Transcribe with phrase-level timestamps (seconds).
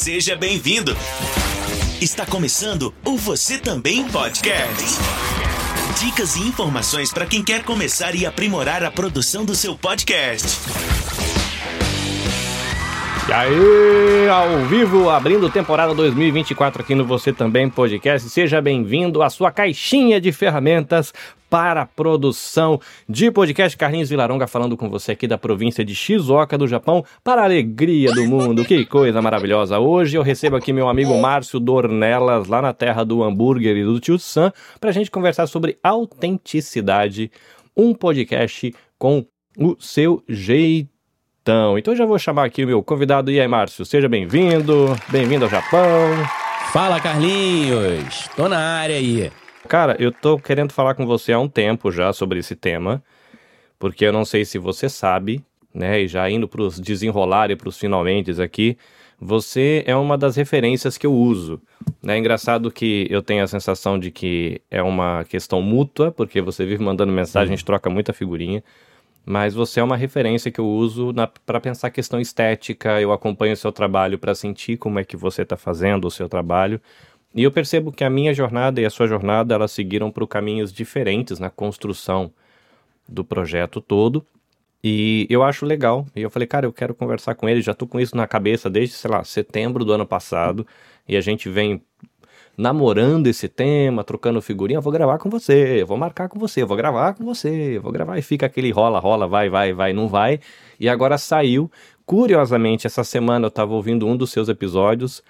[0.00, 0.96] Seja bem-vindo.
[2.00, 4.98] Está começando o Você Também Podcast.
[6.00, 10.48] Dicas e informações para quem quer começar e aprimorar a produção do seu podcast.
[13.30, 18.28] E aí, ao vivo, abrindo temporada 2024 aqui no Você Também Podcast.
[18.28, 21.14] Seja bem-vindo à sua caixinha de ferramentas
[21.48, 23.78] para a produção de podcast.
[23.78, 28.12] Carlinhos Vilaronga falando com você aqui da província de Shizuoka, do Japão, para a alegria
[28.12, 28.64] do mundo.
[28.64, 29.78] Que coisa maravilhosa.
[29.78, 34.00] Hoje eu recebo aqui meu amigo Márcio Dornelas, lá na terra do hambúrguer e do
[34.00, 37.30] tio Sam, para a gente conversar sobre autenticidade,
[37.76, 39.24] um podcast com
[39.56, 40.99] o seu jeito
[41.50, 43.28] então, então já vou chamar aqui o meu convidado.
[43.28, 44.96] E aí, Márcio, seja bem-vindo.
[45.08, 45.80] Bem-vindo ao Japão.
[46.72, 48.28] Fala, Carlinhos.
[48.36, 49.32] Tô na área aí.
[49.66, 53.02] Cara, eu tô querendo falar com você há um tempo já sobre esse tema,
[53.80, 56.00] porque eu não sei se você sabe, né?
[56.00, 58.78] E já indo pros desenrolar e pros finalmente aqui,
[59.20, 61.60] você é uma das referências que eu uso.
[62.06, 66.64] É engraçado que eu tenho a sensação de que é uma questão mútua, porque você
[66.64, 68.62] vive mandando mensagem, a gente troca muita figurinha
[69.24, 71.12] mas você é uma referência que eu uso
[71.46, 73.00] para pensar a questão estética.
[73.00, 76.28] Eu acompanho o seu trabalho para sentir como é que você está fazendo o seu
[76.28, 76.80] trabalho.
[77.34, 80.72] E eu percebo que a minha jornada e a sua jornada elas seguiram por caminhos
[80.72, 82.32] diferentes na construção
[83.08, 84.26] do projeto todo.
[84.82, 86.06] E eu acho legal.
[86.16, 87.60] E eu falei, cara, eu quero conversar com ele.
[87.62, 90.66] Já tô com isso na cabeça desde, sei lá, setembro do ano passado.
[91.06, 91.82] E a gente vem
[92.60, 97.14] namorando esse tema, trocando figurinha, vou gravar com você, vou marcar com você, vou gravar
[97.14, 100.38] com você, vou gravar e fica aquele rola, rola, vai, vai, vai, não vai.
[100.78, 101.70] E agora saiu.
[102.04, 105.22] Curiosamente, essa semana eu estava ouvindo um dos seus episódios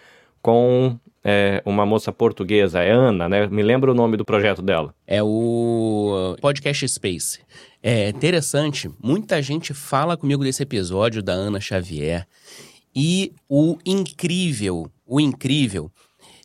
[0.43, 3.47] com é, uma moça portuguesa, é Ana, né?
[3.47, 4.93] Me lembra o nome do projeto dela.
[5.07, 7.39] É o Podcast Space.
[7.81, 12.27] É interessante, muita gente fala comigo desse episódio da Ana Xavier.
[12.93, 15.93] E o incrível, o incrível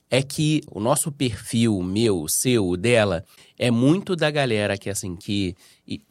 [0.10, 3.24] é que o nosso perfil, meu, o seu, o dela,
[3.58, 5.56] é muito da galera que, assim, que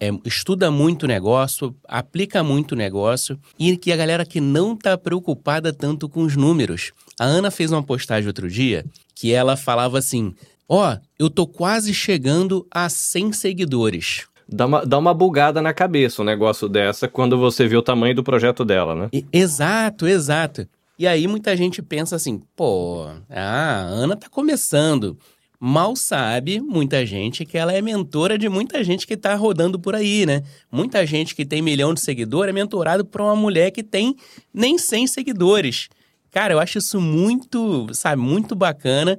[0.01, 5.73] é, estuda muito negócio, aplica muito negócio e que a galera que não tá preocupada
[5.73, 6.93] tanto com os números.
[7.19, 8.85] A Ana fez uma postagem outro dia
[9.15, 10.35] que ela falava assim:
[10.69, 14.27] Ó, oh, eu tô quase chegando a 100 seguidores.
[14.49, 18.15] Dá uma, dá uma bugada na cabeça um negócio dessa quando você vê o tamanho
[18.15, 19.09] do projeto dela, né?
[19.13, 20.69] E, exato, exato.
[20.99, 25.19] E aí muita gente pensa assim, pô, a Ana tá começando.
[25.59, 29.95] Mal sabe muita gente que ela é mentora de muita gente que tá rodando por
[29.95, 30.43] aí, né?
[30.71, 34.15] Muita gente que tem milhão de seguidores é mentorado por uma mulher que tem
[34.53, 35.89] nem 100 seguidores.
[36.31, 39.19] Cara, eu acho isso muito, sabe, muito bacana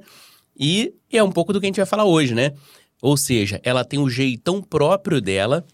[0.58, 2.52] e é um pouco do que a gente vai falar hoje, né?
[3.02, 5.64] Ou seja, ela tem o jeitão próprio dela,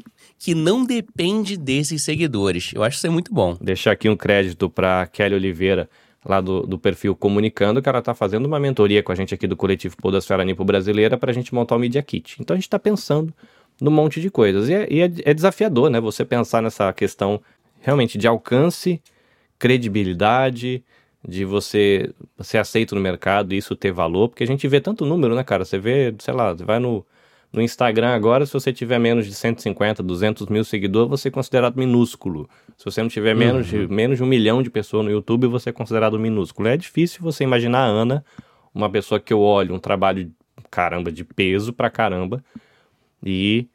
[0.42, 2.72] que não depende desses seguidores.
[2.74, 3.56] Eu acho isso é muito bom.
[3.60, 5.88] Deixar aqui um crédito para Kelly Oliveira,
[6.24, 9.46] lá do, do perfil Comunicando, que ela está fazendo uma mentoria com a gente aqui
[9.46, 12.38] do coletivo Podosfera Nipo Brasileira para a gente montar o Media Kit.
[12.40, 13.32] Então a gente está pensando
[13.80, 14.68] num monte de coisas.
[14.68, 16.00] E, é, e é, é desafiador, né?
[16.00, 17.40] Você pensar nessa questão
[17.80, 19.00] realmente de alcance,
[19.60, 20.82] credibilidade,
[21.26, 25.06] de você ser aceito no mercado e isso ter valor, porque a gente vê tanto
[25.06, 25.64] número, né, cara?
[25.64, 27.06] Você vê, sei lá, você vai no
[27.52, 31.76] no Instagram agora, se você tiver menos de 150, 200 mil seguidores, você é considerado
[31.76, 32.48] minúsculo.
[32.78, 33.86] Se você não tiver menos, uhum.
[33.86, 36.68] de, menos de um milhão de pessoas no YouTube, você é considerado minúsculo.
[36.68, 38.24] É difícil você imaginar a Ana,
[38.74, 40.32] uma pessoa que eu olho, um trabalho,
[40.70, 42.42] caramba, de peso pra caramba,
[43.22, 43.68] e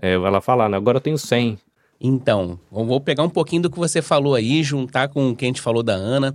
[0.00, 0.78] é, ela falar, né?
[0.78, 1.58] Agora eu tenho 100.
[2.00, 5.48] Então, vou pegar um pouquinho do que você falou aí, juntar com o que a
[5.48, 6.34] gente falou da Ana.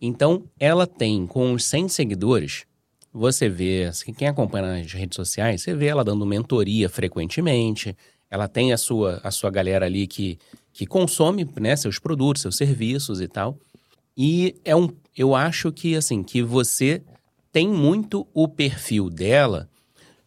[0.00, 2.66] Então, ela tem, com os 100 seguidores,
[3.12, 7.96] você vê, assim, quem acompanha nas redes sociais, você vê ela dando mentoria frequentemente,
[8.30, 10.38] ela tem a sua, a sua galera ali que,
[10.72, 13.58] que consome né, seus produtos, seus serviços e tal.
[14.16, 17.02] E é um, eu acho que assim, que você
[17.52, 19.68] tem muito o perfil dela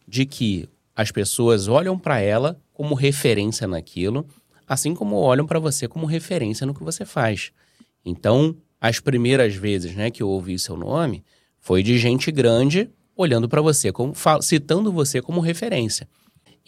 [0.06, 4.26] de que as pessoas olham para ela como referência naquilo,
[4.68, 7.50] assim como olham para você como referência no que você faz.
[8.04, 11.24] Então, as primeiras vezes, né, que eu ouvi seu nome,
[11.64, 14.12] foi de gente grande olhando para você, como,
[14.42, 16.06] citando você como referência.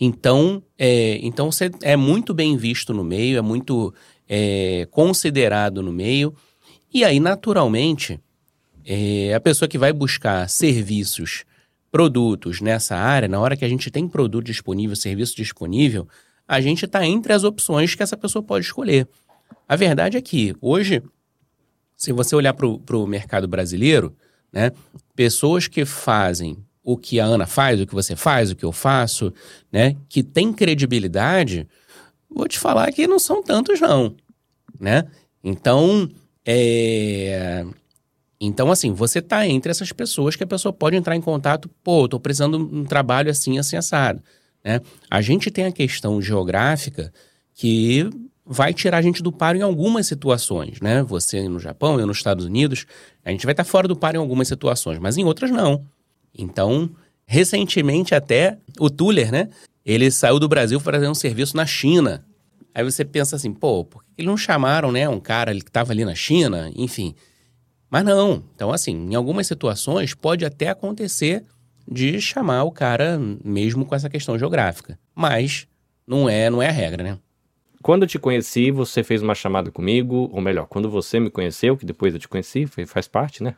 [0.01, 3.93] Então, é, então você é muito bem visto no meio, é muito
[4.27, 6.35] é, considerado no meio.
[6.93, 8.19] E aí, naturalmente,
[8.87, 11.45] é, a pessoa que vai buscar serviços,
[11.93, 16.09] produtos nessa área, na hora que a gente tem produto disponível, serviço disponível,
[16.49, 19.07] a gente está entre as opções que essa pessoa pode escolher.
[19.69, 21.03] A verdade é que, hoje,
[21.95, 24.17] se você olhar para o mercado brasileiro,
[24.57, 24.73] né?
[25.15, 28.73] Pessoas que fazem o que a Ana faz, o que você faz, o que eu
[28.73, 29.31] faço,
[29.71, 29.95] né?
[30.09, 31.69] Que tem credibilidade,
[32.31, 34.17] vou te falar que não são tantos não,
[34.81, 35.07] né?
[35.45, 36.09] Então,
[36.43, 37.67] é...
[38.41, 42.09] Então, assim, você tá entre essas pessoas que a pessoa pode entrar em contato, pô,
[42.09, 44.23] tô precisando de um trabalho assim, assim, assado.
[44.65, 44.81] Né?
[45.11, 47.13] A gente tem a questão geográfica
[47.55, 48.09] que
[48.47, 51.03] vai tirar a gente do paro em algumas situações, né?
[51.03, 52.87] Você no Japão, eu nos Estados Unidos,
[53.25, 55.85] a gente vai estar fora do paro em algumas situações, mas em outras não.
[56.33, 56.89] Então,
[57.27, 59.49] recentemente até o Tuller, né?
[59.85, 62.25] Ele saiu do Brasil para fazer um serviço na China.
[62.73, 65.93] Aí você pensa assim, pô, por que eles não chamaram, né, um cara que estava
[65.93, 67.15] ali na China, enfim.
[67.91, 68.45] Mas não.
[68.55, 71.45] Então, assim, em algumas situações pode até acontecer
[71.91, 74.99] de chamar o cara mesmo com essa questão geográfica.
[75.15, 75.67] Mas
[76.07, 77.19] não é, não é a regra, né?
[77.87, 81.77] Quando eu te conheci, você fez uma chamada comigo, ou melhor, quando você me conheceu,
[81.77, 83.55] que depois eu te conheci, faz parte, né?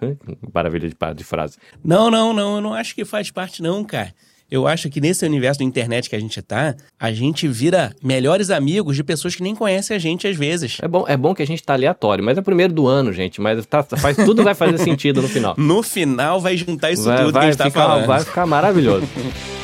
[0.52, 1.56] Maravilha de, de frase.
[1.82, 4.12] Não, não, não, eu não acho que faz parte, não, cara.
[4.50, 8.50] Eu acho que nesse universo da internet que a gente tá, a gente vira melhores
[8.50, 10.76] amigos de pessoas que nem conhecem a gente às vezes.
[10.82, 13.14] É bom, é bom que a gente tá aleatório, mas é o primeiro do ano,
[13.14, 13.40] gente.
[13.40, 15.54] Mas tá, faz, tudo vai fazer sentido no final.
[15.58, 18.06] No final vai juntar isso vai, tudo vai que a gente tá ficar, falando.
[18.06, 19.06] Vai ficar maravilhoso.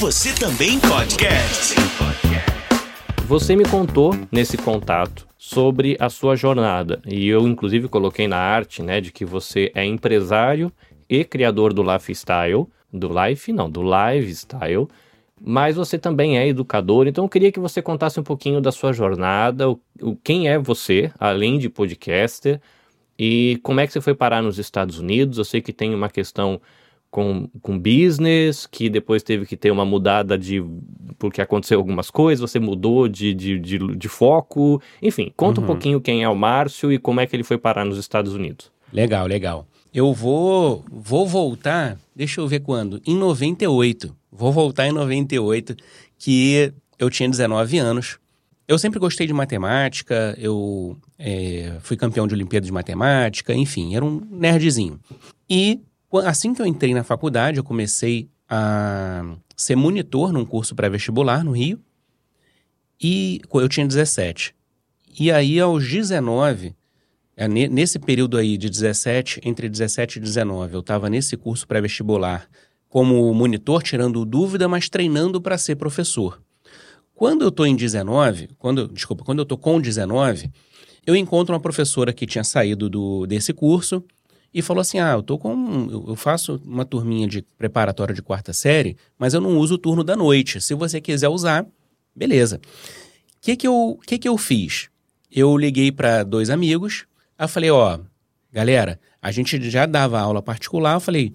[0.00, 1.74] Você também podcast.
[3.26, 8.80] Você me contou nesse contato sobre a sua jornada e eu inclusive coloquei na arte,
[8.80, 10.70] né, de que você é empresário
[11.08, 14.86] e criador do lifestyle, do life, não, do lifestyle,
[15.40, 17.08] mas você também é educador.
[17.08, 20.60] Então eu queria que você contasse um pouquinho da sua jornada, o, o quem é
[20.60, 22.60] você, além de podcaster,
[23.18, 25.38] e como é que você foi parar nos Estados Unidos.
[25.38, 26.60] Eu sei que tem uma questão
[27.10, 30.62] com, com business, que depois teve que ter uma mudada de.
[31.18, 34.80] porque aconteceu algumas coisas, você mudou de, de, de, de foco.
[35.02, 35.64] Enfim, conta Uhum.
[35.64, 38.34] um pouquinho quem é o Márcio e como é que ele foi parar nos Estados
[38.34, 38.70] Unidos.
[38.92, 39.66] Legal, legal.
[39.92, 44.14] Eu vou vou voltar, deixa eu ver quando, em 98.
[44.30, 45.74] Vou voltar em 98,
[46.18, 48.18] que eu tinha 19 anos.
[48.68, 54.04] Eu sempre gostei de matemática, eu é, fui campeão de Olimpíada de Matemática, enfim, era
[54.04, 55.00] um nerdzinho.
[55.48, 55.80] E
[56.24, 61.52] assim que eu entrei na faculdade, eu comecei a ser monitor num curso pré-vestibular no
[61.52, 61.80] Rio.
[63.00, 64.54] E eu tinha 17.
[65.20, 66.74] E aí, aos 19,
[67.36, 71.66] é, ne- nesse período aí de 17, entre 17 e 19, eu estava nesse curso
[71.66, 72.48] pré-vestibular
[72.88, 76.40] como monitor, tirando dúvida, mas treinando para ser professor.
[77.14, 80.50] Quando eu estou em 19, quando, desculpa, quando eu estou com 19,
[81.06, 84.02] eu encontro uma professora que tinha saído do, desse curso
[84.52, 85.88] e falou assim: Ah, eu tô com.
[85.90, 90.02] eu- faço uma turminha de preparatória de quarta série, mas eu não uso o turno
[90.02, 90.60] da noite.
[90.60, 91.66] Se você quiser usar,
[92.14, 92.60] beleza.
[93.36, 94.88] O que, que, eu, que, que eu fiz?
[95.30, 97.04] Eu liguei para dois amigos,
[97.38, 97.98] eu falei: Ó,
[98.52, 101.32] galera, a gente já dava aula particular, eu falei.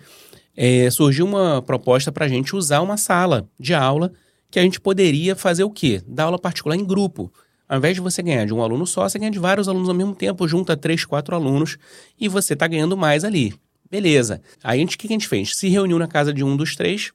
[0.56, 4.12] é, surgiu uma proposta para a gente usar uma sala de aula
[4.52, 6.02] que a gente poderia fazer o quê?
[6.08, 7.32] Dar aula particular em grupo.
[7.74, 9.96] Ao invés de você ganhar de um aluno só, você ganha de vários alunos ao
[9.96, 11.76] mesmo tempo, junta três, quatro alunos
[12.20, 13.52] e você tá ganhando mais ali.
[13.90, 14.44] Beleza.
[14.64, 15.56] Aí a gente, o que a gente fez?
[15.56, 17.12] Se reuniu na casa de um dos três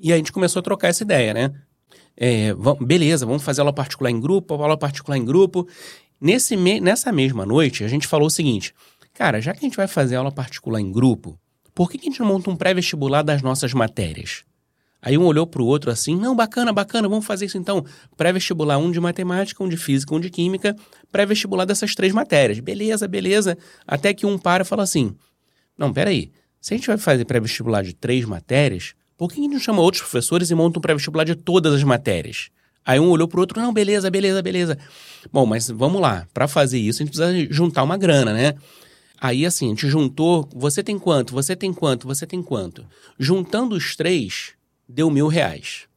[0.00, 1.52] e a gente começou a trocar essa ideia, né?
[2.16, 5.68] É, vam- beleza, vamos fazer aula particular em grupo, aula particular em grupo.
[6.18, 8.72] Nesse me- nessa mesma noite, a gente falou o seguinte:
[9.12, 11.38] cara, já que a gente vai fazer aula particular em grupo,
[11.74, 14.42] por que, que a gente não monta um pré-vestibular das nossas matérias?
[15.00, 17.84] Aí um olhou pro outro assim, não, bacana, bacana, vamos fazer isso então.
[18.16, 20.74] Pré-vestibular, um de matemática, um de física, um de química,
[21.12, 22.58] pré-vestibular dessas três matérias.
[22.58, 23.56] Beleza, beleza.
[23.86, 25.14] Até que um para e fala assim,
[25.76, 29.52] não, peraí, se a gente vai fazer pré-vestibular de três matérias, por que a gente
[29.52, 32.50] não chama outros professores e monta um pré-vestibular de todas as matérias?
[32.84, 34.78] Aí um olhou pro outro, não, beleza, beleza, beleza.
[35.32, 38.54] Bom, mas vamos lá, para fazer isso a gente precisa juntar uma grana, né?
[39.20, 42.86] Aí assim, a gente juntou, você tem quanto, você tem quanto, você tem quanto.
[43.18, 44.54] Juntando os três,
[44.88, 45.87] deu mil reais.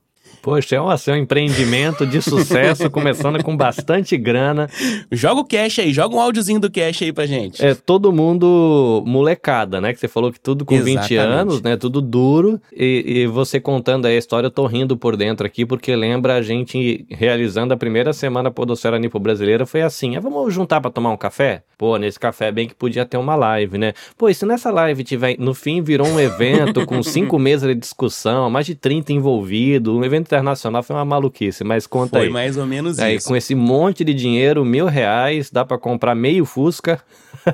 [0.41, 4.67] Poxa, é um, assim, um empreendimento de sucesso, começando com bastante grana.
[5.11, 7.63] Joga o cash aí, joga um áudiozinho do cash aí pra gente.
[7.63, 9.93] É todo mundo molecada, né?
[9.93, 11.17] Que você falou que tudo com 20 Exatamente.
[11.17, 11.77] anos, né?
[11.77, 12.59] Tudo duro.
[12.75, 16.35] E, e você contando aí a história, eu tô rindo por dentro aqui, porque lembra
[16.35, 19.65] a gente realizando a primeira semana Podosfera Nipo Brasileira.
[19.65, 21.63] Foi assim: ah, vamos juntar pra tomar um café?
[21.77, 23.93] Pô, nesse café bem que podia ter uma live, né?
[24.17, 25.35] Pô, e se nessa live tiver.
[25.37, 30.03] No fim virou um evento com cinco mesas de discussão, mais de 30 envolvidos, um
[30.03, 32.29] evento internacional, foi uma maluquice, mas conta Foi aí.
[32.31, 33.27] mais ou menos Aí, isso.
[33.27, 37.03] com esse monte de dinheiro, mil reais, dá pra comprar meio Fusca.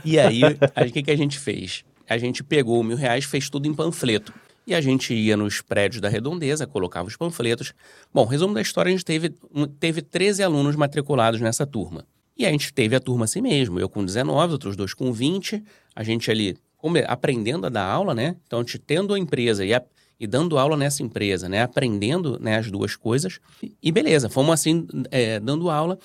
[0.05, 0.41] E aí,
[0.87, 1.83] o que, que a gente fez?
[2.09, 4.33] A gente pegou mil reais, fez tudo em panfleto.
[4.65, 7.73] E a gente ia nos prédios da redondeza, colocava os panfletos.
[8.13, 9.33] Bom, resumo da história, a gente teve,
[9.79, 12.05] teve 13 alunos matriculados nessa turma.
[12.37, 15.63] E a gente teve a turma assim mesmo, eu com 19, outros dois com 20,
[15.95, 18.35] a gente ali come- aprendendo a dar aula, né?
[18.45, 19.81] Então, a gente tendo a empresa e, a-
[20.19, 21.61] e dando aula nessa empresa, né?
[21.61, 23.39] Aprendendo né, as duas coisas.
[23.81, 25.97] E beleza, fomos assim, é, dando aula.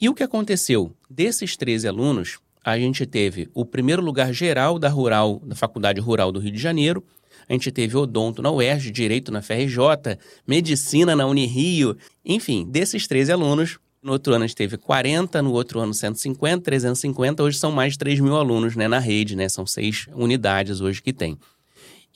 [0.00, 0.92] E o que aconteceu?
[1.08, 6.32] Desses 13 alunos, a gente teve o primeiro lugar geral da Rural, da Faculdade Rural
[6.32, 7.04] do Rio de Janeiro,
[7.48, 13.32] a gente teve odonto na UERJ, direito na FRJ, medicina na Unirio, enfim, desses 13
[13.32, 17.70] alunos, no outro ano a gente teve 40, no outro ano 150, 350, hoje são
[17.70, 19.48] mais de 3 mil alunos né, na rede, né?
[19.48, 21.38] São seis unidades hoje que tem.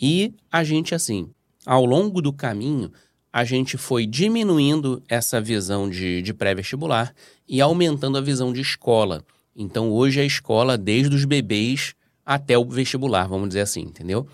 [0.00, 1.30] E a gente, assim,
[1.64, 2.92] ao longo do caminho,
[3.32, 7.14] a gente foi diminuindo essa visão de, de pré-vestibular
[7.48, 9.24] e aumentando a visão de escola.
[9.54, 14.26] Então, hoje a escola, desde os bebês até o vestibular, vamos dizer assim, entendeu?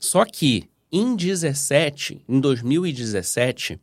[0.00, 3.80] Só que em 17, em 2017,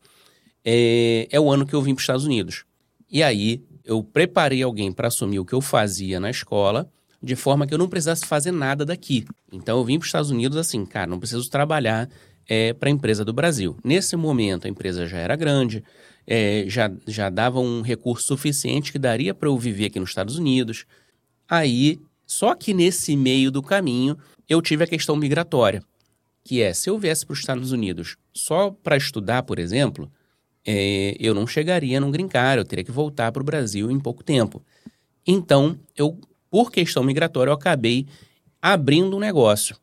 [0.63, 2.65] é, é o ano que eu vim para os Estados Unidos.
[3.11, 6.89] E aí eu preparei alguém para assumir o que eu fazia na escola,
[7.23, 9.25] de forma que eu não precisasse fazer nada daqui.
[9.51, 12.09] Então eu vim para os Estados Unidos assim, cara, não preciso trabalhar
[12.47, 13.77] é, para a empresa do Brasil.
[13.81, 15.81] Nesse momento a empresa já era grande,
[16.27, 20.37] é, já, já dava um recurso suficiente que daria para eu viver aqui nos Estados
[20.37, 20.85] Unidos.
[21.49, 24.17] Aí, só que nesse meio do caminho,
[24.49, 25.81] eu tive a questão migratória,
[26.43, 30.11] que é, se eu viesse para os Estados Unidos só para estudar, por exemplo,
[30.65, 33.99] é, eu não chegaria num green card, eu teria que voltar para o Brasil em
[33.99, 34.61] pouco tempo.
[35.25, 36.19] Então, eu,
[36.53, 38.05] por questão migratória, eu acabei
[38.61, 39.75] abrindo um negócio.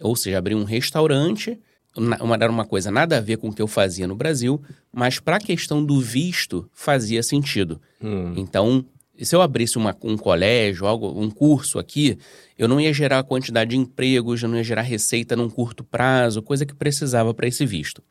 [0.00, 1.60] Ou seja, abri um restaurante
[1.94, 4.58] uma, era uma coisa nada a ver com o que eu fazia no Brasil,
[4.90, 7.78] mas para a questão do visto fazia sentido.
[8.02, 8.32] Hum.
[8.38, 8.86] Então,
[9.20, 12.16] se eu abrisse uma, um colégio, algo, um curso aqui,
[12.56, 15.84] eu não ia gerar a quantidade de empregos, eu não ia gerar receita num curto
[15.84, 18.02] prazo, coisa que precisava para esse visto.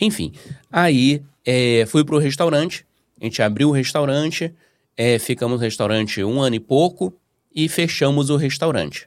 [0.00, 0.30] Enfim,
[0.70, 2.86] aí é, fui para o restaurante,
[3.20, 4.54] a gente abriu o restaurante,
[4.96, 7.12] é, ficamos no restaurante um ano e pouco
[7.54, 9.06] e fechamos o restaurante.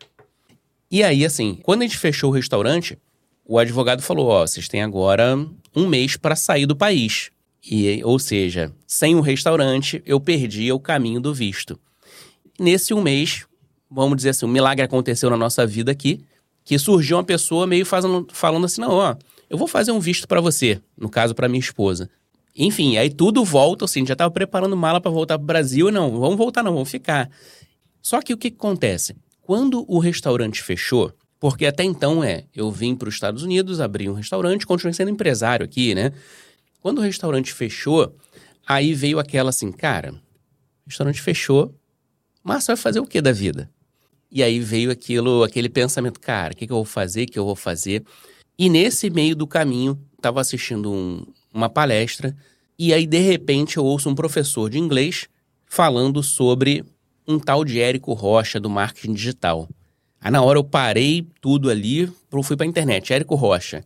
[0.90, 2.98] E aí, assim, quando a gente fechou o restaurante,
[3.46, 5.38] o advogado falou: ó, vocês têm agora
[5.76, 7.32] um mês para sair do país.
[7.66, 11.80] E, ou seja, sem um restaurante, eu perdi o caminho do visto.
[12.60, 13.46] Nesse um mês,
[13.90, 16.24] vamos dizer assim, um milagre aconteceu na nossa vida aqui,
[16.66, 19.16] que surgiu uma pessoa meio fazendo, falando assim: não, ó,
[19.50, 22.10] eu vou fazer um visto para você, no caso para minha esposa.
[22.56, 26.20] Enfim, aí tudo volta, assim, já estava preparando mala para voltar para o Brasil, não,
[26.20, 27.30] vamos voltar não, vamos ficar.
[28.04, 29.16] Só que o que, acontece?
[29.42, 34.10] Quando o restaurante fechou, porque até então é, eu vim para os Estados Unidos, abri
[34.10, 36.12] um restaurante, continuei sendo empresário aqui, né?
[36.82, 38.14] Quando o restaurante fechou,
[38.68, 40.14] aí veio aquela assim, cara,
[40.86, 41.74] restaurante fechou,
[42.44, 43.72] mas vai fazer o que da vida?
[44.30, 47.40] E aí veio aquilo, aquele pensamento, cara, o que, que eu vou fazer, o que
[47.40, 48.04] eu vou fazer?
[48.60, 52.36] E nesse meio do caminho, estava assistindo um, uma palestra,
[52.78, 55.30] e aí de repente eu ouço um professor de inglês
[55.66, 56.84] falando sobre
[57.28, 59.68] um tal de Érico Rocha do marketing digital.
[60.20, 62.12] Aí na hora eu parei tudo ali,
[62.44, 63.84] fui para a internet, Érico Rocha.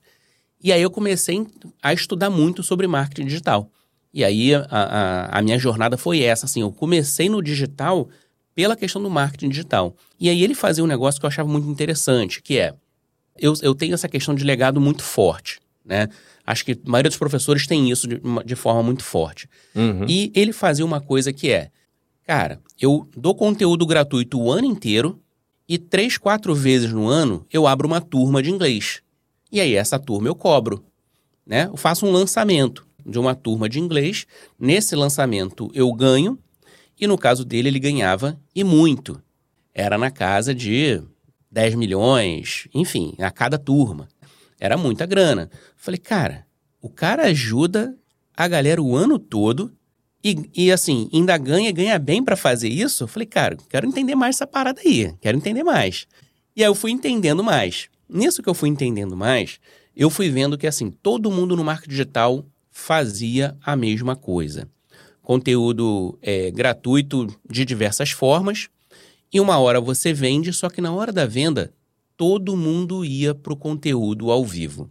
[0.63, 1.45] E aí eu comecei
[1.81, 3.69] a estudar muito sobre marketing digital.
[4.13, 8.09] E aí a, a, a, minha jornada foi essa, assim, eu comecei no digital
[8.55, 9.95] pela questão do marketing digital.
[10.19, 12.73] E aí ele fazia um negócio que eu achava muito interessante, que é,
[13.37, 16.09] eu, eu tenho essa questão de legado muito forte, né?
[16.45, 19.49] Acho que a maioria dos professores tem isso de, de forma muito forte.
[19.75, 20.05] Uhum.
[20.07, 21.69] E ele fazia uma coisa que é,
[22.27, 25.17] cara, eu dou conteúdo gratuito o ano inteiro,
[25.67, 29.01] e três, quatro vezes no ano eu abro uma turma de inglês.
[29.49, 30.83] E aí essa turma eu cobro,
[31.45, 31.67] né?
[31.67, 34.27] Eu faço um lançamento de uma turma de inglês.
[34.59, 36.37] Nesse lançamento eu ganho
[36.99, 39.21] e no caso dele ele ganhava e muito.
[39.73, 41.01] Era na casa de
[41.49, 44.09] 10 milhões, enfim, a cada turma.
[44.59, 45.49] Era muita grana.
[45.77, 46.45] Falei, cara,
[46.81, 47.95] o cara ajuda
[48.35, 49.71] a galera o ano todo
[50.23, 53.07] e, e assim, ainda ganha, ganha bem para fazer isso.
[53.07, 55.13] Falei, cara, quero entender mais essa parada aí.
[55.21, 56.07] Quero entender mais.
[56.55, 57.87] E aí eu fui entendendo mais.
[58.09, 59.59] Nisso que eu fui entendendo mais,
[59.95, 64.69] eu fui vendo que, assim, todo mundo no marketing digital fazia a mesma coisa.
[65.21, 68.69] Conteúdo é, gratuito de diversas formas.
[69.31, 71.73] E uma hora você vende, só que na hora da venda,
[72.15, 74.89] todo mundo ia pro conteúdo ao vivo.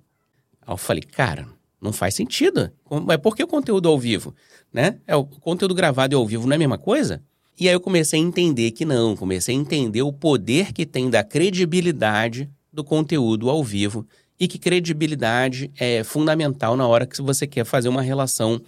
[0.60, 1.48] Aí eu falei, cara,
[1.80, 2.70] não faz sentido.
[3.04, 4.34] Mas por que o conteúdo ao vivo?
[4.72, 4.98] Né?
[5.06, 7.22] É, o conteúdo gravado e ao vivo não é a mesma coisa?
[7.58, 11.08] E aí eu comecei a entender que não, comecei a entender o poder que tem
[11.08, 14.06] da credibilidade do conteúdo ao vivo
[14.38, 18.60] e que credibilidade é fundamental na hora que você quer fazer uma relação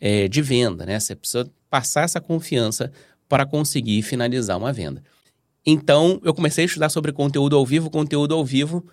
[0.00, 1.00] é, de venda, né?
[1.00, 2.92] Você precisa passar essa confiança
[3.28, 5.02] para conseguir finalizar uma venda.
[5.66, 8.86] Então, eu comecei a estudar sobre conteúdo ao vivo, conteúdo ao vivo,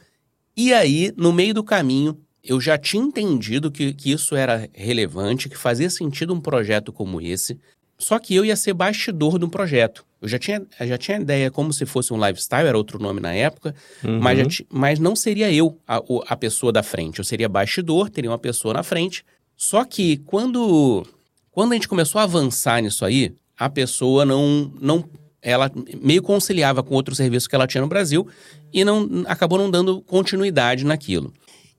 [0.58, 5.48] e aí, no meio do caminho, eu já tinha entendido que, que isso era relevante,
[5.50, 7.58] que fazia sentido um projeto como esse,
[7.98, 10.04] só que eu ia ser bastidor de um projeto.
[10.22, 13.34] Eu já tinha, já tinha ideia como se fosse um lifestyle, era outro nome na
[13.34, 13.74] época,
[14.04, 14.20] Uhum.
[14.20, 17.20] mas, já ti- mas não seria eu a, a pessoa da frente.
[17.20, 19.24] Eu seria bastidor, teria uma pessoa na frente.
[19.56, 21.06] Só que quando,
[21.52, 25.06] quando a gente começou a avançar nisso aí, a pessoa não, não.
[25.42, 25.70] Ela
[26.02, 28.26] meio conciliava com outro serviço que ela tinha no Brasil
[28.74, 31.34] e não acabou não dando continuidade naquilo.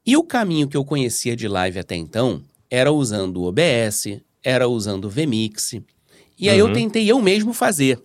[0.06, 4.68] E o caminho que eu conhecia de live até então era usando o OBS, era
[4.68, 5.74] usando o VMix.
[6.38, 6.72] E aí eu Uhum.
[6.72, 8.00] tentei eu mesmo fazer.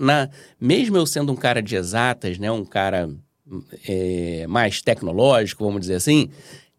[0.00, 3.10] Na, mesmo eu sendo um cara de exatas, né, um cara
[3.86, 6.30] é, mais tecnológico, vamos dizer assim,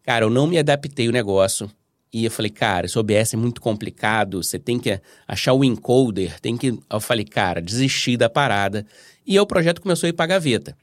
[0.02, 1.70] cara, eu não me adaptei ao negócio.
[2.10, 6.40] E eu falei, cara, esse OBS é muito complicado, você tem que achar o encoder,
[6.40, 6.78] tem que.
[6.90, 8.86] Eu falei, cara, desisti da parada.
[9.26, 10.74] E aí o projeto começou a ir pra gaveta.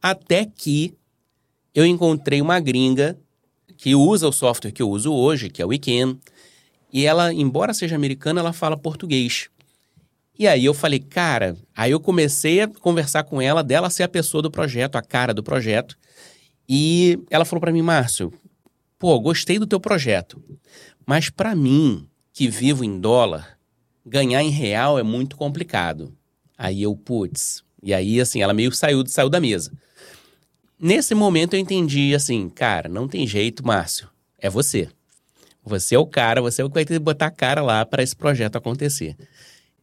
[0.00, 0.94] Até que
[1.76, 3.18] eu encontrei uma gringa
[3.76, 6.18] que usa o software que eu uso hoje, que é o Weekend,
[6.90, 9.50] e ela, embora seja americana, ela fala português.
[10.38, 14.08] E aí eu falei, cara, aí eu comecei a conversar com ela, dela ser a
[14.08, 15.98] pessoa do projeto, a cara do projeto.
[16.66, 18.32] E ela falou pra mim, Márcio,
[18.98, 20.42] pô, gostei do teu projeto,
[21.04, 23.58] mas pra mim, que vivo em dólar,
[24.04, 26.16] ganhar em real é muito complicado.
[26.56, 29.70] Aí eu, putz, e aí assim, ela meio saiu, saiu da mesa.
[30.78, 34.88] Nesse momento eu entendi assim, cara, não tem jeito, Márcio, é você.
[35.64, 37.84] Você é o cara, você é o que vai ter que botar a cara lá
[37.84, 39.16] para esse projeto acontecer.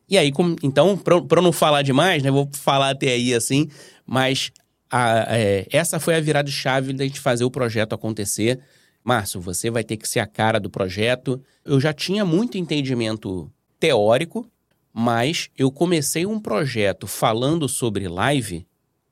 [0.07, 3.67] E aí, com- então, para não falar demais, né, vou falar até aí assim,
[4.05, 4.51] mas
[4.89, 8.59] a- é, essa foi a virada chave da gente fazer o projeto acontecer.
[9.03, 11.41] Márcio, você vai ter que ser a cara do projeto.
[11.65, 14.47] Eu já tinha muito entendimento teórico,
[14.93, 18.65] mas eu comecei um projeto falando sobre live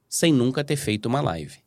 [0.08, 1.61] sem nunca ter feito uma live.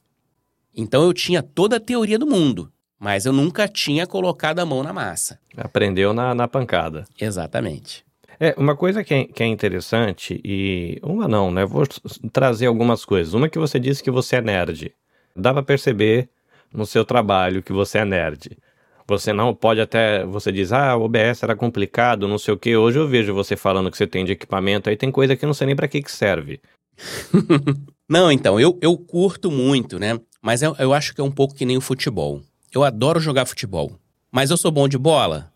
[0.76, 4.82] Então eu tinha toda a teoria do mundo, mas eu nunca tinha colocado a mão
[4.82, 5.38] na massa.
[5.56, 7.04] Aprendeu na, na pancada.
[7.20, 8.04] Exatamente.
[8.40, 11.64] É, uma coisa que é, que é interessante, e uma não, né?
[11.64, 11.84] Vou
[12.32, 13.32] trazer algumas coisas.
[13.32, 14.92] Uma que você disse que você é nerd.
[15.36, 16.28] Dá pra perceber
[16.72, 18.58] no seu trabalho que você é nerd.
[19.06, 20.24] Você não pode até.
[20.24, 22.76] Você diz, ah, o OBS era complicado, não sei o que.
[22.76, 25.46] Hoje eu vejo você falando que você tem de equipamento, aí tem coisa que eu
[25.46, 26.60] não sei nem pra que, que serve.
[28.08, 30.20] Não, então, eu, eu curto muito, né?
[30.44, 32.42] Mas eu, eu acho que é um pouco que nem o futebol.
[32.70, 33.98] Eu adoro jogar futebol.
[34.30, 35.50] Mas eu sou bom de bola?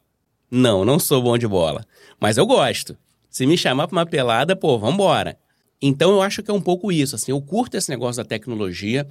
[0.51, 1.85] Não, não sou bom de bola.
[2.18, 2.96] Mas eu gosto.
[3.29, 5.38] Se me chamar pra uma pelada, pô, vambora.
[5.83, 7.33] Então eu acho que é um pouco isso, assim.
[7.33, 9.07] Eu curto esse negócio da tecnologia,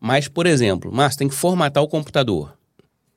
[0.00, 2.56] mas, por exemplo, Márcio, tem que formatar o computador.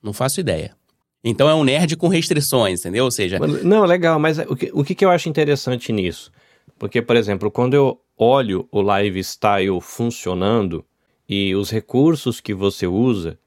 [0.04, 0.76] Não faço ideia.
[1.24, 3.06] Então é um nerd com restrições, entendeu?
[3.06, 6.30] Ou seja, Não, legal, mas o que, o que eu acho interessante nisso?
[6.78, 10.84] Porque, por exemplo, quando eu olho o lifestyle funcionando
[11.34, 13.40] e os recursos que você usa,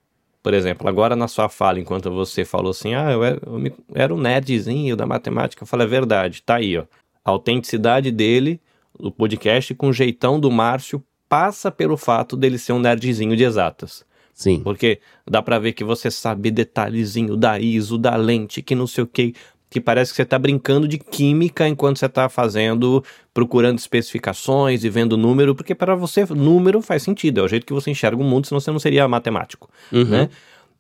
[0.43, 4.15] por exemplo, agora na sua fala, enquanto você falou assim, ah, eu era, eu era
[4.15, 6.85] um nerdzinho da matemática, eu falei, é verdade, tá aí, ó.
[7.23, 8.59] A autenticidade dele,
[8.99, 13.45] o podcast com o jeitão do Márcio, passa pelo fato dele ser um nerdzinho de
[13.45, 14.03] exatas.
[14.33, 14.61] sim.
[14.63, 14.99] Porque
[15.31, 19.07] dá pra ver que você sabe detalhezinho da ISO, da lente, que não sei o
[19.07, 19.35] que,
[19.75, 23.03] que parece que você tá brincando de química enquanto você tá fazendo,
[23.35, 27.73] procurando especificações e vendo número, porque para você número faz sentido, é o jeito que
[27.73, 30.05] você enxerga o mundo, senão você não seria matemático, Uhum.
[30.05, 30.29] né?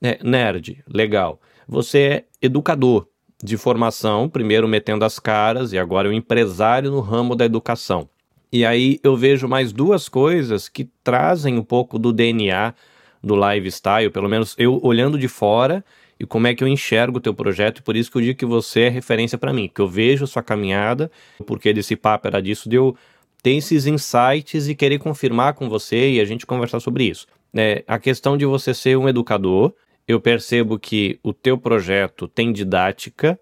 [0.00, 1.40] É, nerd, legal.
[1.66, 3.08] Você é educador
[3.42, 8.08] de formação, primeiro metendo as caras e agora é um empresário no ramo da educação.
[8.52, 12.72] E aí eu vejo mais duas coisas que trazem um pouco do DNA
[13.20, 15.84] do lifestyle, pelo menos eu olhando de fora
[16.24, 18.38] e como é que eu enxergo o teu projeto, e por isso que eu digo
[18.38, 21.10] que você é referência para mim, que eu vejo a sua caminhada,
[21.46, 22.96] porque desse papo era disso, de eu
[23.42, 27.26] ter esses insights e querer confirmar com você e a gente conversar sobre isso.
[27.54, 29.74] É, a questão de você ser um educador,
[30.08, 33.38] eu percebo que o teu projeto tem didática,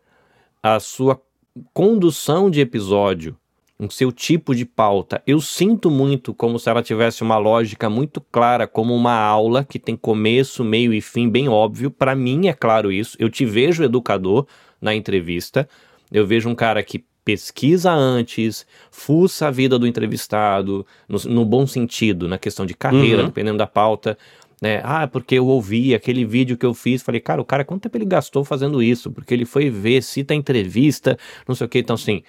[0.60, 1.20] a sua
[1.72, 3.36] condução de episódio,
[3.78, 8.20] o seu tipo de pauta, eu sinto muito como se ela tivesse uma lógica muito
[8.20, 11.90] clara, como uma aula que tem começo, meio e fim bem óbvio.
[11.90, 13.16] Para mim é claro isso.
[13.18, 14.46] Eu te vejo educador
[14.80, 15.68] na entrevista.
[16.12, 21.66] Eu vejo um cara que pesquisa antes, fuça a vida do entrevistado, no, no bom
[21.66, 23.28] sentido, na questão de carreira, Uhum.
[23.28, 24.16] dependendo da pauta.
[24.60, 24.80] Né?
[24.84, 27.96] Ah, porque eu ouvi aquele vídeo que eu fiz, falei, cara, o cara, quanto tempo
[27.96, 29.10] ele gastou fazendo isso?
[29.10, 31.78] Porque ele foi ver, cita a entrevista, não sei o que.
[31.80, 32.22] Então, assim,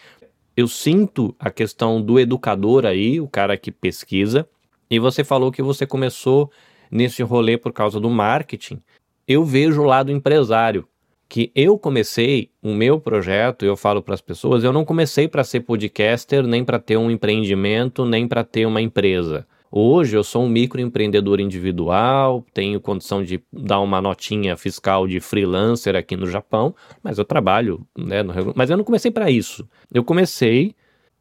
[0.55, 4.47] eu sinto a questão do educador aí, o cara que pesquisa,
[4.89, 6.51] e você falou que você começou
[6.91, 8.81] nesse rolê por causa do marketing.
[9.27, 10.87] Eu vejo o lado empresário,
[11.27, 15.43] que eu comecei o meu projeto, eu falo para as pessoas, eu não comecei para
[15.43, 19.47] ser podcaster, nem para ter um empreendimento, nem para ter uma empresa.
[19.75, 25.95] Hoje eu sou um microempreendedor individual, tenho condição de dar uma notinha fiscal de freelancer
[25.95, 28.21] aqui no Japão, mas eu trabalho, né?
[28.21, 29.67] no mas eu não comecei para isso.
[29.91, 30.75] Eu comecei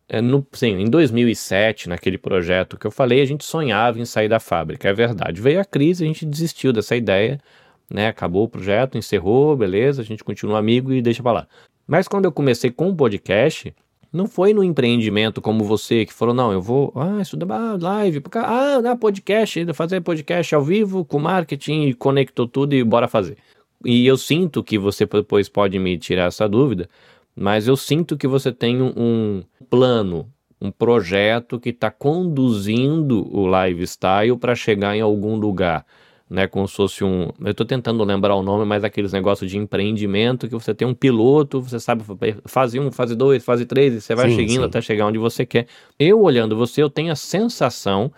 [0.07, 4.29] é, no, sim, em 2007, naquele projeto que eu falei, a gente sonhava em sair
[4.29, 5.41] da fábrica, é verdade.
[5.41, 7.41] Veio a crise, a gente desistiu dessa ideia,
[7.89, 8.09] né?
[8.09, 11.49] Acabou o projeto, encerrou, beleza, a gente continua amigo e deixa pra lá.
[11.87, 13.75] Mas quando eu comecei com o podcast,
[14.13, 18.23] não foi no empreendimento como você que falou, não, eu vou, ah, estudar ah, live,
[18.35, 23.39] ah, podcast, fazer podcast ao vivo com marketing, conectou tudo e bora fazer.
[23.85, 26.89] E eu sinto que você depois pode me tirar essa dúvida,
[27.35, 34.37] mas eu sinto que você tem um plano, um projeto que está conduzindo o lifestyle
[34.37, 35.87] para chegar em algum lugar.
[36.33, 37.29] Né, como se fosse um.
[37.45, 40.95] Eu estou tentando lembrar o nome, mas aqueles negócios de empreendimento que você tem um
[40.95, 42.03] piloto, você sabe
[42.47, 44.65] fase um, fase dois, fase três, e você vai sim, seguindo sim.
[44.65, 45.67] até chegar onde você quer.
[45.99, 48.11] Eu olhando você, eu tenho a sensação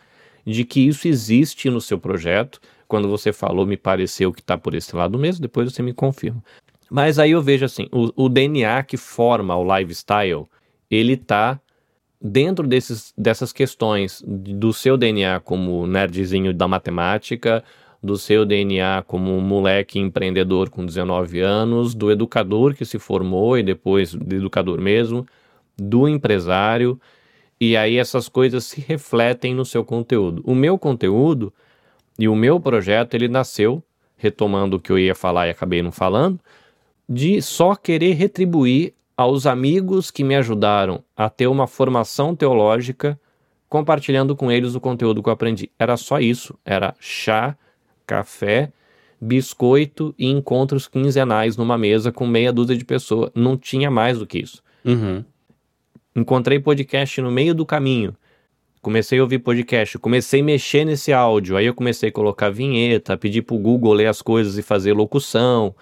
[0.47, 2.61] de que isso existe no seu projeto.
[2.87, 6.41] Quando você falou, me pareceu que está por esse lado mesmo, depois você me confirma.
[6.89, 10.45] Mas aí eu vejo assim, o, o DNA que forma o lifestyle,
[10.89, 11.59] ele tá
[12.25, 17.63] dentro desses, dessas questões do seu DNA como nerdzinho da matemática,
[18.05, 23.57] do seu DNA como um moleque empreendedor com 19 anos, do educador que se formou
[23.57, 25.27] e depois do educador mesmo,
[25.75, 27.01] do empresário,
[27.59, 30.43] e aí essas coisas se refletem no seu conteúdo.
[30.45, 31.51] O meu conteúdo
[32.19, 33.83] e o meu projeto, ele nasceu,
[34.19, 36.39] retomando o que eu ia falar e acabei não falando,
[37.09, 43.19] de só querer retribuir aos amigos que me ajudaram a ter uma formação teológica,
[43.67, 45.71] compartilhando com eles o conteúdo que eu aprendi.
[45.79, 47.57] Era só isso, era chá,
[48.07, 48.73] café,
[49.21, 53.31] biscoito e encontros quinzenais numa mesa com meia dúzia de pessoas.
[53.35, 54.63] Não tinha mais do que isso.
[54.85, 55.25] Uhum.
[56.15, 58.15] Encontrei podcast no meio do caminho.
[58.81, 61.57] Comecei a ouvir podcast, comecei a mexer nesse áudio.
[61.57, 65.75] Aí eu comecei a colocar vinheta, pedir pro Google ler as coisas e fazer locução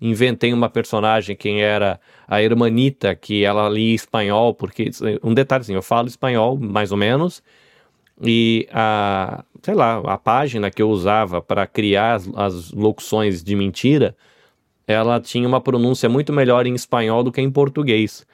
[0.00, 4.90] inventei uma personagem, quem era a Hermanita, que ela lia espanhol, porque,
[5.22, 7.42] um detalhe assim, eu falo espanhol, mais ou menos,
[8.22, 13.56] e a, sei lá, a página que eu usava para criar as, as locuções de
[13.56, 14.14] mentira,
[14.86, 18.26] ela tinha uma pronúncia muito melhor em espanhol do que em português.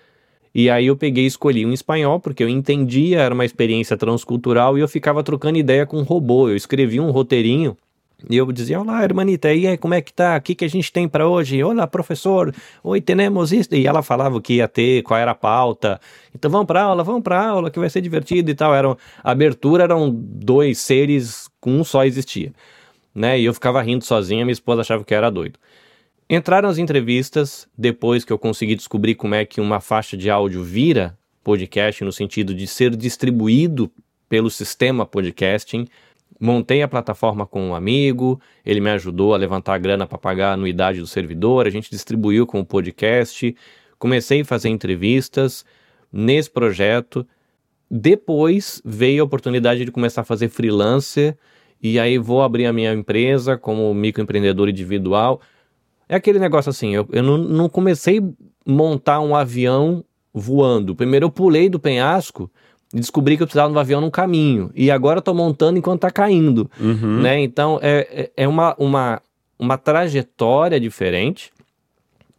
[0.54, 4.78] E aí eu peguei e escolhi um espanhol, porque eu entendia, era uma experiência transcultural,
[4.78, 6.48] e eu ficava trocando ideia com um robô.
[6.48, 7.76] Eu escrevi um roteirinho
[8.28, 10.36] e eu dizia, olá, hermanita, e aí, como é que tá?
[10.36, 11.62] O que, que a gente tem para hoje?
[11.62, 13.74] Olá, professor, oi, temos isso.
[13.74, 16.00] E ela falava o que ia ter, qual era a pauta.
[16.34, 18.74] Então vamos para aula, vamos para aula, que vai ser divertido e tal.
[18.74, 22.52] Era, a abertura eram dois seres, um só existia.
[23.14, 23.38] Né?
[23.38, 25.58] E eu ficava rindo sozinha, minha esposa achava que eu era doido.
[26.28, 30.64] Entraram as entrevistas, depois que eu consegui descobrir como é que uma faixa de áudio
[30.64, 33.90] vira podcast, no sentido de ser distribuído
[34.28, 35.86] pelo sistema podcasting,
[36.38, 40.50] Montei a plataforma com um amigo, ele me ajudou a levantar a grana para pagar
[40.50, 43.56] a anuidade do servidor, a gente distribuiu com o podcast,
[43.98, 45.64] comecei a fazer entrevistas
[46.12, 47.26] nesse projeto.
[47.90, 51.36] Depois veio a oportunidade de começar a fazer freelancer
[51.82, 55.40] e aí vou abrir a minha empresa como microempreendedor individual.
[56.08, 58.22] É aquele negócio assim, eu, eu não, não comecei a
[58.66, 60.94] montar um avião voando.
[60.94, 62.50] Primeiro eu pulei do penhasco
[62.92, 64.70] descobri que eu precisava de um avião no caminho.
[64.74, 66.70] E agora estou montando enquanto está caindo.
[66.80, 67.20] Uhum.
[67.22, 67.40] Né?
[67.40, 69.22] Então é, é, é uma, uma,
[69.58, 71.52] uma trajetória diferente.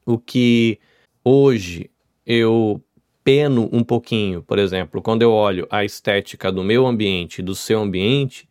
[0.06, 0.80] O que
[1.24, 1.90] hoje
[2.26, 2.82] eu
[3.24, 7.54] peno um pouquinho, por exemplo, quando eu olho a estética do meu ambiente e do
[7.54, 8.48] seu ambiente,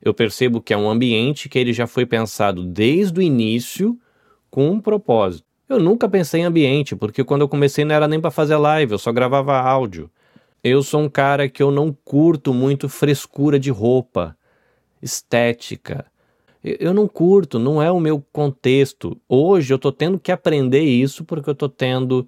[0.00, 3.98] eu percebo que é um ambiente que ele já foi pensado desde o início
[4.50, 5.44] com um propósito.
[5.68, 8.92] Eu nunca pensei em ambiente, porque quando eu comecei não era nem para fazer live,
[8.92, 10.10] eu só gravava áudio.
[10.66, 14.34] Eu sou um cara que eu não curto muito frescura de roupa,
[15.02, 16.06] estética.
[16.64, 19.14] Eu não curto, não é o meu contexto.
[19.28, 22.26] Hoje eu tô tendo que aprender isso porque eu tô tendo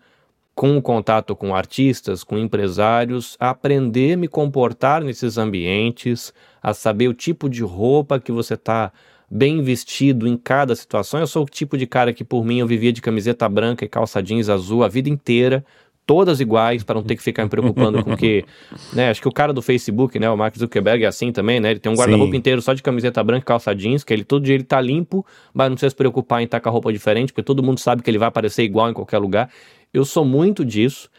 [0.55, 6.31] com o contato com artistas, com empresários, a aprender a me comportar nesses ambientes,
[6.63, 8.93] a saber o tipo de roupa que você tá
[9.31, 11.21] bem vestido em cada situação.
[11.21, 13.89] Eu sou o tipo de cara que por mim eu vivia de camiseta branca e
[13.89, 15.65] calça jeans azul a vida inteira
[16.07, 18.45] todas iguais para não ter que ficar me preocupando com que,
[18.95, 21.73] né, acho que o cara do Facebook, né, o Mark Zuckerberg é assim também, né,
[21.73, 24.45] ele tem um guarda-roupa inteiro só de camiseta branca e calça jeans, que ele todo
[24.45, 27.33] dia ele tá limpo, mas não precisa se preocupar em estar com a roupa diferente,
[27.33, 29.51] porque todo mundo sabe que ele vai aparecer igual em qualquer lugar.
[29.93, 31.11] Eu sou muito disso,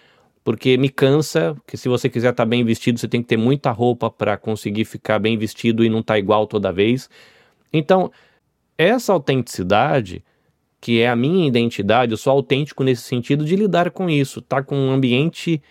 [0.43, 3.37] porque me cansa, que se você quiser estar tá bem vestido, você tem que ter
[3.37, 7.09] muita roupa para conseguir ficar bem vestido e não estar tá igual toda vez.
[7.73, 8.09] Então,
[8.77, 10.23] essa autenticidade
[10.87, 14.63] que é a minha identidade, eu sou autêntico nesse sentido de lidar com isso, tá
[14.63, 15.61] com um ambiente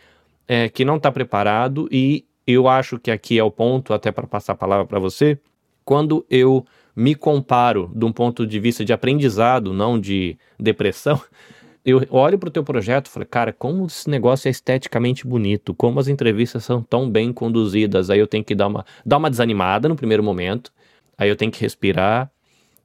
[0.47, 4.27] é, que não está preparado e eu acho que aqui é o ponto, até para
[4.27, 5.39] passar a palavra para você,
[5.87, 11.19] quando eu me comparo de um ponto de vista de aprendizado, não de depressão,
[11.83, 15.73] eu olho para o teu projeto e falei, cara, como esse negócio é esteticamente bonito,
[15.73, 18.11] como as entrevistas são tão bem conduzidas.
[18.11, 20.71] Aí eu tenho que dar uma, dar uma desanimada no primeiro momento,
[21.17, 22.31] aí eu tenho que respirar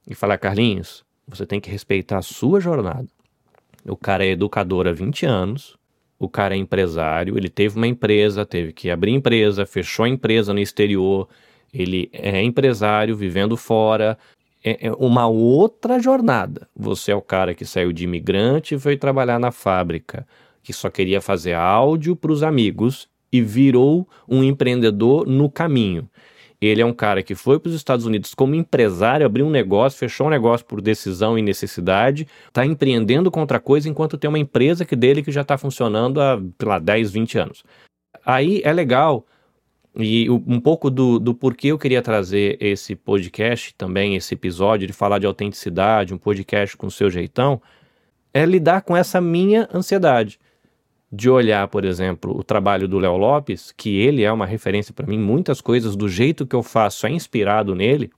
[0.08, 3.08] e falar, Carlinhos, você tem que respeitar a sua jornada.
[3.86, 5.78] O cara é educador há 20 anos,
[6.20, 10.54] o cara é empresário, ele teve uma empresa, teve que abrir empresa, fechou a empresa
[10.54, 11.28] no exterior,
[11.74, 14.18] ele é empresário vivendo fora,
[14.64, 16.68] é, é uma outra jornada.
[16.76, 20.28] Você é o cara que saiu de imigrante e foi trabalhar na fábrica,
[20.62, 26.08] que só queria fazer áudio para os amigos e virou um empreendedor no caminho.
[26.62, 29.98] Ele é um cara que foi para os Estados Unidos como empresário, abriu um negócio,
[29.98, 34.86] fechou um negócio por decisão e necessidade, está empreendendo contra coisa enquanto tem uma empresa
[34.86, 37.64] que dele que já está funcionando há, sei lá, 10, 20 anos.
[38.24, 39.26] Aí é legal
[39.96, 44.94] e um pouco do, do porquê eu queria trazer esse podcast também, esse episódio de
[44.94, 47.62] falar de autenticidade, um podcast com o seu jeitão,
[48.34, 50.40] é lidar com essa minha ansiedade.
[51.12, 55.06] De olhar, por exemplo, o trabalho do Léo Lopes, que ele é uma referência para
[55.06, 58.10] mim, muitas coisas do jeito que eu faço é inspirado nele,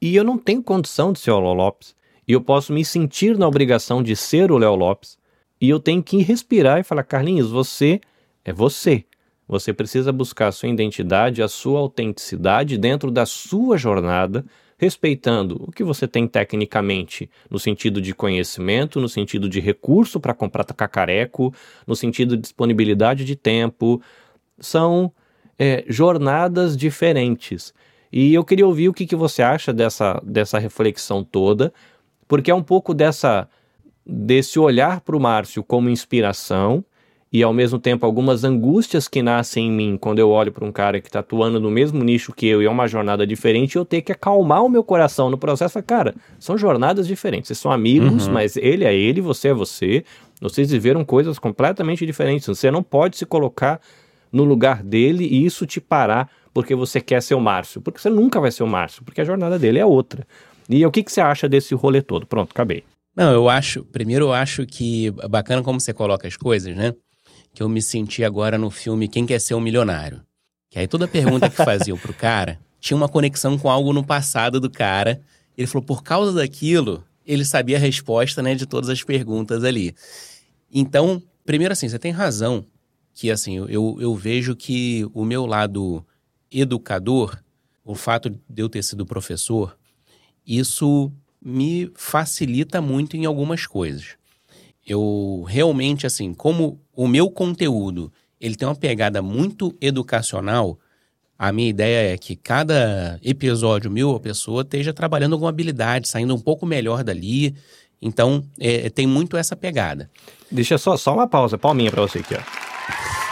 [0.00, 1.94] e eu não tenho condição de ser o Léo Lopes.
[2.26, 5.16] E eu posso me sentir na obrigação de ser o Léo Lopes,
[5.60, 8.00] e eu tenho que respirar e falar: Carlinhos, você
[8.44, 9.04] é você.
[9.46, 14.44] Você precisa buscar a sua identidade, a sua autenticidade dentro da sua jornada,
[14.78, 20.34] respeitando o que você tem tecnicamente, no sentido de conhecimento, no sentido de recurso para
[20.34, 21.54] comprar cacareco,
[21.86, 24.00] no sentido de disponibilidade de tempo.
[24.58, 25.12] São
[25.58, 27.72] é, jornadas diferentes.
[28.12, 31.72] E eu queria ouvir o que, que você acha dessa, dessa reflexão toda,
[32.28, 33.48] porque é um pouco dessa
[34.06, 36.84] desse olhar para o Márcio como inspiração
[37.34, 40.70] e ao mesmo tempo algumas angústias que nascem em mim quando eu olho para um
[40.70, 43.84] cara que está atuando no mesmo nicho que eu e é uma jornada diferente, eu
[43.84, 45.82] tenho que acalmar o meu coração no processo.
[45.82, 48.32] Cara, são jornadas diferentes, vocês são amigos, uhum.
[48.32, 50.04] mas ele é ele, você é você.
[50.40, 52.46] Vocês viveram coisas completamente diferentes.
[52.46, 53.80] Você não pode se colocar
[54.30, 58.10] no lugar dele e isso te parar porque você quer ser o Márcio, porque você
[58.10, 60.24] nunca vai ser o Márcio, porque a jornada dele é outra.
[60.70, 62.26] E o que, que você acha desse rolê todo?
[62.26, 62.84] Pronto, acabei.
[63.16, 63.84] Não, eu acho.
[63.86, 66.94] Primeiro, eu acho que bacana como você coloca as coisas, né?
[67.54, 70.20] Que eu me senti agora no filme Quem Quer Ser um Milionário.
[70.68, 74.60] Que aí toda pergunta que faziam pro cara tinha uma conexão com algo no passado
[74.60, 75.22] do cara.
[75.56, 79.94] Ele falou, por causa daquilo, ele sabia a resposta, né, de todas as perguntas ali.
[80.70, 82.66] Então, primeiro assim, você tem razão
[83.14, 86.04] que, assim, eu, eu vejo que o meu lado
[86.50, 87.38] educador,
[87.84, 89.78] o fato de eu ter sido professor,
[90.46, 94.16] isso me facilita muito em algumas coisas.
[94.86, 100.78] Eu realmente, assim, como o meu conteúdo ele tem uma pegada muito educacional,
[101.38, 106.34] a minha ideia é que cada episódio meu, a pessoa esteja trabalhando alguma habilidade, saindo
[106.34, 107.56] um pouco melhor dali.
[108.02, 110.10] Então, é, tem muito essa pegada.
[110.50, 112.42] Deixa só, só uma pausa, palminha para você aqui, ó.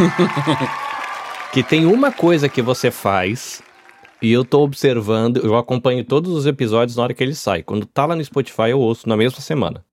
[1.52, 3.62] que tem uma coisa que você faz
[4.22, 7.62] e eu tô observando, eu acompanho todos os episódios na hora que ele sai.
[7.62, 9.84] Quando tá lá no Spotify, eu ouço na mesma semana.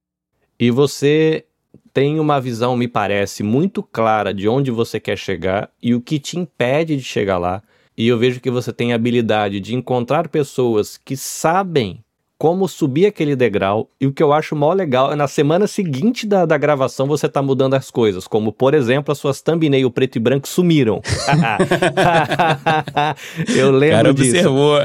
[0.57, 1.45] E você
[1.93, 6.19] tem uma visão, me parece, muito clara de onde você quer chegar e o que
[6.19, 7.61] te impede de chegar lá.
[7.97, 12.01] E eu vejo que você tem a habilidade de encontrar pessoas que sabem
[12.39, 13.89] como subir aquele degrau.
[13.99, 17.27] E o que eu acho mó legal é na semana seguinte da, da gravação você
[17.27, 18.25] tá mudando as coisas.
[18.25, 21.01] Como, por exemplo, as suas thumbnail preto e branco sumiram.
[23.53, 24.29] eu lembro Cara, disso.
[24.29, 24.77] observou.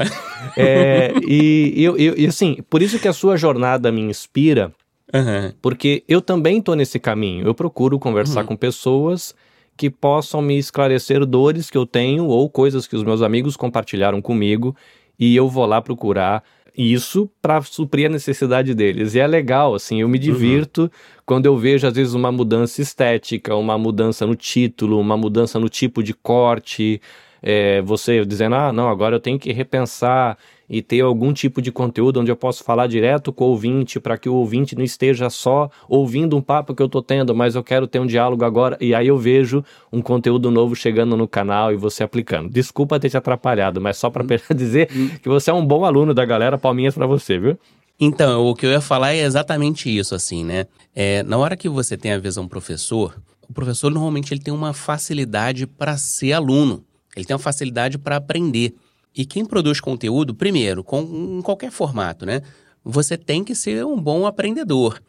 [0.57, 4.73] É, e, e, e assim, por isso que a sua jornada me inspira
[5.15, 5.53] Uhum.
[5.61, 7.45] Porque eu também estou nesse caminho.
[7.47, 8.47] Eu procuro conversar uhum.
[8.47, 9.33] com pessoas
[9.77, 14.21] que possam me esclarecer dores que eu tenho ou coisas que os meus amigos compartilharam
[14.21, 14.75] comigo
[15.19, 16.43] e eu vou lá procurar
[16.77, 19.15] isso para suprir a necessidade deles.
[19.15, 20.23] E é legal, assim, eu me uhum.
[20.23, 20.89] divirto uhum.
[21.25, 25.69] quando eu vejo, às vezes, uma mudança estética, uma mudança no título, uma mudança no
[25.69, 27.01] tipo de corte.
[27.41, 30.37] É, você dizendo, ah, não, agora eu tenho que repensar
[30.69, 34.17] e ter algum tipo de conteúdo onde eu posso falar direto com o ouvinte, para
[34.17, 37.63] que o ouvinte não esteja só ouvindo um papo que eu estou tendo, mas eu
[37.63, 38.77] quero ter um diálogo agora.
[38.81, 42.49] E aí eu vejo um conteúdo novo chegando no canal e você aplicando.
[42.49, 44.27] Desculpa ter te atrapalhado, mas só para hum.
[44.55, 45.09] dizer hum.
[45.21, 47.57] que você é um bom aluno da galera, palminhas para você, viu?
[47.99, 50.65] Então, o que eu ia falar é exatamente isso, assim, né?
[50.93, 53.15] É, na hora que você tem a visão professor,
[53.47, 56.83] o professor normalmente ele tem uma facilidade para ser aluno.
[57.15, 58.73] Ele tem uma facilidade para aprender.
[59.15, 61.01] E quem produz conteúdo, primeiro, com,
[61.39, 62.41] em qualquer formato, né?
[62.83, 65.01] Você tem que ser um bom aprendedor.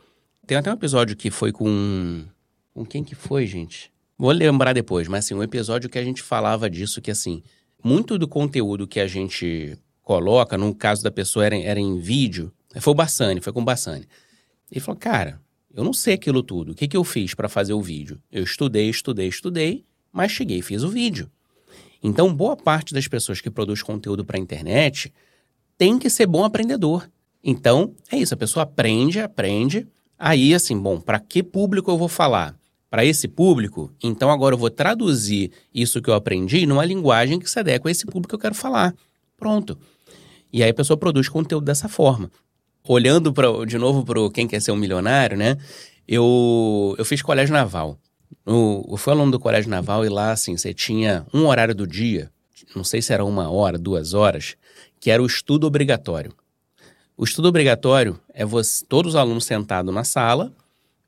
[0.46, 2.24] Tem até um episódio que foi com.
[2.72, 3.90] Com quem que foi, gente?
[4.18, 7.42] Vou lembrar depois, mas assim, um episódio que a gente falava disso, que assim,
[7.82, 12.52] muito do conteúdo que a gente coloca, no caso da pessoa era, era em vídeo,
[12.78, 14.06] foi o Bassani, foi com o Bassani.
[14.70, 15.40] Ele falou, cara,
[15.76, 16.72] Eu não sei aquilo tudo.
[16.72, 18.18] O que, que eu fiz para fazer o vídeo?
[18.32, 21.30] Eu estudei, estudei, estudei, mas cheguei e fiz o vídeo.
[22.02, 25.12] Então, boa parte das pessoas que produz conteúdo para a internet
[25.78, 27.08] tem que ser bom aprendedor.
[27.42, 29.86] Então, é isso, a pessoa aprende, aprende.
[30.18, 32.56] Aí, assim, bom, para que público eu vou falar?
[32.88, 37.50] Para esse público, então agora eu vou traduzir isso que eu aprendi numa linguagem que
[37.50, 38.94] se adequa a esse público que eu quero falar.
[39.36, 39.76] Pronto.
[40.52, 42.30] E aí a pessoa produz conteúdo dessa forma.
[42.88, 45.58] Olhando pra, de novo para quem quer ser um milionário, né?
[46.06, 47.98] Eu, eu fiz colégio naval.
[48.46, 51.84] No, eu fui aluno do colégio naval e lá, assim, você tinha um horário do
[51.84, 52.30] dia,
[52.76, 54.54] não sei se era uma hora, duas horas,
[55.00, 56.32] que era o estudo obrigatório.
[57.16, 60.54] O estudo obrigatório é você, todos os alunos sentados na sala,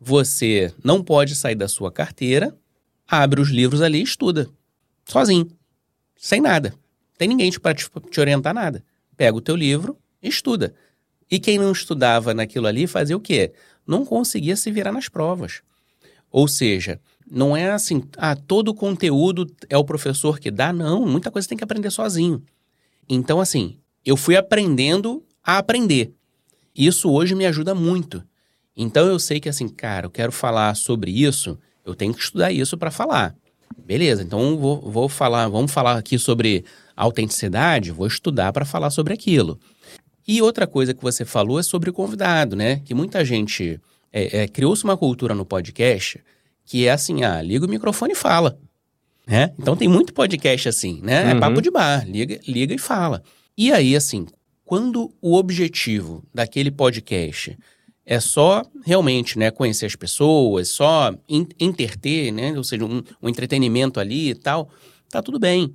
[0.00, 2.56] você não pode sair da sua carteira,
[3.06, 4.48] abre os livros ali e estuda.
[5.04, 5.48] Sozinho.
[6.16, 6.74] Sem nada.
[7.16, 8.82] Tem ninguém para te, te orientar nada.
[9.16, 10.74] Pega o teu livro e estuda.
[11.30, 13.52] E quem não estudava naquilo ali fazia o quê?
[13.86, 15.62] Não conseguia se virar nas provas.
[16.30, 21.06] Ou seja, não é assim, ah, todo o conteúdo é o professor que dá, não,
[21.06, 22.42] muita coisa tem que aprender sozinho.
[23.08, 26.12] Então, assim, eu fui aprendendo a aprender.
[26.74, 28.22] Isso hoje me ajuda muito.
[28.76, 32.52] Então eu sei que assim, cara, eu quero falar sobre isso, eu tenho que estudar
[32.52, 33.34] isso para falar.
[33.84, 36.64] Beleza, então vou, vou falar, vamos falar aqui sobre
[36.94, 39.58] autenticidade, vou estudar para falar sobre aquilo.
[40.26, 42.80] E outra coisa que você falou é sobre o convidado, né?
[42.84, 43.80] Que muita gente
[44.12, 46.20] é, é, criou-se uma cultura no podcast
[46.68, 48.58] que é assim, ah, liga o microfone e fala.
[49.26, 49.54] Né?
[49.58, 51.22] Então tem muito podcast assim, né?
[51.22, 51.30] É uhum.
[51.30, 53.22] É papo de bar, liga, liga e fala.
[53.56, 54.26] E aí, assim,
[54.66, 57.58] quando o objetivo daquele podcast
[58.04, 61.14] é só realmente né, conhecer as pessoas, só
[61.58, 62.52] interter, né?
[62.54, 64.68] Ou seja, um, um entretenimento ali e tal,
[65.08, 65.72] tá tudo bem.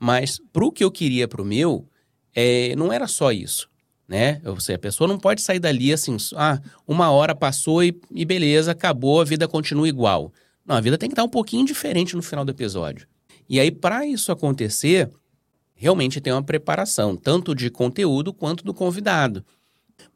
[0.00, 1.88] Mas pro que eu queria pro meu,
[2.34, 3.68] é, não era só isso
[4.08, 4.40] né?
[4.44, 8.24] Ou seja, a pessoa não pode sair dali assim, ah, uma hora passou e, e
[8.24, 10.32] beleza, acabou, a vida continua igual.
[10.64, 13.06] Não, a vida tem que estar um pouquinho diferente no final do episódio.
[13.48, 15.10] E aí, para isso acontecer,
[15.74, 19.44] realmente tem uma preparação, tanto de conteúdo quanto do convidado.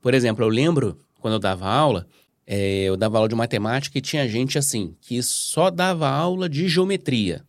[0.00, 2.06] Por exemplo, eu lembro quando eu dava aula,
[2.46, 6.68] é, eu dava aula de matemática e tinha gente assim, que só dava aula de
[6.68, 7.44] geometria.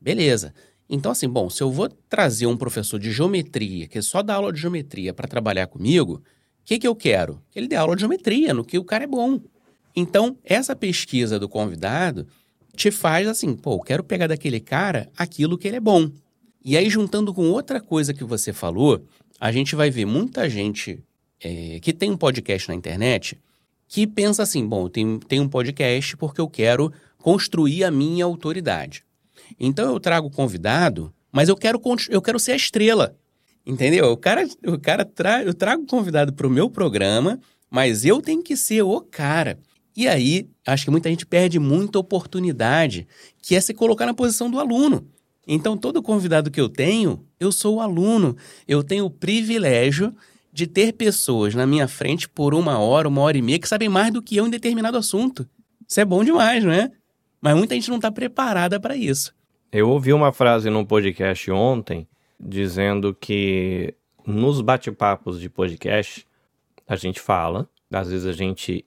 [0.00, 0.52] Beleza.
[0.92, 4.52] Então, assim, bom, se eu vou trazer um professor de geometria, que só dá aula
[4.52, 6.22] de geometria para trabalhar comigo, o
[6.64, 7.40] que, que eu quero?
[7.48, 9.40] Que ele dê aula de geometria, no que o cara é bom.
[9.94, 12.26] Então, essa pesquisa do convidado
[12.74, 16.10] te faz assim, pô, eu quero pegar daquele cara aquilo que ele é bom.
[16.64, 19.04] E aí, juntando com outra coisa que você falou,
[19.38, 21.00] a gente vai ver muita gente
[21.40, 23.38] é, que tem um podcast na internet
[23.86, 28.24] que pensa assim: bom, eu tenho, tenho um podcast porque eu quero construir a minha
[28.24, 29.04] autoridade.
[29.58, 33.16] Então eu trago convidado, mas eu quero, eu quero ser a estrela.
[33.64, 34.12] Entendeu?
[34.12, 37.38] O cara, o cara tra, eu trago convidado para o meu programa,
[37.70, 39.58] mas eu tenho que ser o cara.
[39.96, 43.06] E aí, acho que muita gente perde muita oportunidade,
[43.42, 45.06] que é se colocar na posição do aluno.
[45.46, 48.36] Então, todo convidado que eu tenho, eu sou o aluno.
[48.68, 50.14] Eu tenho o privilégio
[50.52, 53.88] de ter pessoas na minha frente por uma hora, uma hora e meia, que sabem
[53.88, 55.48] mais do que eu em determinado assunto.
[55.88, 56.90] Isso é bom demais, não é?
[57.40, 59.34] Mas muita gente não está preparada para isso.
[59.72, 63.94] Eu ouvi uma frase num podcast ontem dizendo que
[64.26, 66.26] nos bate-papos de podcast
[66.88, 68.84] a gente fala, às vezes a gente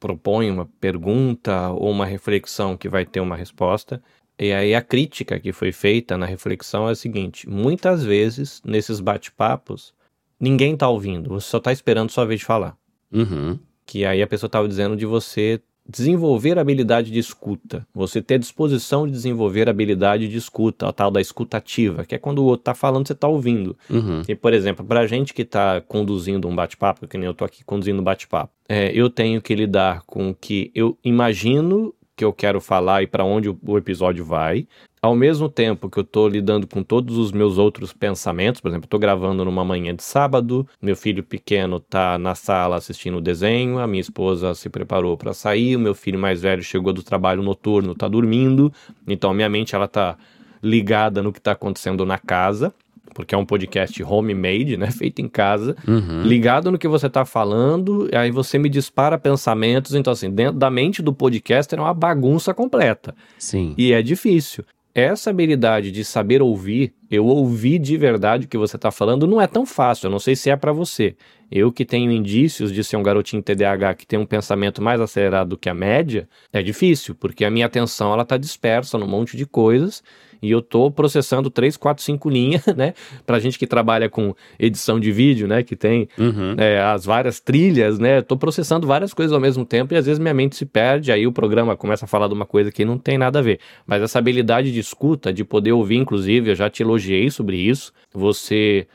[0.00, 4.02] propõe uma pergunta ou uma reflexão que vai ter uma resposta.
[4.38, 9.00] E aí a crítica que foi feita na reflexão é a seguinte: muitas vezes nesses
[9.00, 9.92] bate-papos
[10.40, 12.76] ninguém está ouvindo, você só está esperando sua vez de falar.
[13.12, 13.58] Uhum.
[13.84, 19.06] Que aí a pessoa estava dizendo de você desenvolver habilidade de escuta, você ter disposição
[19.06, 22.74] de desenvolver habilidade de escuta, a tal da escutativa, que é quando o outro está
[22.74, 23.76] falando, você está ouvindo.
[23.90, 24.22] Uhum.
[24.28, 27.44] E, por exemplo, para a gente que está conduzindo um bate-papo, que nem eu estou
[27.44, 32.24] aqui conduzindo um bate-papo, é, eu tenho que lidar com o que eu imagino que
[32.24, 34.66] eu quero falar e para onde o episódio vai,
[35.02, 38.86] ao mesmo tempo que eu estou lidando com todos os meus outros pensamentos, por exemplo,
[38.86, 43.80] estou gravando numa manhã de sábado, meu filho pequeno está na sala assistindo o desenho,
[43.80, 47.42] a minha esposa se preparou para sair, o meu filho mais velho chegou do trabalho
[47.42, 48.72] noturno, está dormindo,
[49.04, 50.16] então a minha mente ela está
[50.62, 52.72] ligada no que está acontecendo na casa
[53.14, 54.88] porque é um podcast homemade, né?
[54.90, 56.22] Feito em casa, uhum.
[56.22, 59.94] ligado no que você está falando, aí você me dispara pensamentos.
[59.94, 63.14] Então, assim, dentro da mente do podcaster é uma bagunça completa.
[63.38, 63.74] Sim.
[63.76, 64.64] E é difícil
[64.94, 69.38] essa habilidade de saber ouvir eu ouvi de verdade o que você está falando, não
[69.38, 70.06] é tão fácil.
[70.06, 71.14] Eu não sei se é para você.
[71.50, 75.50] Eu que tenho indícios de ser um garotinho TDAH que tem um pensamento mais acelerado
[75.50, 79.36] do que a média, é difícil, porque a minha atenção ela está dispersa num monte
[79.36, 80.02] de coisas
[80.42, 82.94] e eu tô processando 3, 4, 5 linhas, né?
[83.24, 85.62] Pra gente que trabalha com edição de vídeo, né?
[85.62, 86.56] Que tem uhum.
[86.58, 88.20] é, as várias trilhas, né?
[88.20, 91.26] Tô processando várias coisas ao mesmo tempo e às vezes minha mente se perde, aí
[91.26, 93.60] o programa começa a falar de uma coisa que não tem nada a ver.
[93.86, 97.92] Mas essa habilidade de escuta, de poder ouvir, inclusive, eu já te elogiei sobre isso.
[98.12, 98.86] Você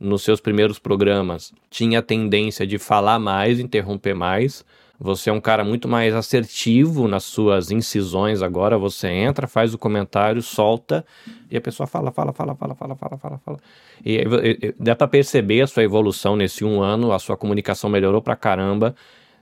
[0.00, 4.64] nos seus primeiros programas tinha a tendência de falar mais, interromper mais.
[4.98, 8.78] Você é um cara muito mais assertivo nas suas incisões agora.
[8.78, 11.04] Você entra, faz o comentário, solta
[11.50, 13.58] e a pessoa fala, fala, fala, fala, fala, fala, fala, fala.
[14.04, 17.12] E, e, e dá para perceber a sua evolução nesse um ano.
[17.12, 18.94] A sua comunicação melhorou pra caramba.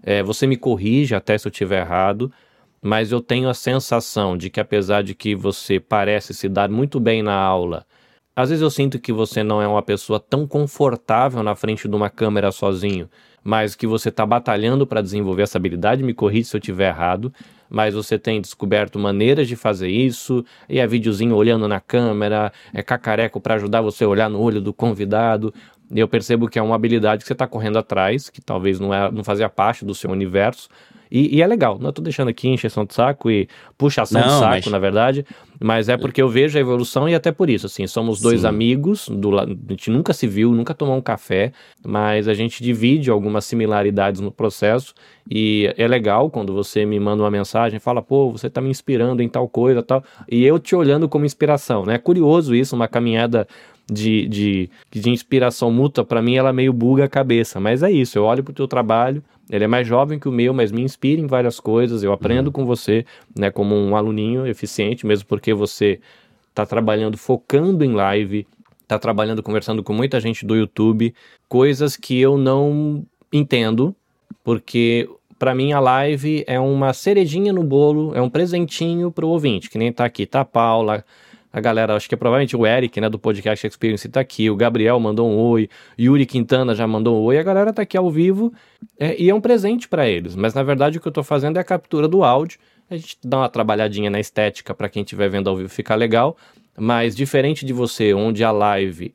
[0.03, 2.33] É, você me corrige até se eu tiver errado,
[2.81, 6.99] mas eu tenho a sensação de que apesar de que você parece se dar muito
[6.99, 7.87] bem na aula,
[8.35, 11.95] às vezes eu sinto que você não é uma pessoa tão confortável na frente de
[11.95, 13.09] uma câmera sozinho
[13.45, 17.33] mas que você está batalhando para desenvolver essa habilidade, me corrija se eu estiver errado,
[17.69, 22.83] mas você tem descoberto maneiras de fazer isso, e é videozinho olhando na câmera, é
[22.83, 25.53] cacareco para ajudar você a olhar no olho do convidado,
[25.91, 28.95] e eu percebo que é uma habilidade que você está correndo atrás, que talvez não,
[28.95, 30.69] é, não fazia parte do seu universo,
[31.13, 33.47] e, e, é legal, não estou deixando aqui encheção de saco e
[33.77, 34.67] puxação não, de saco, mas...
[34.67, 35.27] na verdade,
[35.61, 38.47] mas é porque eu vejo a evolução e até por isso, assim, somos dois Sim.
[38.47, 41.53] amigos, do, a gente nunca se viu, nunca tomou um café,
[41.85, 44.95] mas a gente divide algumas similaridades no processo
[45.31, 49.23] e é legal quando você me manda uma mensagem, fala, pô, você está me inspirando
[49.23, 51.97] em tal coisa, tal, e eu te olhando como inspiração, né?
[51.97, 53.47] É curioso isso, uma caminhada
[53.91, 58.19] de, de, de inspiração mútua, para mim ela meio buga a cabeça, mas é isso,
[58.19, 61.21] eu olho pro teu trabalho, ele é mais jovem que o meu, mas me inspira
[61.21, 62.03] em várias coisas.
[62.03, 62.53] Eu aprendo uhum.
[62.53, 63.05] com você,
[63.39, 66.01] né, como um aluninho eficiente, mesmo porque você
[66.49, 68.47] está trabalhando focando em live,
[68.81, 71.15] está trabalhando conversando com muita gente do YouTube,
[71.49, 73.95] coisas que eu não entendo,
[74.43, 75.09] porque
[75.39, 79.69] para mim a live é uma cerejinha no bolo, é um presentinho para o ouvinte,
[79.69, 81.05] que nem tá aqui, tá a Paula,
[81.53, 84.57] a galera, acho que é provavelmente o Eric, né, do podcast Experience tá aqui, o
[84.57, 88.11] Gabriel mandou um oi, Yuri Quintana já mandou um oi, a galera tá aqui ao
[88.11, 88.53] vivo
[88.99, 90.35] é, e é um presente para eles.
[90.35, 93.19] Mas na verdade o que eu tô fazendo é a captura do áudio, a gente
[93.23, 96.37] dá uma trabalhadinha na estética para quem estiver vendo ao vivo ficar legal,
[96.79, 99.15] mas diferente de você, onde a live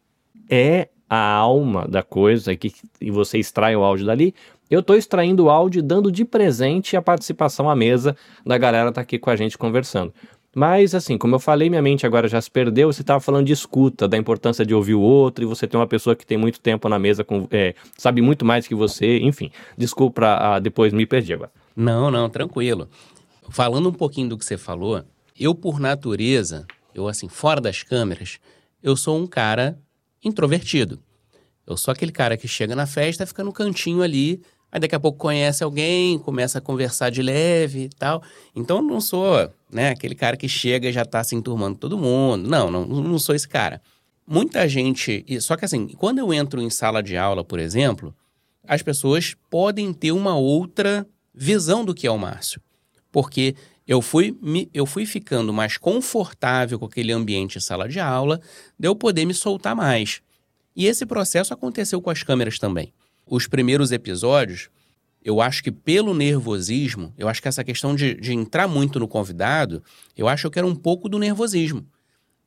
[0.49, 4.35] é a alma da coisa que, e você extrai o áudio dali,
[4.69, 8.15] eu estou extraindo o áudio e dando de presente a participação à mesa
[8.45, 10.13] da galera tá aqui com a gente conversando.
[10.57, 12.91] Mas, assim, como eu falei, minha mente agora já se perdeu.
[12.91, 15.85] Você estava falando de escuta, da importância de ouvir o outro, e você tem uma
[15.85, 19.51] pessoa que tem muito tempo na mesa, com, é, sabe muito mais que você, enfim.
[19.77, 21.51] Desculpa, ah, depois me perdi agora.
[21.75, 22.89] Não, não, tranquilo.
[23.51, 25.03] Falando um pouquinho do que você falou,
[25.39, 28.39] eu, por natureza, eu, assim, fora das câmeras,
[28.81, 29.77] eu sou um cara
[30.25, 30.99] introvertido.
[31.67, 34.41] Eu sou aquele cara que chega na festa, fica no cantinho ali,
[34.71, 38.21] Aí daqui a pouco conhece alguém, começa a conversar de leve e tal.
[38.55, 42.47] Então não sou, né, aquele cara que chega e já tá se enturmando todo mundo.
[42.49, 43.81] Não, não, não sou esse cara.
[44.27, 48.13] Muita gente, só que assim, quando eu entro em sala de aula, por exemplo,
[48.67, 52.61] as pessoas podem ter uma outra visão do que é o Márcio.
[53.09, 53.55] Porque
[53.87, 54.37] eu fui,
[54.73, 58.41] eu fui ficando mais confortável com aquele ambiente sala de aula,
[58.77, 60.21] de eu poder me soltar mais.
[60.75, 62.93] E esse processo aconteceu com as câmeras também
[63.29, 64.69] os primeiros episódios,
[65.23, 69.07] eu acho que pelo nervosismo, eu acho que essa questão de, de entrar muito no
[69.07, 69.83] convidado,
[70.15, 71.85] eu acho que era um pouco do nervosismo.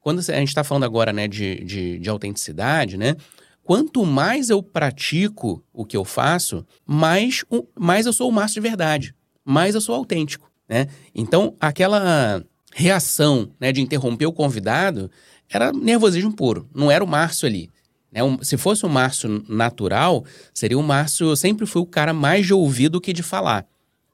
[0.01, 3.16] Quando a gente está falando agora né, de, de, de autenticidade, né?
[3.62, 7.45] Quanto mais eu pratico o que eu faço, mais,
[7.78, 9.14] mais eu sou o Márcio de verdade,
[9.45, 10.89] mais eu sou autêntico, né?
[11.14, 15.11] Então, aquela reação né, de interromper o convidado
[15.49, 17.70] era nervosismo puro, não era o Márcio ali.
[18.12, 18.22] Né?
[18.22, 22.54] Um, se fosse um Márcio natural, seria o Márcio sempre foi o cara mais de
[22.54, 23.66] ouvir do que de falar.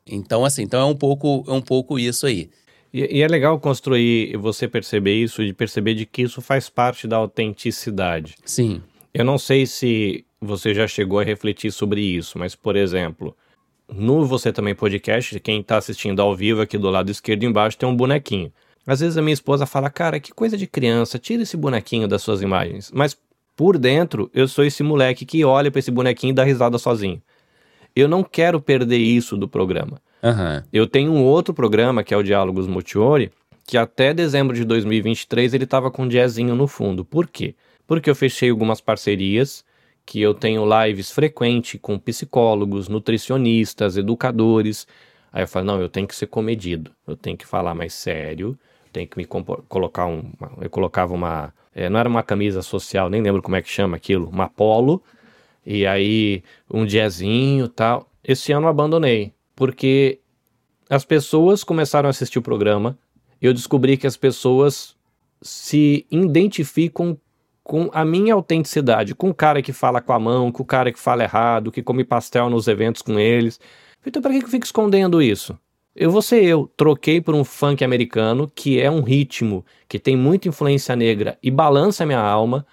[0.07, 2.49] Então, assim, então é um pouco, é um pouco isso aí.
[2.93, 7.07] E, e, é legal construir, você perceber isso, e perceber de que isso faz parte
[7.07, 8.37] da autenticidade.
[8.45, 8.81] Sim.
[9.13, 13.37] Eu não sei se você já chegou a refletir sobre isso, mas, por exemplo,
[13.89, 17.89] no Você Também Podcast, quem está assistindo ao vivo aqui do lado esquerdo embaixo tem
[17.89, 18.53] um bonequinho.
[18.87, 22.23] Às vezes a minha esposa fala, cara, que coisa de criança, tira esse bonequinho das
[22.23, 22.93] suas imagens.
[22.95, 23.19] Mas
[23.57, 27.23] por dentro, eu sou esse moleque que olha para esse bonequinho e dá risada sozinho.
[27.95, 29.99] Eu não quero perder isso do programa.
[30.23, 30.63] Uhum.
[30.73, 33.33] Eu tenho um outro programa, que é o Diálogos Multiori,
[33.67, 37.05] que até dezembro de 2023 ele estava com um jazzinho no fundo.
[37.05, 37.55] Por quê?
[37.87, 39.65] Porque eu fechei algumas parcerias,
[40.05, 44.87] que eu tenho lives frequentes com psicólogos, nutricionistas, educadores.
[45.33, 48.57] Aí eu falo, não, eu tenho que ser comedido, eu tenho que falar mais sério,
[48.93, 50.31] tem que me colocar um.
[50.61, 51.53] Eu colocava uma.
[51.79, 55.03] É, não era uma camisa social, nem lembro como é que chama aquilo, uma polo,
[55.65, 58.11] e aí um diazinho tal.
[58.25, 60.19] Esse ano eu abandonei, porque
[60.89, 62.99] as pessoas começaram a assistir o programa,
[63.43, 64.97] eu descobri que as pessoas
[65.43, 67.19] se identificam
[67.63, 70.91] com a minha autenticidade, com o cara que fala com a mão, com o cara
[70.91, 73.61] que fala errado, que come pastel nos eventos com eles.
[74.07, 75.59] Então, para que eu fico escondendo isso?
[75.99, 76.71] Eu vou ser eu.
[76.77, 81.51] Troquei por um funk americano, que é um ritmo que tem muita influência negra e
[81.51, 82.67] balança minha alma.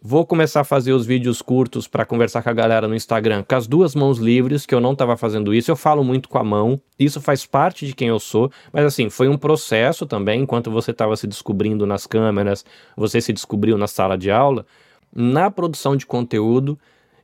[0.00, 3.56] Vou começar a fazer os vídeos curtos para conversar com a galera no Instagram com
[3.56, 5.68] as duas mãos livres, que eu não estava fazendo isso.
[5.68, 9.10] Eu falo muito com a mão, isso faz parte de quem eu sou, mas assim,
[9.10, 12.64] foi um processo também, enquanto você estava se descobrindo nas câmeras,
[12.96, 14.64] você se descobriu na sala de aula.
[15.12, 16.78] Na produção de conteúdo,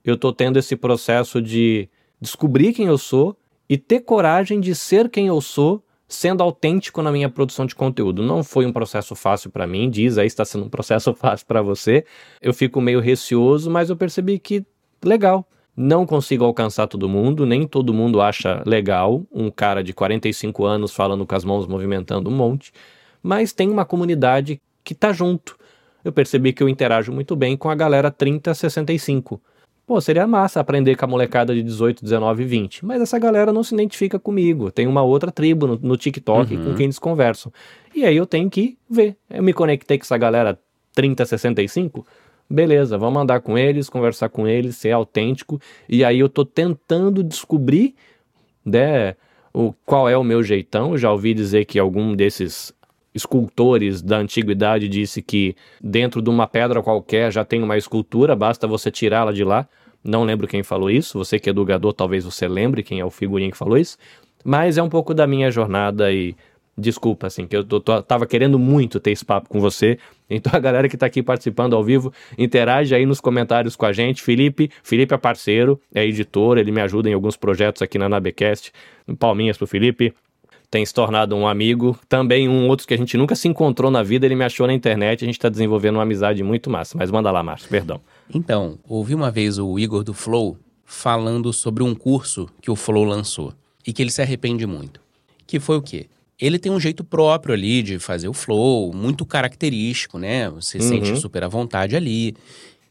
[0.04, 1.88] eu estou tendo esse processo de
[2.20, 3.36] descobrir quem eu sou
[3.68, 8.22] e ter coragem de ser quem eu sou, sendo autêntico na minha produção de conteúdo.
[8.22, 11.62] Não foi um processo fácil para mim, diz aí está sendo um processo fácil para
[11.62, 12.04] você.
[12.40, 14.64] Eu fico meio receoso, mas eu percebi que
[15.02, 15.46] legal.
[15.76, 20.92] Não consigo alcançar todo mundo, nem todo mundo acha legal um cara de 45 anos
[20.92, 22.72] falando com as mãos movimentando um monte,
[23.20, 25.58] mas tem uma comunidade que tá junto.
[26.04, 29.40] Eu percebi que eu interajo muito bem com a galera 30 65
[29.86, 32.86] Pô, seria massa aprender com a molecada de 18, 19, 20.
[32.86, 34.70] Mas essa galera não se identifica comigo.
[34.70, 36.64] Tem uma outra tribo no, no TikTok uhum.
[36.64, 37.52] com quem eles conversam.
[37.94, 39.16] E aí eu tenho que ver.
[39.28, 40.58] Eu me conectei com essa galera
[40.94, 42.06] 30, 65.
[42.48, 45.60] Beleza, vamos andar com eles, conversar com eles, ser autêntico.
[45.88, 47.94] E aí eu tô tentando descobrir,
[48.64, 49.16] né,
[49.52, 50.96] o, qual é o meu jeitão.
[50.96, 52.72] já ouvi dizer que algum desses
[53.14, 58.66] escultores da antiguidade disse que dentro de uma pedra qualquer já tem uma escultura, basta
[58.66, 59.68] você tirá-la de lá.
[60.02, 63.10] Não lembro quem falou isso, você que é educador, talvez você lembre quem é o
[63.10, 63.96] figurinha que falou isso,
[64.44, 66.36] mas é um pouco da minha jornada e
[66.76, 69.98] desculpa, assim, que eu tô, tô, tava querendo muito ter esse papo com você.
[70.28, 73.92] Então a galera que tá aqui participando ao vivo, interage aí nos comentários com a
[73.92, 74.22] gente.
[74.22, 78.72] Felipe, Felipe é parceiro, é editor, ele me ajuda em alguns projetos aqui na Nabecast.
[79.18, 80.14] Palminhas pro Felipe
[80.74, 81.96] tem se tornado um amigo.
[82.08, 84.72] Também um outro que a gente nunca se encontrou na vida, ele me achou na
[84.72, 85.22] internet.
[85.22, 86.98] A gente está desenvolvendo uma amizade muito massa.
[86.98, 88.00] Mas manda lá, Márcio, perdão.
[88.34, 93.04] Então, ouvi uma vez o Igor do Flow falando sobre um curso que o Flow
[93.04, 93.54] lançou
[93.86, 95.00] e que ele se arrepende muito.
[95.46, 96.08] Que foi o quê?
[96.40, 100.50] Ele tem um jeito próprio ali de fazer o flow, muito característico, né?
[100.50, 100.88] Você uhum.
[100.88, 102.34] sente super à vontade ali.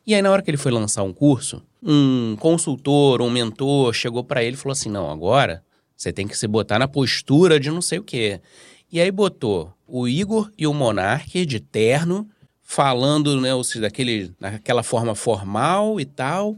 [0.08, 4.24] E aí, na hora que ele foi lançar um curso, um consultor, um mentor chegou
[4.24, 5.62] para ele e falou assim: não, agora
[5.96, 8.42] você tem que se botar na postura de não sei o quê.
[8.92, 12.30] E aí botou o Igor e o Monarque de terno,
[12.62, 16.58] falando, né, ou seja, daquele, daquela forma formal e tal.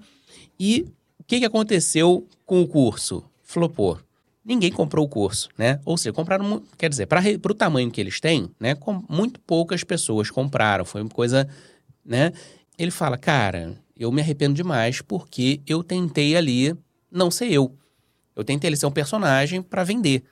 [0.59, 0.85] E
[1.19, 3.23] o que, que aconteceu com o curso?
[3.43, 3.99] Flopou.
[4.43, 5.79] Ninguém comprou o curso, né?
[5.83, 7.21] Ou seja, compraram, quer dizer, para
[7.51, 8.75] o tamanho que eles têm, né?
[8.75, 10.85] Com, muito poucas pessoas compraram.
[10.85, 11.47] Foi uma coisa,
[12.05, 12.31] né?
[12.77, 16.75] Ele fala, cara, eu me arrependo demais porque eu tentei ali
[17.11, 17.75] não ser eu.
[18.35, 20.23] Eu tentei ele ser um personagem para vender.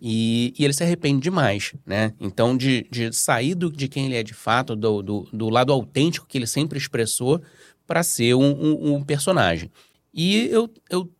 [0.00, 2.12] E, e, ele se arrepende demais, né?
[2.20, 5.72] Então, de, de sair do, de quem ele é de fato, do, do, do lado
[5.72, 7.40] autêntico que ele sempre expressou,
[7.86, 9.70] para ser um, um, um, personagem.
[10.12, 11.10] E eu, eu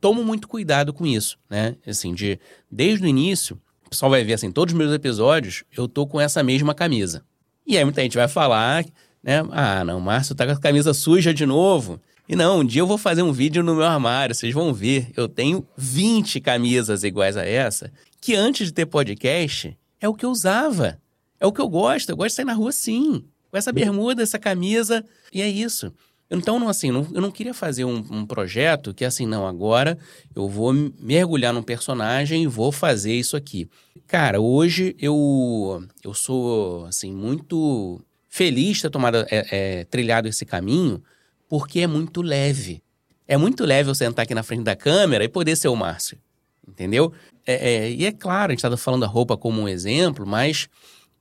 [0.00, 1.76] tomo muito cuidado com isso, né?
[1.86, 2.38] Assim, de
[2.70, 6.20] desde o início, o pessoal vai ver assim, todos os meus episódios, eu tô com
[6.20, 7.24] essa mesma camisa.
[7.66, 8.84] E aí muita gente vai falar,
[9.22, 9.42] né?
[9.50, 12.00] Ah, não, o Márcio tá com a camisa suja de novo.
[12.28, 15.10] E não, um dia eu vou fazer um vídeo no meu armário, vocês vão ver.
[15.16, 20.24] Eu tenho 20 camisas iguais a essa, que antes de ter podcast, é o que
[20.24, 20.98] eu usava.
[21.38, 22.08] É o que eu gosto.
[22.08, 23.24] Eu gosto de sair na rua sim.
[23.50, 25.04] Com essa bermuda, essa camisa.
[25.32, 25.92] E é isso.
[26.30, 29.98] Então, assim, eu não queria fazer um, um, projeto que, assim, não, agora
[30.34, 33.68] eu vou mergulhar num personagem e vou fazer isso aqui.
[34.06, 40.44] Cara, hoje eu, eu sou, assim, muito feliz de ter tomado, é, é, trilhado esse
[40.44, 41.02] caminho,
[41.48, 42.82] porque é muito leve.
[43.26, 46.18] É muito leve eu sentar aqui na frente da câmera e poder ser o Márcio.
[46.66, 47.12] Entendeu?
[47.46, 50.68] É, é, e é claro, a gente está falando a roupa como um exemplo, mas,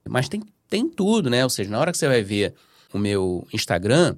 [0.07, 1.43] mas tem, tem tudo, né?
[1.43, 2.53] Ou seja, na hora que você vai ver
[2.93, 4.15] o meu Instagram,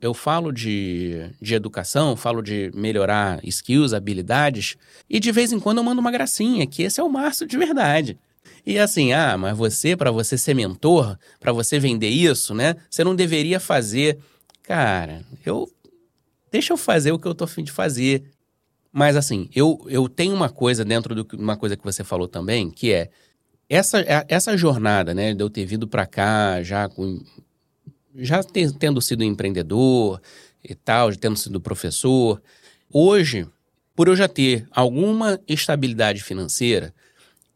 [0.00, 4.76] eu falo de, de educação, falo de melhorar skills, habilidades,
[5.08, 7.56] e de vez em quando eu mando uma gracinha, que esse é o Márcio de
[7.56, 8.18] verdade.
[8.64, 12.76] E assim, ah, mas você, para você ser mentor, para você vender isso, né?
[12.90, 14.18] Você não deveria fazer
[14.68, 15.66] cara, eu.
[16.52, 18.24] Deixa eu fazer o que eu tô afim de fazer.
[18.92, 22.70] Mas assim, eu, eu tenho uma coisa dentro de uma coisa que você falou também,
[22.70, 23.10] que é
[23.68, 27.22] essa, é, essa jornada, né, de eu ter vindo para cá já com.
[28.14, 30.20] Já tendo sido empreendedor
[30.62, 32.42] e tal, tendo sido professor.
[32.92, 33.46] Hoje,
[33.94, 36.92] por eu já ter alguma estabilidade financeira,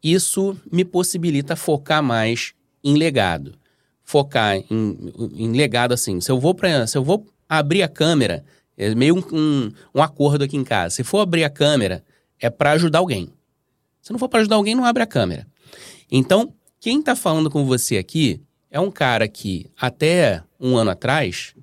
[0.01, 2.53] isso me possibilita focar mais
[2.83, 3.55] em legado,
[4.03, 8.43] focar em, em legado assim, se eu vou para se eu vou abrir a câmera,
[8.77, 10.95] é meio um, um, um acordo aqui em casa.
[10.95, 12.03] Se for abrir a câmera,
[12.39, 13.31] é para ajudar alguém.
[14.01, 15.47] Se não for para ajudar alguém, não abre a câmera.
[16.11, 21.55] Então, quem está falando com você aqui é um cara que até um ano atrás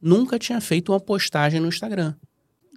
[0.00, 2.14] nunca tinha feito uma postagem no Instagram.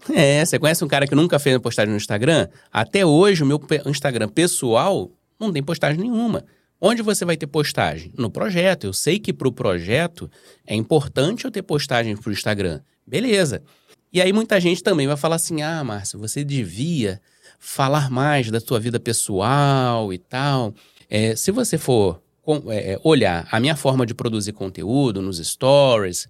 [0.09, 2.47] É, você conhece um cara que nunca fez uma postagem no Instagram?
[2.71, 6.43] Até hoje, o meu Instagram pessoal não tem postagem nenhuma.
[6.83, 8.11] Onde você vai ter postagem?
[8.17, 8.85] No projeto.
[8.85, 10.29] Eu sei que para o projeto
[10.65, 12.81] é importante eu ter postagem para o Instagram.
[13.05, 13.61] Beleza.
[14.11, 17.21] E aí muita gente também vai falar assim: ah, Márcio, você devia
[17.59, 20.73] falar mais da sua vida pessoal e tal.
[21.07, 22.19] É, se você for
[22.69, 26.27] é, olhar a minha forma de produzir conteúdo nos stories,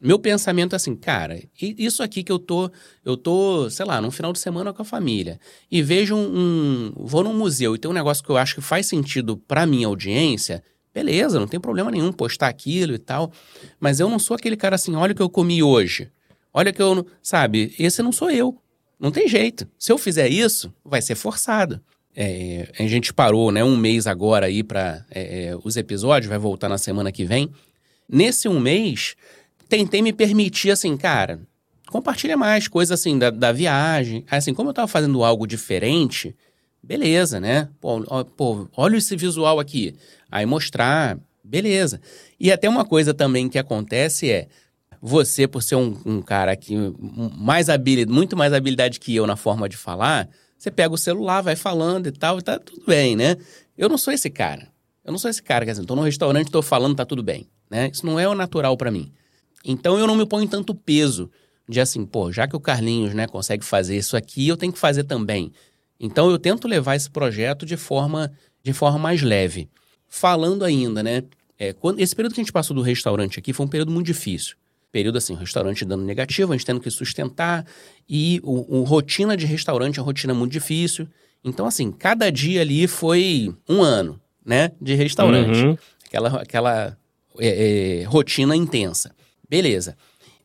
[0.00, 2.70] meu pensamento é assim, cara, isso aqui que eu tô,
[3.04, 5.40] eu tô, sei lá, num final de semana com a família
[5.70, 8.60] e vejo um, um vou num museu e tem um negócio que eu acho que
[8.60, 13.32] faz sentido para minha audiência, beleza, não tem problema nenhum postar aquilo e tal,
[13.80, 16.10] mas eu não sou aquele cara assim, olha o que eu comi hoje.
[16.52, 18.56] Olha que eu, sabe, esse não sou eu.
[18.98, 19.66] Não tem jeito.
[19.76, 21.80] Se eu fizer isso, vai ser forçado.
[22.14, 26.38] É, a gente parou, né, um mês agora aí para é, é, os episódios, vai
[26.38, 27.50] voltar na semana que vem.
[28.08, 29.16] Nesse um mês,
[29.68, 31.40] tentei me permitir assim, cara,
[31.88, 34.24] compartilha mais coisas assim da, da viagem.
[34.30, 36.34] Assim, como eu tava fazendo algo diferente,
[36.82, 37.68] beleza, né?
[37.80, 39.94] Pô, ó, pô, olha esse visual aqui.
[40.30, 42.00] Aí mostrar, beleza.
[42.38, 44.48] E até uma coisa também que acontece é,
[45.00, 46.74] você, por ser um, um cara que
[47.36, 51.42] mais habilidade, muito mais habilidade que eu na forma de falar, você pega o celular,
[51.42, 53.36] vai falando e tal, e tá tudo bem, né?
[53.76, 54.66] Eu não sou esse cara.
[55.04, 57.46] Eu não sou esse cara, quer dizer, tô no restaurante, tô falando, tá tudo bem,
[57.70, 57.90] né?
[57.92, 59.12] Isso não é o natural para mim.
[59.64, 61.30] Então eu não me ponho tanto peso
[61.68, 64.78] de assim, pô, já que o Carlinhos, né, consegue fazer isso aqui, eu tenho que
[64.78, 65.50] fazer também.
[65.98, 68.30] Então eu tento levar esse projeto de forma
[68.62, 69.68] de forma mais leve.
[70.08, 71.22] Falando ainda, né,
[71.58, 74.06] é, quando, esse período que a gente passou do restaurante aqui foi um período muito
[74.06, 74.56] difícil.
[74.90, 77.66] Período assim, restaurante dando negativo, a gente tendo que sustentar,
[78.08, 81.08] e o, o rotina de restaurante é uma rotina muito difícil.
[81.42, 85.64] Então, assim, cada dia ali foi um ano, né, de restaurante.
[85.64, 85.76] Uhum.
[86.06, 86.98] Aquela, aquela
[87.38, 89.14] é, é, rotina intensa.
[89.54, 89.96] Beleza.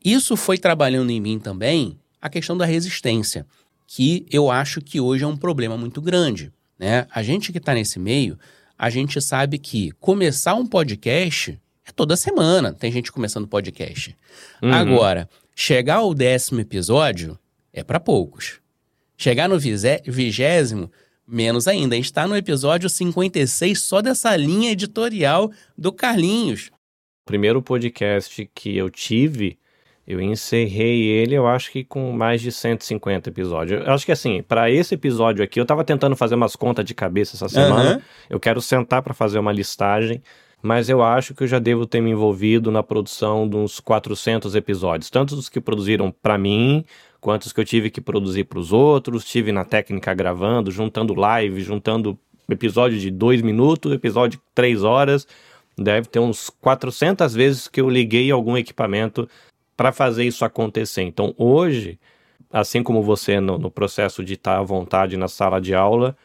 [0.06, 3.44] Isso foi trabalhando em mim também a questão da resistência,
[3.88, 6.54] que eu acho que hoje é um problema muito grande.
[6.78, 7.08] Né?
[7.10, 8.38] A gente que está nesse meio,
[8.78, 12.72] a gente sabe que começar um podcast é toda semana.
[12.72, 14.16] Tem gente começando podcast.
[14.62, 14.72] Uhum.
[14.72, 17.36] Agora, chegar ao décimo episódio
[17.74, 18.60] é para poucos.
[19.18, 20.92] Chegar no vigésimo,
[21.28, 21.96] menos ainda.
[21.96, 26.70] A gente está no episódio 56 só dessa linha editorial do Carlinhos
[27.30, 29.60] primeiro podcast que eu tive,
[30.08, 33.86] eu encerrei ele, eu acho que com mais de 150 episódios.
[33.86, 36.96] Eu acho que assim, para esse episódio aqui, eu tava tentando fazer umas contas de
[36.96, 37.98] cabeça essa semana.
[37.98, 38.02] Uhum.
[38.32, 40.24] Eu quero sentar para fazer uma listagem,
[40.60, 44.56] mas eu acho que eu já devo ter me envolvido na produção de uns 400
[44.56, 46.84] episódios, tanto os que produziram para mim,
[47.22, 51.14] quanto os que eu tive que produzir para os outros, tive na técnica gravando, juntando
[51.14, 52.18] live, juntando
[52.50, 55.28] episódio de dois minutos, episódio de três horas
[55.82, 59.28] deve ter uns 400 vezes que eu liguei algum equipamento
[59.76, 61.04] para fazer isso acontecer.
[61.04, 62.00] Então, hoje,
[62.52, 66.16] assim como você no, no processo de estar à vontade na sala de aula,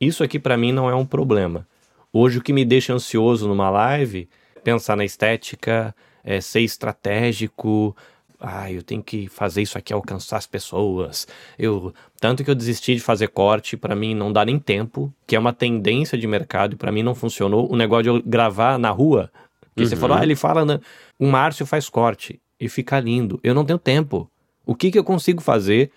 [0.00, 1.66] isso aqui para mim não é um problema.
[2.12, 4.28] Hoje, o que me deixa ansioso numa live
[4.62, 5.94] pensar na estética,
[6.24, 7.96] é ser estratégico,
[8.42, 11.26] ah, eu tenho que fazer isso aqui alcançar as pessoas.
[11.58, 15.36] Eu tanto que eu desisti de fazer corte, para mim não dá nem tempo, que
[15.36, 17.70] é uma tendência de mercado e para mim não funcionou.
[17.72, 19.30] O negócio de eu gravar na rua,
[19.74, 19.88] que uhum.
[19.88, 20.80] você falou, ah, ele fala, né?
[21.18, 23.38] o Márcio faz corte e fica lindo.
[23.42, 24.28] Eu não tenho tempo.
[24.66, 25.90] O que que eu consigo fazer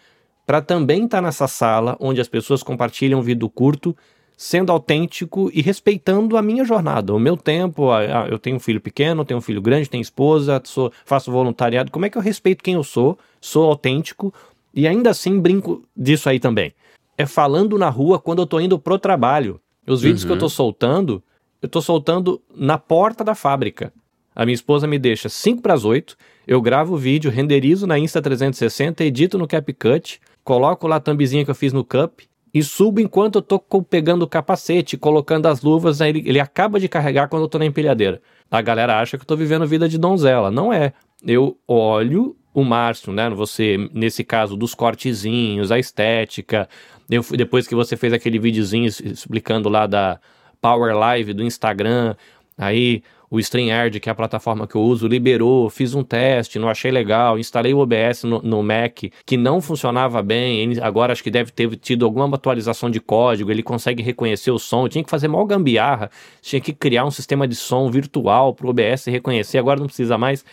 [0.46, 3.96] para também estar tá nessa sala onde as pessoas compartilham vídeo curto
[4.38, 7.90] sendo autêntico e respeitando a minha jornada, o meu tempo.
[7.90, 11.32] A, a, eu tenho um filho pequeno, tenho um filho grande, tenho esposa, sou, faço
[11.32, 11.92] voluntariado.
[11.92, 13.18] Como é que eu respeito quem eu sou?
[13.40, 14.34] Sou autêntico
[14.74, 16.74] e ainda assim brinco disso aí também.
[17.18, 19.60] É falando na rua quando eu tô indo pro trabalho.
[19.88, 20.28] Os vídeos uhum.
[20.28, 20.50] que eu tô uhum.
[20.50, 21.24] soltando,
[21.62, 23.94] eu tô soltando na porta da fábrica.
[24.36, 27.96] A minha esposa me deixa 5 para as 8, eu gravo o vídeo, renderizo na
[27.98, 32.20] Insta360, edito no CapCut, coloco lá a thumbzinha que eu fiz no Cup,
[32.56, 36.88] e subo enquanto eu tô pegando o capacete, colocando as luvas, ele, ele acaba de
[36.88, 38.22] carregar quando eu tô na empilhadeira.
[38.50, 40.50] A galera acha que eu tô vivendo vida de donzela.
[40.50, 40.94] Não é.
[41.22, 43.30] Eu olho o Márcio, né?
[43.30, 46.70] Você, nesse caso, dos cortezinhos, a estética.
[47.10, 50.18] Eu, depois que você fez aquele videozinho explicando lá da
[50.62, 52.16] Power Live do Instagram,
[52.58, 53.04] Aí
[53.36, 56.90] o StreamYard, que é a plataforma que eu uso, liberou, fiz um teste, não achei
[56.90, 61.52] legal, instalei o OBS no, no Mac, que não funcionava bem, agora acho que deve
[61.52, 65.28] ter tido alguma atualização de código, ele consegue reconhecer o som, eu tinha que fazer
[65.28, 66.10] mal gambiarra,
[66.42, 70.18] tinha que criar um sistema de som virtual para o OBS reconhecer, agora não precisa
[70.18, 70.46] mais.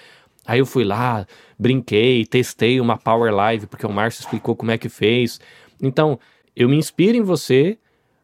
[0.44, 1.24] Aí eu fui lá,
[1.56, 5.40] brinquei, testei uma Power Live, porque o Márcio explicou como é que fez.
[5.80, 6.18] Então,
[6.56, 7.78] eu me inspiro em você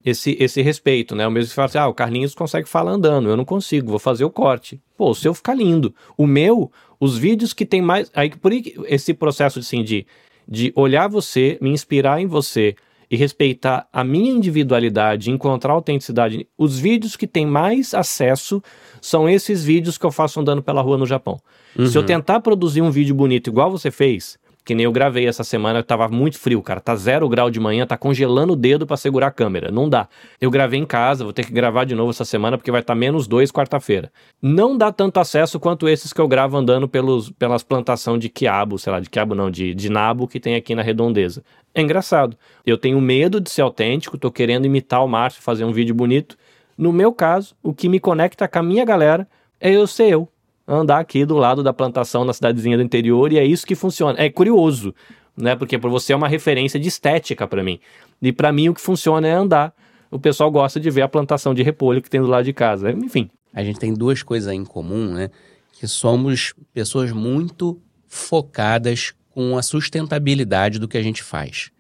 [0.09, 1.27] esse, esse respeito, né?
[1.27, 3.99] O mesmo que fala assim, ah, o Carlinhos consegue falar andando, eu não consigo, vou
[3.99, 4.81] fazer o corte.
[4.97, 5.95] Pô, o seu fica lindo.
[6.17, 8.11] O meu, os vídeos que tem mais...
[8.15, 10.07] Aí, por esse processo assim, de,
[10.47, 12.75] de olhar você, me inspirar em você
[13.11, 18.63] e respeitar a minha individualidade, encontrar autenticidade, os vídeos que tem mais acesso
[19.01, 21.41] são esses vídeos que eu faço andando pela rua no Japão.
[21.79, 21.87] Uhum.
[21.87, 22.07] Se eu uhum.
[22.07, 24.39] tentar produzir um vídeo bonito igual você fez,
[24.69, 26.79] que nem eu gravei essa semana, tava muito frio, cara.
[26.79, 29.71] Tá zero grau de manhã, tá congelando o dedo para segurar a câmera.
[29.71, 30.07] Não dá.
[30.39, 32.93] Eu gravei em casa, vou ter que gravar de novo essa semana porque vai estar
[32.93, 34.13] tá menos dois quarta-feira.
[34.43, 38.79] Não dá tanto acesso quanto esses que eu gravo andando pelos, pelas plantação de quiabo,
[38.79, 41.43] sei lá, de quiabo não, de, de nabo que tem aqui na redondeza.
[41.75, 42.37] É engraçado.
[42.67, 46.37] Eu tenho medo de ser autêntico, tô querendo imitar o Márcio, fazer um vídeo bonito.
[46.77, 49.27] No meu caso, o que me conecta com a minha galera
[49.59, 50.29] é eu ser eu
[50.69, 54.21] andar aqui do lado da plantação na cidadezinha do interior e é isso que funciona.
[54.21, 54.95] É curioso,
[55.35, 55.57] né?
[55.57, 57.81] Porque por você é uma referência de estética para mim.
[58.21, 59.75] E para mim o que funciona é andar.
[60.11, 62.91] O pessoal gosta de ver a plantação de repolho que tem do lado de casa.
[62.91, 63.31] Enfim.
[63.53, 65.31] A gente tem duas coisas em comum, né?
[65.73, 71.71] Que somos pessoas muito focadas com a sustentabilidade do que a gente faz.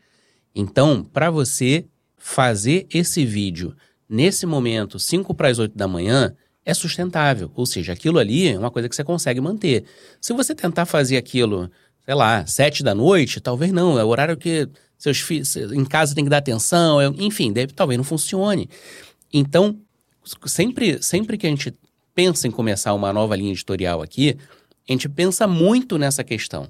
[0.55, 1.84] Então, para você
[2.16, 3.74] fazer esse vídeo
[4.09, 6.34] nesse momento, 5 para as 8 da manhã,
[6.69, 7.51] é sustentável.
[7.55, 9.85] Ou seja, aquilo ali é uma coisa que você consegue manter.
[10.21, 11.71] Se você tentar fazer aquilo,
[12.05, 13.99] sei lá, sete da noite, talvez não.
[13.99, 17.73] É o horário que seus filhos em casa tem que dar atenção, é, enfim, deve,
[17.73, 18.69] talvez não funcione.
[19.33, 19.81] Então,
[20.45, 21.73] sempre, sempre que a gente
[22.14, 24.37] pensa em começar uma nova linha editorial aqui,
[24.87, 26.69] a gente pensa muito nessa questão.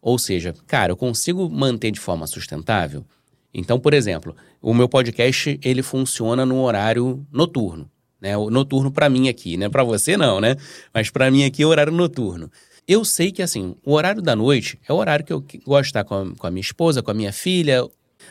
[0.00, 3.04] Ou seja, cara, eu consigo manter de forma sustentável?
[3.52, 7.90] Então, por exemplo, o meu podcast ele funciona no horário noturno
[8.26, 8.36] né?
[8.36, 9.68] O noturno para mim aqui, né?
[9.68, 10.56] Para você não, né?
[10.92, 12.50] Mas para mim aqui é horário noturno.
[12.88, 15.88] Eu sei que assim, o horário da noite é o horário que eu gosto de
[15.90, 17.86] estar com a, com a minha esposa, com a minha filha,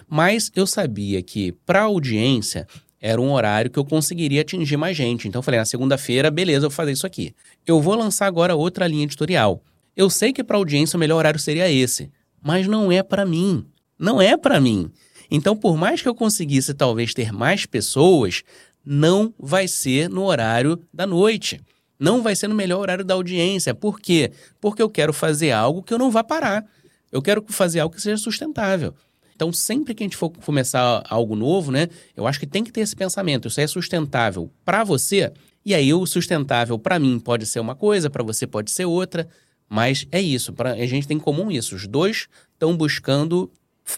[0.09, 2.67] mas eu sabia que para audiência
[2.99, 5.27] era um horário que eu conseguiria atingir mais gente.
[5.27, 7.33] Então eu falei, na segunda-feira, beleza, eu vou fazer isso aqui.
[7.65, 9.61] Eu vou lançar agora outra linha editorial.
[9.95, 13.65] Eu sei que para audiência o melhor horário seria esse, mas não é para mim.
[13.97, 14.91] Não é para mim.
[15.31, 18.43] Então, por mais que eu conseguisse talvez ter mais pessoas,
[18.85, 21.59] não vai ser no horário da noite.
[21.99, 23.73] Não vai ser no melhor horário da audiência.
[23.73, 24.31] Por quê?
[24.59, 26.65] Porque eu quero fazer algo que eu não vá parar.
[27.11, 28.93] Eu quero fazer algo que seja sustentável.
[29.35, 32.71] Então, sempre que a gente for começar algo novo, né, eu acho que tem que
[32.71, 33.47] ter esse pensamento.
[33.47, 35.31] Isso é sustentável para você.
[35.65, 39.27] E aí, o sustentável para mim pode ser uma coisa, para você pode ser outra.
[39.67, 40.53] Mas é isso.
[40.53, 41.75] Pra, a gente tem em comum isso.
[41.75, 43.51] Os dois estão buscando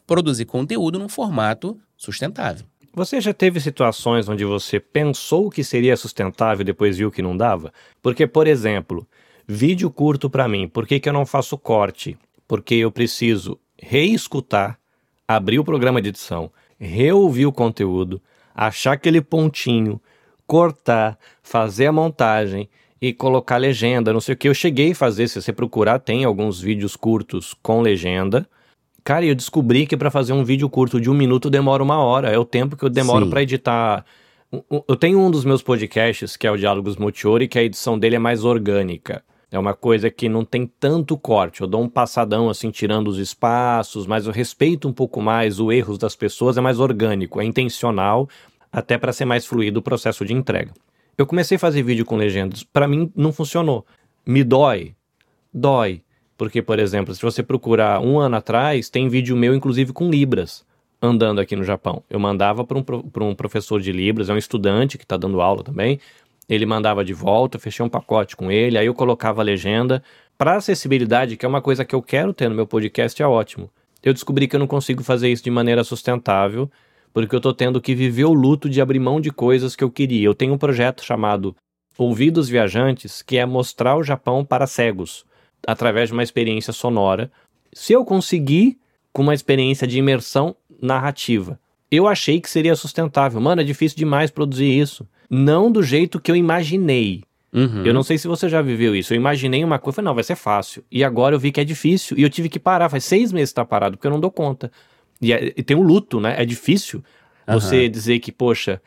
[0.06, 2.66] produzir conteúdo num formato sustentável.
[2.94, 7.38] Você já teve situações onde você pensou que seria sustentável e depois viu que não
[7.38, 7.72] dava?
[8.02, 9.08] Porque, por exemplo,
[9.48, 12.18] vídeo curto para mim, por que, que eu não faço corte?
[12.48, 14.80] Porque eu preciso reescutar,
[15.28, 18.22] abrir o programa de edição, reouvir o conteúdo,
[18.56, 20.02] achar aquele pontinho,
[20.48, 22.70] cortar, fazer a montagem
[23.00, 24.50] e colocar legenda, não sei o que.
[24.50, 28.50] Eu cheguei a fazer, se você procurar, tem alguns vídeos curtos com legenda
[29.08, 32.30] Cara, eu descobri que para fazer um vídeo curto de um minuto demora uma hora.
[32.30, 34.03] É o tempo que eu demoro para editar.
[34.86, 38.18] Eu tenho um dos meus podcasts, que é o Diálogos Multiori, que a edição dele
[38.18, 39.24] é mais orgânica.
[39.49, 41.62] É uma coisa que não tem tanto corte.
[41.62, 45.74] Eu dou um passadão assim, tirando os espaços, mas eu respeito um pouco mais os
[45.74, 48.28] erros das pessoas, é mais orgânico, é intencional,
[48.70, 50.74] até para ser mais fluido o processo de entrega.
[51.18, 53.86] Eu comecei a fazer vídeo com legendas, para mim não funcionou.
[54.26, 54.95] Me dói?
[55.53, 56.01] Dói.
[56.38, 60.64] Porque, por exemplo, se você procurar um ano atrás, tem vídeo meu, inclusive, com Libras,
[61.02, 62.04] andando aqui no Japão.
[62.10, 62.84] Eu mandava para um,
[63.22, 66.00] um professor de Libras, é um estudante que está dando aula também.
[66.48, 70.04] Ele mandava de volta, fechei um pacote com ele, aí eu colocava a legenda.
[70.38, 73.70] Para acessibilidade, que é uma coisa que eu quero ter no meu podcast, é ótimo.
[74.04, 76.70] Eu descobri que eu não consigo fazer isso de maneira sustentável,
[77.12, 79.90] porque eu estou tendo que viver o luto de abrir mão de coisas que eu
[79.90, 80.28] queria.
[80.28, 81.56] Eu tenho um projeto chamado
[81.98, 85.26] Ouvidos Viajantes, que é mostrar o Japão para cegos
[85.66, 87.32] através de uma experiência sonora.
[87.74, 88.78] Se eu conseguir
[89.14, 93.39] com uma experiência de imersão narrativa, eu achei que seria sustentável.
[93.39, 95.08] Mano, é difícil demais produzir isso.
[95.30, 97.24] Não do jeito que eu imaginei.
[97.51, 97.86] Uhum.
[97.86, 99.14] Eu não sei se você já viveu isso.
[99.14, 100.84] Eu imaginei uma coisa, falei, não, vai ser fácil.
[100.91, 102.18] E agora eu vi que é difícil.
[102.18, 102.89] E eu tive que parar.
[102.89, 104.72] Faz seis meses que tá parado, porque eu não dou conta.
[105.22, 106.36] E, é, e tem um luto, né?
[106.38, 107.03] É difícil
[107.47, 107.53] uhum.
[107.53, 108.82] você dizer que, poxa,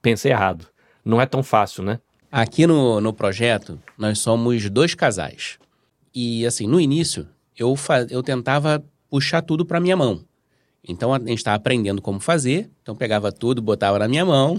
[0.00, 0.66] pensei errado.
[1.04, 1.98] Não é tão fácil, né?
[2.30, 5.58] Aqui no, no projeto, nós somos dois casais.
[6.18, 7.76] E, assim, no início, eu,
[8.08, 10.24] eu tentava puxar tudo para minha mão.
[10.82, 12.70] Então, a gente estava aprendendo como fazer.
[12.80, 14.56] Então, pegava tudo, botava na minha mão.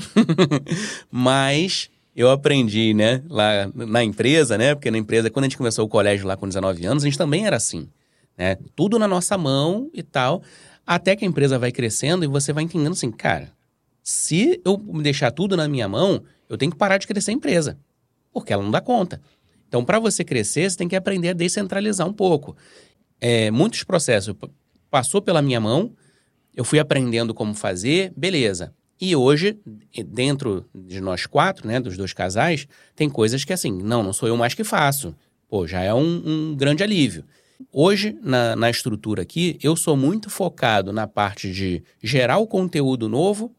[1.09, 4.75] Mas eu aprendi, né, lá na empresa, né?
[4.75, 7.17] Porque na empresa, quando a gente começou o colégio lá com 19 anos, a gente
[7.17, 7.89] também era assim,
[8.37, 8.55] né?
[8.75, 10.43] Tudo na nossa mão e tal.
[10.85, 13.51] Até que a empresa vai crescendo e você vai entendendo assim, cara,
[14.03, 17.79] se eu deixar tudo na minha mão, eu tenho que parar de crescer a empresa,
[18.31, 19.19] porque ela não dá conta.
[19.67, 22.55] Então, para você crescer, você tem que aprender a descentralizar um pouco.
[23.19, 24.35] É, muitos processos
[24.89, 25.93] passou pela minha mão,
[26.55, 28.73] eu fui aprendendo como fazer, beleza.
[28.99, 29.59] E hoje,
[30.07, 34.27] dentro de nós quatro, né, dos dois casais, tem coisas que assim, não, não sou
[34.27, 35.15] eu mais que faço.
[35.47, 37.23] Pô, já é um, um grande alívio.
[37.71, 43.07] Hoje, na, na estrutura aqui, eu sou muito focado na parte de gerar o conteúdo
[43.07, 43.55] novo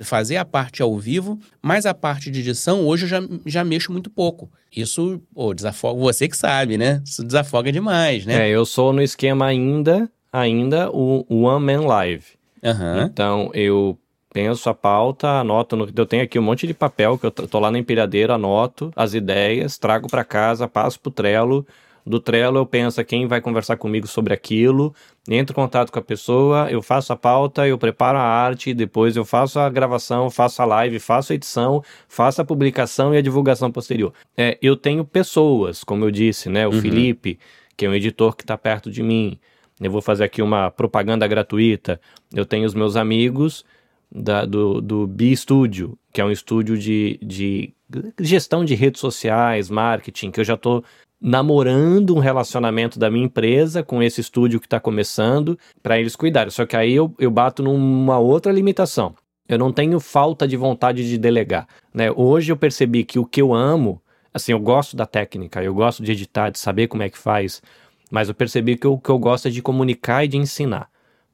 [0.00, 3.92] fazer a parte ao vivo, mas a parte de edição hoje eu já, já mexo
[3.92, 4.50] muito pouco.
[4.74, 7.02] Isso, pô, desafoga, você que sabe, né?
[7.04, 8.48] Isso desafoga demais, né?
[8.48, 12.24] É, eu sou no esquema ainda, ainda o, One Man Live.
[12.62, 13.02] Uhum.
[13.02, 13.98] Então, eu
[14.32, 17.58] penso a pauta, anoto, no, eu tenho aqui um monte de papel que eu tô
[17.58, 21.66] lá na empilhadeira, anoto as ideias, trago para casa, passo pro Trello,
[22.06, 24.94] do Trello eu penso quem vai conversar comigo sobre aquilo,
[25.28, 29.16] entro em contato com a pessoa, eu faço a pauta, eu preparo a arte, depois
[29.16, 33.20] eu faço a gravação, faço a live, faço a edição, faço a publicação e a
[33.20, 34.12] divulgação posterior.
[34.36, 36.68] É, eu tenho pessoas, como eu disse, né?
[36.68, 36.80] O uhum.
[36.80, 37.40] Felipe,
[37.76, 39.36] que é um editor que está perto de mim.
[39.80, 42.00] Eu vou fazer aqui uma propaganda gratuita.
[42.32, 43.64] Eu tenho os meus amigos
[44.10, 47.74] da, do, do B Studio, que é um estúdio de, de
[48.20, 50.84] gestão de redes sociais, marketing, que eu já estou
[51.20, 56.50] namorando um relacionamento da minha empresa com esse estúdio que está começando para eles cuidarem.
[56.50, 59.14] Só que aí eu, eu bato numa outra limitação.
[59.48, 61.66] Eu não tenho falta de vontade de delegar.
[61.94, 62.10] Né?
[62.10, 64.02] Hoje eu percebi que o que eu amo,
[64.34, 67.62] assim, eu gosto da técnica, eu gosto de editar, de saber como é que faz,
[68.10, 70.88] mas eu percebi que o que eu gosto é de comunicar e de ensinar.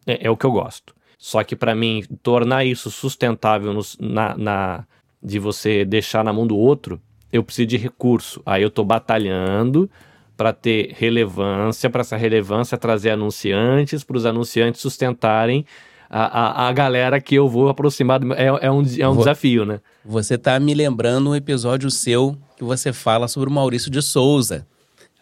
[0.07, 0.95] É, é o que eu gosto.
[1.19, 4.85] Só que para mim, tornar isso sustentável no, na, na,
[5.23, 7.01] de você deixar na mão do outro,
[7.33, 8.43] eu preciso de recurso.
[8.45, 9.91] Aí eu estou batalhando
[10.37, 15.65] para ter relevância, para essa relevância trazer anunciantes, para os anunciantes sustentarem
[16.11, 18.21] a, a, a, galera que eu vou aproximar.
[18.21, 19.81] Do, é, é um, é um desafio, né?
[20.05, 24.67] Você está me lembrando um episódio seu que você fala sobre o Maurício de Souza.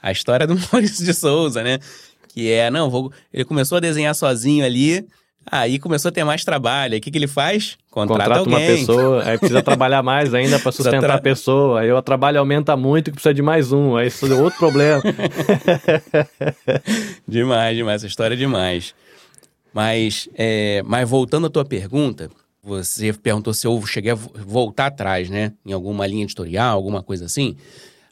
[0.03, 1.79] A história do Maurício de Souza, né?
[2.29, 5.07] Que é, não, vou, ele começou a desenhar sozinho ali,
[5.47, 6.97] Aí começou a ter mais trabalho.
[6.97, 7.76] O que, que ele faz?
[7.91, 11.14] Contrata, Contrata uma pessoa, aí precisa trabalhar mais ainda para sustentar tra...
[11.14, 11.80] a pessoa.
[11.80, 13.97] Aí o trabalho aumenta muito e precisa de mais um.
[13.97, 15.03] Aí isso é outro problema.
[17.26, 17.97] demais, demais.
[17.97, 18.95] Essa história é demais.
[19.72, 22.30] Mas, é, mas voltando à tua pergunta,
[22.62, 25.53] você perguntou se eu cheguei a voltar atrás, né?
[25.64, 27.57] Em alguma linha editorial, alguma coisa assim.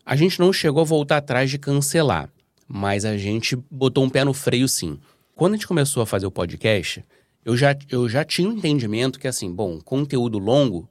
[0.04, 2.30] A gente não chegou a voltar atrás de cancelar,
[2.66, 4.98] mas a gente botou um pé no freio sim.
[5.34, 7.04] Quando a gente começou a fazer o podcast,
[7.48, 10.86] eu já, eu já tinha um entendimento que, assim, bom, conteúdo longo,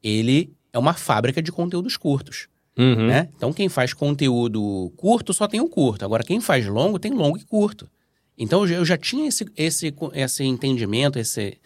[0.00, 2.46] ele é uma fábrica de conteúdos curtos.
[2.78, 3.08] Uhum.
[3.08, 3.28] Né?
[3.36, 6.04] Então, quem faz conteúdo curto só tem o curto.
[6.04, 7.90] Agora, quem faz longo tem longo e curto.
[8.38, 11.58] Então, eu já tinha esse, esse, esse entendimento, esse...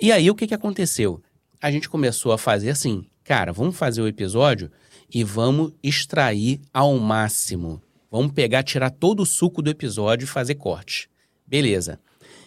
[0.00, 1.20] E aí, o que, que aconteceu?
[1.60, 4.70] A gente começou a fazer assim, cara, vamos fazer o episódio
[5.12, 7.82] e vamos extrair ao máximo.
[8.10, 11.10] Vamos pegar, tirar todo o suco do episódio e fazer corte.
[11.46, 12.00] Beleza.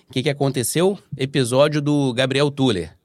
[0.09, 0.97] O que, que aconteceu?
[1.15, 2.97] Episódio do Gabriel Tuller.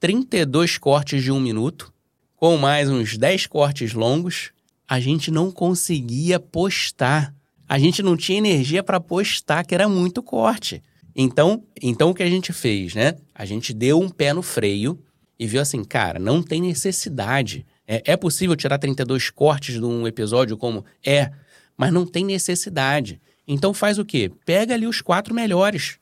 [0.00, 1.94] 32 cortes de um minuto,
[2.34, 4.50] com mais uns 10 cortes longos.
[4.88, 7.32] A gente não conseguia postar.
[7.68, 10.82] A gente não tinha energia para postar, que era muito corte.
[11.14, 13.14] Então, então o que a gente fez, né?
[13.32, 14.98] A gente deu um pé no freio
[15.38, 17.64] e viu assim, cara, não tem necessidade.
[17.86, 21.30] É, é possível tirar 32 cortes de um episódio como é,
[21.76, 23.20] mas não tem necessidade.
[23.46, 24.28] Então faz o quê?
[24.44, 26.00] Pega ali os quatro melhores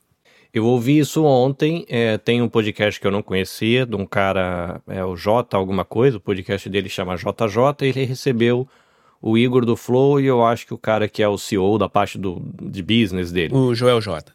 [0.53, 4.81] eu ouvi isso ontem, é, tem um podcast que eu não conhecia, de um cara,
[4.87, 8.67] é o J alguma coisa, o podcast dele chama JJ, e ele recebeu
[9.21, 11.89] o Igor do Flow e eu acho que o cara que é o CEO da
[11.89, 13.53] parte do, de business dele.
[13.53, 14.31] O Joel J.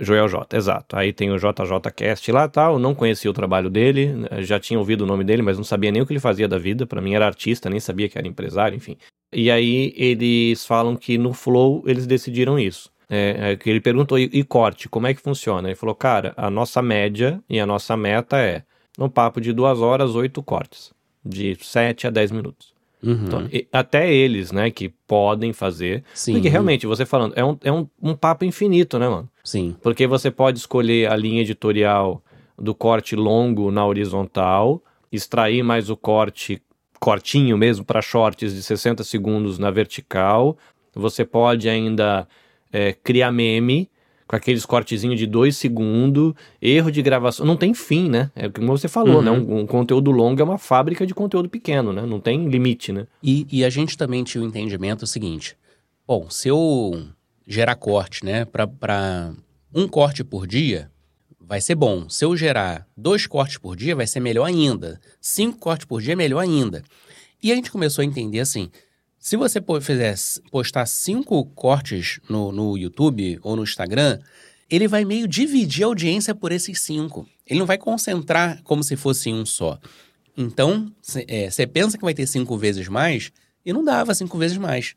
[0.00, 0.96] Joel J, exato.
[0.96, 5.06] Aí tem o JJCast lá tal, não conhecia o trabalho dele, já tinha ouvido o
[5.06, 7.26] nome dele, mas não sabia nem o que ele fazia da vida, para mim era
[7.26, 8.96] artista, nem sabia que era empresário, enfim.
[9.32, 12.90] E aí eles falam que no Flow eles decidiram isso.
[13.08, 15.68] É, é, que ele perguntou, e, e, corte, como é que funciona?
[15.68, 18.62] Ele falou, cara, a nossa média e a nossa meta é,
[18.98, 20.92] no papo de duas horas, oito cortes,
[21.24, 22.72] de sete a dez minutos.
[23.02, 23.24] Uhum.
[23.26, 26.02] Então, até eles, né, que podem fazer.
[26.14, 26.32] Sim.
[26.32, 29.28] Porque realmente, você falando, é, um, é um, um papo infinito, né, mano?
[29.44, 29.76] Sim.
[29.82, 32.22] Porque você pode escolher a linha editorial
[32.58, 34.82] do corte longo na horizontal,
[35.12, 36.62] extrair mais o corte
[36.98, 40.56] cortinho mesmo para shorts de 60 segundos na vertical.
[40.94, 42.26] Você pode ainda
[42.74, 43.88] é, criar meme
[44.26, 47.46] com aqueles cortezinhos de dois segundos, erro de gravação.
[47.46, 48.32] Não tem fim, né?
[48.34, 49.30] É como você falou, né?
[49.30, 49.38] uhum.
[49.38, 49.54] né?
[49.54, 52.04] Um, um, conteúdo longo é uma fábrica de conteúdo pequeno, né?
[52.04, 53.06] Não tem limite, né?
[53.22, 55.56] E, e a gente também tinha o entendimento seguinte:
[56.04, 57.06] bom, se eu
[57.46, 59.32] gerar corte, né, para
[59.72, 60.90] um corte por dia,
[61.38, 62.08] vai ser bom.
[62.08, 65.00] Se eu gerar dois cortes por dia, vai ser melhor ainda.
[65.20, 66.82] Cinco cortes por dia, melhor ainda.
[67.40, 68.68] E a gente começou a entender assim:
[69.24, 70.14] se você fizer,
[70.50, 74.18] postar cinco cortes no, no YouTube ou no Instagram,
[74.68, 77.26] ele vai meio dividir a audiência por esses cinco.
[77.46, 79.78] Ele não vai concentrar como se fosse um só.
[80.36, 83.32] Então, você é, pensa que vai ter cinco vezes mais
[83.64, 84.94] e não dava cinco vezes mais.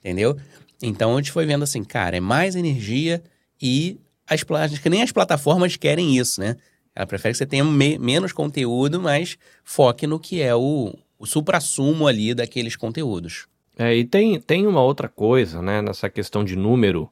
[0.00, 0.36] Entendeu?
[0.82, 3.22] Então a gente foi vendo assim, cara, é mais energia
[3.62, 3.96] e
[4.26, 6.56] as que nem as plataformas querem isso, né?
[6.96, 11.26] Ela prefere que você tenha me menos conteúdo, mas foque no que é o, o
[11.26, 13.51] supra-sumo ali daqueles conteúdos.
[13.78, 17.10] É, e tem, tem uma outra coisa, né, nessa questão de número,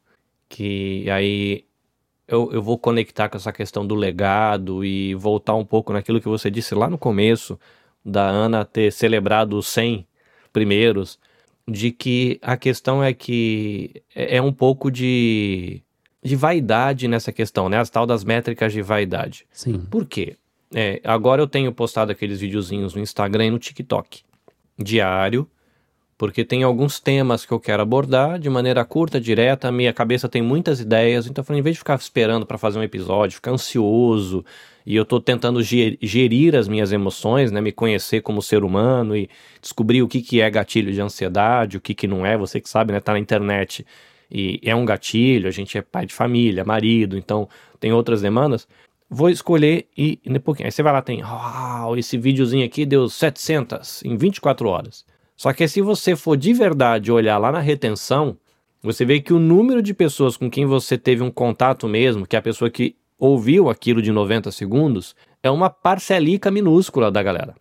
[0.48, 1.64] que aí
[2.28, 6.28] eu, eu vou conectar com essa questão do legado e voltar um pouco naquilo que
[6.28, 7.58] você disse lá no começo,
[8.04, 10.06] da Ana ter celebrado os 100
[10.52, 11.18] primeiros,
[11.66, 15.82] de que a questão é que é, é um pouco de,
[16.22, 17.78] de vaidade nessa questão, né?
[17.78, 19.46] As tal das métricas de vaidade.
[19.52, 19.80] Sim.
[19.90, 20.36] Por quê?
[20.74, 24.22] É, agora eu tenho postado aqueles videozinhos no Instagram e no TikTok,
[24.78, 25.48] diário,
[26.20, 29.72] porque tem alguns temas que eu quero abordar de maneira curta, direta.
[29.72, 32.82] Minha cabeça tem muitas ideias, então eu em vez de ficar esperando para fazer um
[32.82, 34.44] episódio, ficar ansioso,
[34.84, 39.30] e eu estou tentando gerir as minhas emoções, né, me conhecer como ser humano e
[39.62, 42.68] descobrir o que, que é gatilho de ansiedade, o que, que não é, você que
[42.68, 43.86] sabe, né, tá na internet
[44.30, 47.48] e é um gatilho, a gente é pai de família, marido, então
[47.80, 48.68] tem outras demandas.
[49.08, 50.66] Vou escolher e, e pouquinho.
[50.66, 55.06] Aí você vai lá, tem, oh, esse videozinho aqui deu 700 em 24 horas.
[55.40, 58.36] Só que se você for de verdade olhar lá na retenção,
[58.82, 62.36] você vê que o número de pessoas com quem você teve um contato mesmo, que
[62.36, 67.54] é a pessoa que ouviu aquilo de 90 segundos, é uma parcelica minúscula da galera.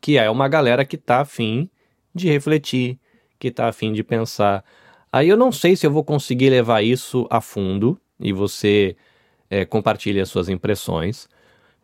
[0.00, 1.68] Que é uma galera que está afim
[2.14, 2.98] de refletir,
[3.38, 4.64] que está afim de pensar.
[5.12, 8.96] Aí eu não sei se eu vou conseguir levar isso a fundo e você
[9.50, 11.28] é, compartilha as suas impressões,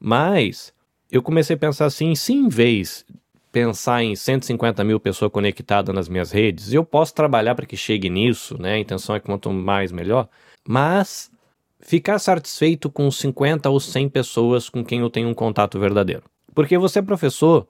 [0.01, 0.73] mas
[1.11, 3.05] eu comecei a pensar assim: se em vez
[3.53, 8.09] pensar em 150 mil pessoas conectadas nas minhas redes, eu posso trabalhar para que chegue
[8.09, 8.75] nisso, né?
[8.75, 10.27] A intenção é que quanto mais melhor,
[10.67, 11.31] mas
[11.79, 16.23] ficar satisfeito com 50 ou 100 pessoas com quem eu tenho um contato verdadeiro.
[16.55, 17.69] Porque você é professor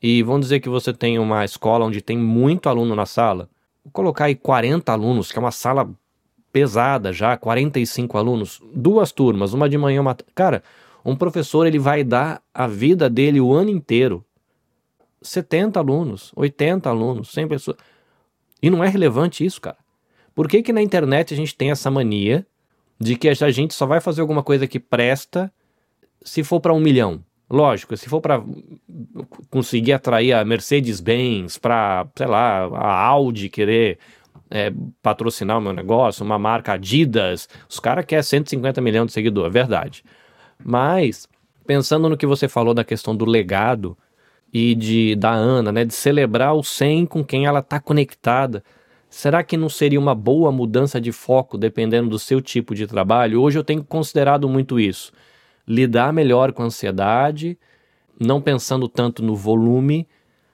[0.00, 3.48] e vamos dizer que você tem uma escola onde tem muito aluno na sala,
[3.84, 5.90] vou colocar aí 40 alunos, que é uma sala
[6.52, 10.16] pesada já, 45 alunos, duas turmas, uma de manhã, uma...
[10.32, 10.62] Cara,
[11.04, 14.24] um professor ele vai dar a vida dele o ano inteiro
[15.24, 17.76] 70 alunos, 80 alunos, 100 pessoas.
[18.62, 19.78] E não é relevante isso, cara.
[20.34, 22.46] Por que, que na internet a gente tem essa mania
[23.00, 25.52] de que a gente só vai fazer alguma coisa que presta
[26.22, 27.22] se for para um milhão?
[27.48, 28.42] Lógico, se for para
[29.50, 33.98] conseguir atrair a Mercedes-Benz, para, sei lá, a Audi querer
[34.50, 34.72] é,
[35.02, 39.52] patrocinar o meu negócio, uma marca Adidas, os caras querem 150 milhões de seguidores, é
[39.52, 40.04] verdade.
[40.64, 41.28] Mas,
[41.66, 43.96] pensando no que você falou da questão do legado,
[44.54, 48.62] e de da Ana, né, de celebrar o 100 com quem ela está conectada.
[49.10, 53.42] Será que não seria uma boa mudança de foco dependendo do seu tipo de trabalho?
[53.42, 55.12] Hoje eu tenho considerado muito isso.
[55.66, 57.58] Lidar melhor com a ansiedade,
[58.18, 60.06] não pensando tanto no volume,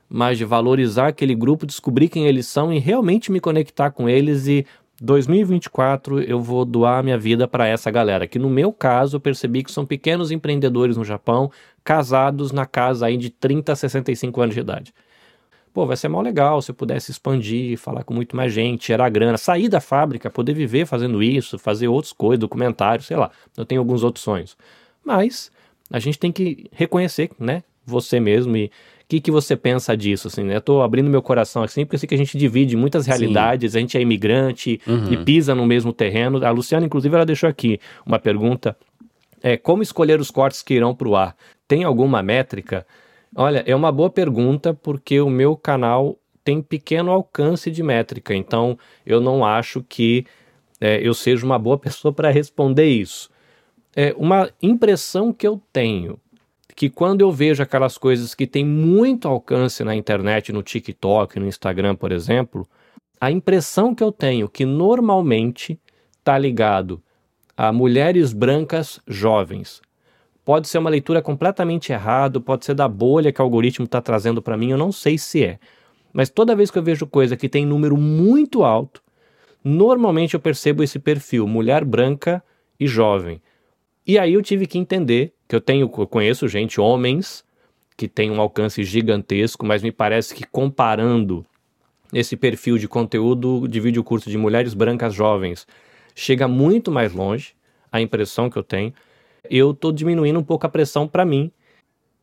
[0.09, 4.47] mas de valorizar aquele grupo, descobrir quem eles são e realmente me conectar com eles
[4.47, 4.67] e
[5.01, 9.63] 2024 eu vou doar minha vida para essa galera, que no meu caso eu percebi
[9.63, 11.51] que são pequenos empreendedores no Japão,
[11.83, 14.95] casados na casa aí de 30 a 65 anos de idade.
[15.73, 19.09] Pô, vai ser mal legal se eu pudesse expandir, falar com muito mais gente, gerar
[19.09, 23.31] grana, sair da fábrica, poder viver fazendo isso, fazer outras coisas, documentários, sei lá.
[23.57, 24.57] Eu tenho alguns outros sonhos.
[25.03, 25.51] Mas
[25.91, 28.71] a gente tem que reconhecer, né, você mesmo e
[29.11, 30.55] que, que você pensa disso, assim, né?
[30.55, 33.73] Eu tô abrindo meu coração assim, porque eu sei que a gente divide muitas realidades,
[33.73, 33.79] Sim.
[33.79, 35.13] a gente é imigrante uhum.
[35.13, 36.47] e pisa no mesmo terreno.
[36.47, 38.77] A Luciana, inclusive, ela deixou aqui uma pergunta.
[39.43, 41.35] É, como escolher os cortes que irão para o ar?
[41.67, 42.87] Tem alguma métrica?
[43.35, 48.79] Olha, é uma boa pergunta, porque o meu canal tem pequeno alcance de métrica, então
[49.05, 50.25] eu não acho que
[50.81, 53.29] é, eu seja uma boa pessoa para responder isso.
[53.97, 56.17] É uma impressão que eu tenho
[56.81, 61.47] que quando eu vejo aquelas coisas que têm muito alcance na internet, no TikTok, no
[61.47, 62.67] Instagram, por exemplo,
[63.21, 65.79] a impressão que eu tenho que normalmente
[66.19, 67.03] está ligado
[67.55, 69.83] a mulheres brancas jovens,
[70.43, 74.41] Pode ser uma leitura completamente errada, pode ser da bolha que o algoritmo está trazendo
[74.41, 75.59] para mim, eu não sei se é.
[76.15, 79.03] Mas toda vez que eu vejo coisa que tem número muito alto,
[79.63, 82.43] normalmente eu percebo esse perfil, mulher branca
[82.81, 83.41] e jovem.
[84.07, 87.45] E aí eu tive que entender que eu tenho, eu conheço gente, homens,
[87.97, 91.45] que tem um alcance gigantesco, mas me parece que comparando
[92.13, 95.67] esse perfil de conteúdo de vídeo curto de mulheres brancas jovens
[96.15, 97.53] chega muito mais longe,
[97.91, 98.95] a impressão que eu tenho.
[99.51, 101.51] Eu estou diminuindo um pouco a pressão para mim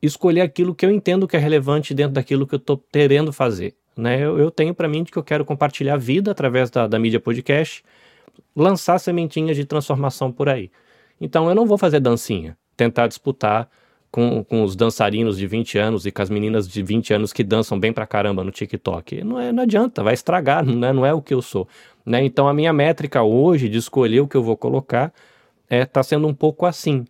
[0.01, 3.75] escolher aquilo que eu entendo que é relevante dentro daquilo que eu estou querendo fazer.
[3.97, 4.23] Né?
[4.23, 7.19] Eu, eu tenho para mim que eu quero compartilhar a vida através da, da mídia
[7.19, 7.83] podcast,
[8.55, 10.71] lançar sementinhas de transformação por aí.
[11.19, 13.67] Então eu não vou fazer dancinha, tentar disputar
[14.09, 17.43] com, com os dançarinos de 20 anos e com as meninas de 20 anos que
[17.43, 19.23] dançam bem pra caramba no TikTok.
[19.23, 21.67] Não, é, não adianta, vai estragar, não é, não é o que eu sou.
[22.05, 22.23] Né?
[22.23, 25.13] Então a minha métrica hoje de escolher o que eu vou colocar
[25.69, 27.05] é tá sendo um pouco assim,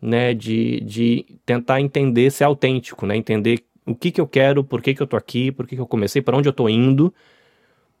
[0.00, 0.34] né?
[0.34, 3.16] De, de tentar entender ser autêntico, né?
[3.16, 5.80] Entender o que, que eu quero, por que, que eu tô aqui, por que, que
[5.80, 7.12] eu comecei, para onde eu tô indo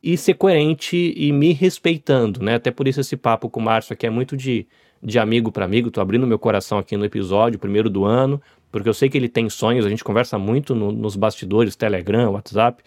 [0.02, 2.56] e ser coerente e me respeitando, né?
[2.56, 4.66] Até por isso esse papo com o Márcio aqui é muito de
[5.04, 8.40] de amigo para amigo, tô abrindo meu coração aqui no episódio, primeiro do ano,
[8.72, 12.32] porque eu sei que ele tem sonhos, a gente conversa muito no, nos bastidores, Telegram,
[12.32, 12.82] WhatsApp.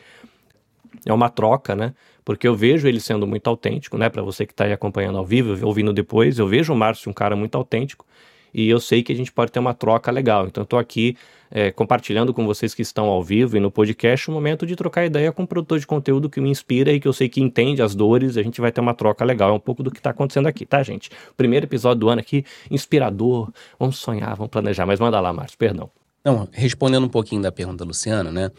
[1.06, 1.94] É uma troca, né?
[2.26, 4.10] Porque eu vejo ele sendo muito autêntico, né?
[4.10, 7.14] Para você que está aí acompanhando ao vivo, ouvindo depois, eu vejo o Márcio um
[7.14, 8.06] cara muito autêntico
[8.54, 10.48] e eu sei que a gente pode ter uma troca legal.
[10.48, 11.16] Então, estou aqui
[11.50, 15.06] é, compartilhando com vocês que estão ao vivo e no podcast um momento de trocar
[15.06, 17.82] ideia com um produtor de conteúdo que me inspira e que eu sei que entende
[17.82, 18.38] as dores.
[18.38, 19.50] A gente vai ter uma troca legal.
[19.50, 21.10] É um pouco do que está acontecendo aqui, tá, gente?
[21.36, 23.52] Primeiro episódio do ano aqui, inspirador.
[23.80, 24.86] Vamos sonhar, vamos planejar.
[24.86, 25.90] Mas manda lá, Márcio, perdão.
[26.24, 28.52] Não, respondendo um pouquinho da pergunta do Luciano, né?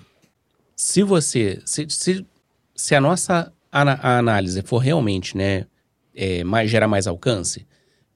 [0.75, 1.61] Se você.
[1.65, 2.27] Se, se,
[2.75, 5.67] se a nossa a análise for realmente, né,
[6.15, 7.67] é, mais, gerar mais alcance,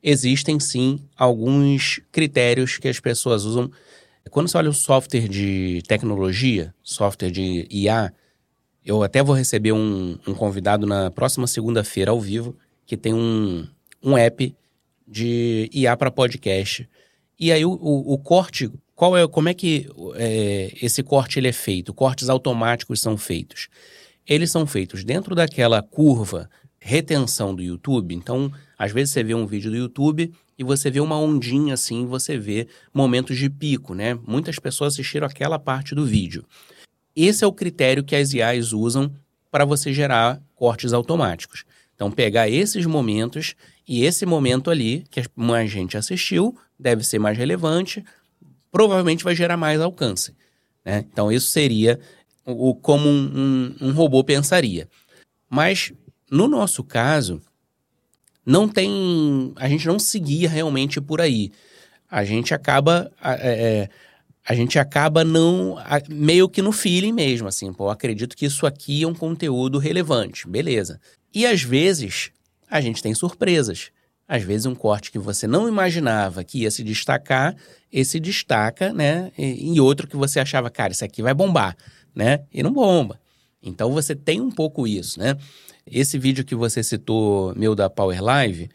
[0.03, 3.71] existem sim alguns critérios que as pessoas usam.
[4.31, 8.13] Quando você olha o software de tecnologia, software de IA,
[8.85, 12.57] eu até vou receber um, um convidado na próxima segunda-feira ao vivo
[12.87, 13.67] que tem um,
[14.03, 14.55] um app
[15.07, 16.89] de IA para podcast.
[17.39, 21.49] E aí o, o, o, corte, qual é, como é que é, esse corte ele
[21.49, 21.95] é feito?
[21.95, 23.69] Cortes automáticos são feitos.
[24.27, 26.49] Eles são feitos dentro daquela curva
[26.79, 28.15] retenção do YouTube.
[28.15, 28.51] Então,
[28.83, 32.37] às vezes você vê um vídeo do YouTube e você vê uma ondinha assim, você
[32.37, 34.19] vê momentos de pico, né?
[34.27, 36.45] Muitas pessoas assistiram aquela parte do vídeo.
[37.15, 39.15] Esse é o critério que as IAs usam
[39.53, 41.63] para você gerar cortes automáticos.
[41.95, 43.55] Então, pegar esses momentos
[43.87, 48.05] e esse momento ali, que mais gente assistiu, deve ser mais relevante,
[48.73, 50.35] provavelmente vai gerar mais alcance.
[50.85, 51.05] Né?
[51.13, 52.01] Então, isso seria
[52.45, 54.89] o, como um, um, um robô pensaria.
[55.49, 55.93] Mas,
[56.29, 57.41] no nosso caso,
[58.45, 59.53] não tem.
[59.57, 61.51] A gente não seguia realmente por aí.
[62.11, 63.11] A gente acaba.
[63.23, 63.89] É, é,
[64.45, 65.77] a gente acaba não.
[66.09, 67.73] meio que no feeling mesmo, assim.
[67.73, 70.49] Pô, acredito que isso aqui é um conteúdo relevante.
[70.49, 71.01] Beleza.
[71.33, 72.31] E às vezes
[72.69, 73.91] a gente tem surpresas.
[74.27, 77.55] Às vezes um corte que você não imaginava que ia se destacar,
[77.93, 79.31] esse destaca, né?
[79.37, 81.77] E, e outro que você achava, cara, isso aqui vai bombar,
[82.15, 82.41] né?
[82.53, 83.21] E não bomba.
[83.63, 85.37] Então você tem um pouco isso, né?
[85.87, 88.71] Esse vídeo que você citou, meu da Power Live,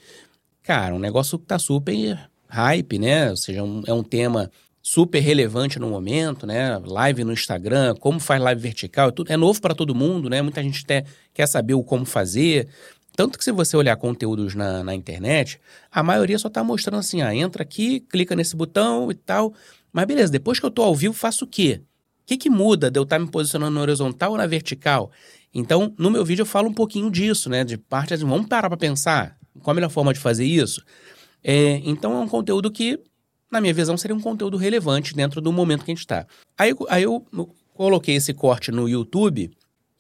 [0.62, 3.30] cara, um negócio que tá super hype, né?
[3.30, 4.52] Ou seja, um, é um tema
[4.82, 6.78] super relevante no momento, né?
[6.86, 10.42] Live no Instagram, como faz live vertical, é, tudo, é novo para todo mundo, né?
[10.42, 12.68] Muita gente até quer saber o como fazer.
[13.16, 15.60] Tanto que se você olhar conteúdos na, na internet,
[15.92, 19.54] a maioria só tá mostrando assim, ah, entra aqui, clica nesse botão e tal.
[19.92, 21.82] Mas beleza, depois que eu tô ao vivo, faço o quê?
[22.24, 25.12] O que, que muda de eu estar tá me posicionando na horizontal ou na vertical?
[25.54, 27.64] Então, no meu vídeo eu falo um pouquinho disso, né?
[27.64, 30.84] De parte assim, vamos parar para pensar qual a melhor forma de fazer isso.
[31.44, 33.00] É, então, é um conteúdo que,
[33.52, 36.28] na minha visão, seria um conteúdo relevante dentro do momento que a gente está.
[36.58, 37.26] Aí, aí eu
[37.74, 39.52] coloquei esse corte no YouTube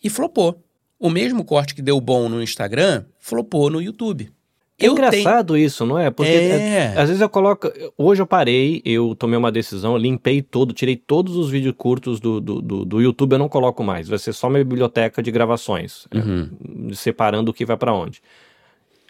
[0.03, 0.63] e flopou.
[0.99, 4.31] O mesmo corte que deu bom no Instagram, flopou no YouTube.
[4.79, 5.65] É engraçado tenho...
[5.65, 6.11] isso, não é?
[6.11, 6.93] Porque é...
[6.95, 7.67] às vezes eu coloco.
[7.97, 12.39] Hoje eu parei, eu tomei uma decisão, limpei todo, tirei todos os vídeos curtos do,
[12.39, 14.07] do, do, do YouTube, eu não coloco mais.
[14.07, 16.93] Vai ser só minha biblioteca de gravações, é, uhum.
[16.93, 18.21] separando o que vai para onde.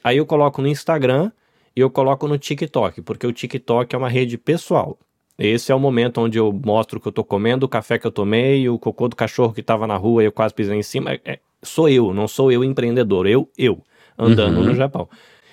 [0.02, 1.31] Aí eu coloco no Instagram
[1.76, 4.98] e eu coloco no TikTok, porque o TikTok é uma rede pessoal.
[5.38, 8.07] Esse é o momento onde eu mostro o que eu tô comendo, o café que
[8.07, 10.81] eu tomei, o cocô do cachorro que tava na rua e eu quase pisei em
[10.81, 11.11] cima.
[11.11, 13.84] É, é sou eu, não sou eu empreendedor, eu, eu,
[14.18, 14.64] andando uhum.
[14.64, 15.10] no Japão.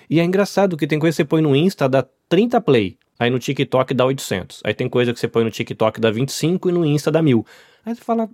[0.09, 2.97] E é engraçado que tem coisa que você põe no Insta, dá 30 play.
[3.17, 4.61] Aí no TikTok dá 800.
[4.63, 7.45] Aí tem coisa que você põe no TikTok dá 25 e no Insta dá 1000.
[7.85, 8.29] Aí você fala,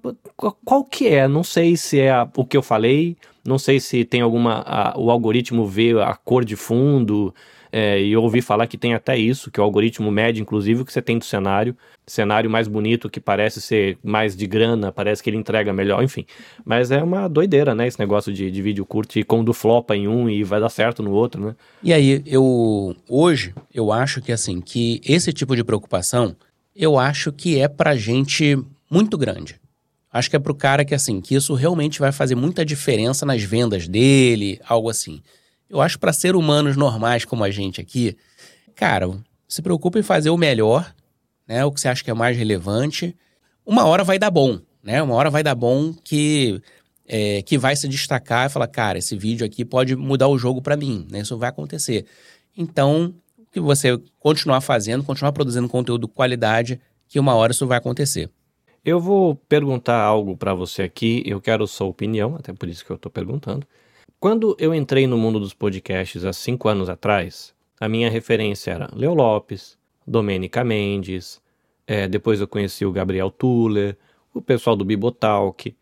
[0.66, 1.28] qual que é?
[1.28, 4.64] Não sei se é a, o que eu falei, não sei se tem alguma.
[4.66, 7.34] A, o algoritmo vê a cor de fundo.
[7.72, 10.86] É, e eu ouvi falar que tem até isso, que o algoritmo mede, inclusive, o
[10.86, 11.76] que você tem do cenário.
[12.06, 16.26] Cenário mais bonito, que parece ser mais de grana, parece que ele entrega melhor, enfim.
[16.66, 17.88] Mas é uma doideira, né?
[17.88, 21.02] Esse negócio de, de vídeo curto e quando flopa em um e vai dar certo
[21.02, 21.56] no outro, né?
[21.82, 22.96] E aí, eu.
[23.08, 26.36] Hoje, eu acho que assim, que esse tipo de preocupação,
[26.76, 28.58] eu acho que é pra gente
[28.90, 29.62] muito grande.
[30.12, 33.42] Acho que é pro cara que, assim, que isso realmente vai fazer muita diferença nas
[33.42, 35.22] vendas dele, algo assim.
[35.72, 38.18] Eu acho para ser humanos normais como a gente aqui,
[38.76, 39.10] cara,
[39.48, 40.94] se preocupe em fazer o melhor,
[41.48, 41.64] né?
[41.64, 43.16] O que você acha que é mais relevante.
[43.66, 45.02] Uma hora vai dar bom, né?
[45.02, 46.62] Uma hora vai dar bom que
[47.08, 50.62] é, que vai se destacar e falar, cara, esse vídeo aqui pode mudar o jogo
[50.62, 51.22] para mim, né?
[51.22, 52.06] Isso vai acontecer.
[52.58, 53.14] Então,
[53.50, 58.30] que você continuar fazendo, continuar produzindo conteúdo de qualidade, que uma hora isso vai acontecer.
[58.84, 62.92] Eu vou perguntar algo para você aqui, eu quero sua opinião, até por isso que
[62.92, 63.66] eu estou perguntando.
[64.22, 68.88] Quando eu entrei no mundo dos podcasts há cinco anos atrás, a minha referência era
[68.94, 71.42] Leo Lopes, Domênica Mendes,
[71.88, 73.98] é, depois eu conheci o Gabriel Tuller,
[74.32, 75.76] o pessoal do Bibotalk.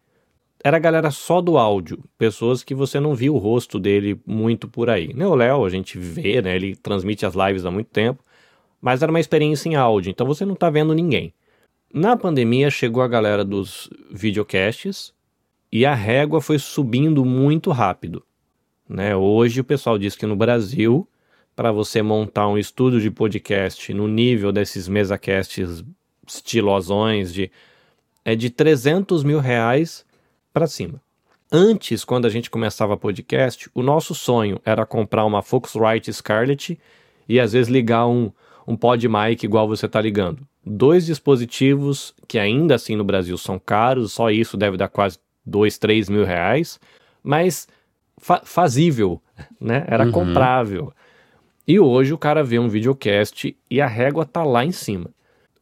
[0.64, 4.70] Era a galera só do áudio, pessoas que você não viu o rosto dele muito
[4.70, 5.14] por aí.
[5.14, 8.24] Né, o Léo, a gente vê, né, ele transmite as lives há muito tempo,
[8.80, 11.34] mas era uma experiência em áudio, então você não está vendo ninguém.
[11.94, 15.14] Na pandemia chegou a galera dos videocasts
[15.70, 18.24] e a régua foi subindo muito rápido.
[18.90, 19.16] Né?
[19.16, 21.08] Hoje o pessoal diz que no Brasil,
[21.56, 25.84] para você montar um estúdio de podcast no nível desses mesacasts
[26.28, 27.52] estilosões de
[28.26, 30.06] é de 300 mil reais
[30.52, 31.02] para cima.
[31.52, 36.80] Antes, quando a gente começava podcast, o nosso sonho era comprar uma Focusrite Scarlett
[37.28, 38.32] e às vezes ligar um,
[38.68, 43.58] um pod mic igual você está ligando dois dispositivos que ainda assim no Brasil são
[43.58, 46.80] caros, só isso deve dar quase dois, três mil reais,
[47.24, 47.68] mas
[48.20, 49.22] fa fazível,
[49.60, 49.86] né?
[49.88, 50.12] Era uhum.
[50.12, 50.94] comprável.
[51.68, 55.10] E hoje o cara vê um videocast e a régua tá lá em cima.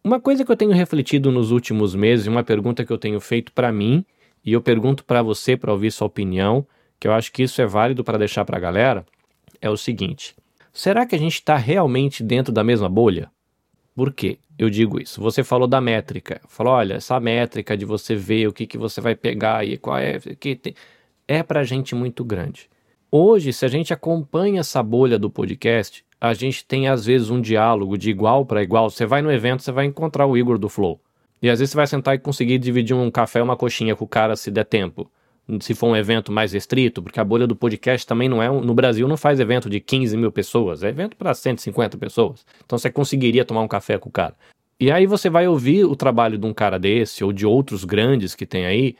[0.03, 3.51] Uma coisa que eu tenho refletido nos últimos meses, uma pergunta que eu tenho feito
[3.51, 4.05] para mim,
[4.43, 6.65] e eu pergunto para você para ouvir sua opinião,
[6.97, 9.05] que eu acho que isso é válido para deixar para a galera,
[9.59, 10.33] é o seguinte:
[10.71, 13.29] será que a gente está realmente dentro da mesma bolha?
[13.93, 14.39] Por quê?
[14.57, 15.19] Eu digo isso.
[15.21, 16.39] Você falou da métrica.
[16.47, 19.97] Falou, olha, essa métrica de você ver o que, que você vai pegar e qual
[19.97, 20.19] é.
[20.19, 20.73] Que tem,
[21.27, 22.69] é pra gente muito grande.
[23.11, 27.41] Hoje, se a gente acompanha essa bolha do podcast, a gente tem às vezes um
[27.41, 28.89] diálogo de igual para igual.
[28.89, 30.99] Você vai no evento, você vai encontrar o Igor do Flow.
[31.41, 34.07] E às vezes você vai sentar e conseguir dividir um café, uma coxinha com o
[34.07, 35.09] cara se der tempo
[35.61, 38.49] se for um evento mais restrito, porque a bolha do podcast também não é.
[38.49, 42.45] No Brasil não faz evento de 15 mil pessoas, é evento para 150 pessoas.
[42.65, 44.35] Então você conseguiria tomar um café com o cara.
[44.79, 48.35] E aí você vai ouvir o trabalho de um cara desse, ou de outros grandes
[48.35, 48.95] que tem aí.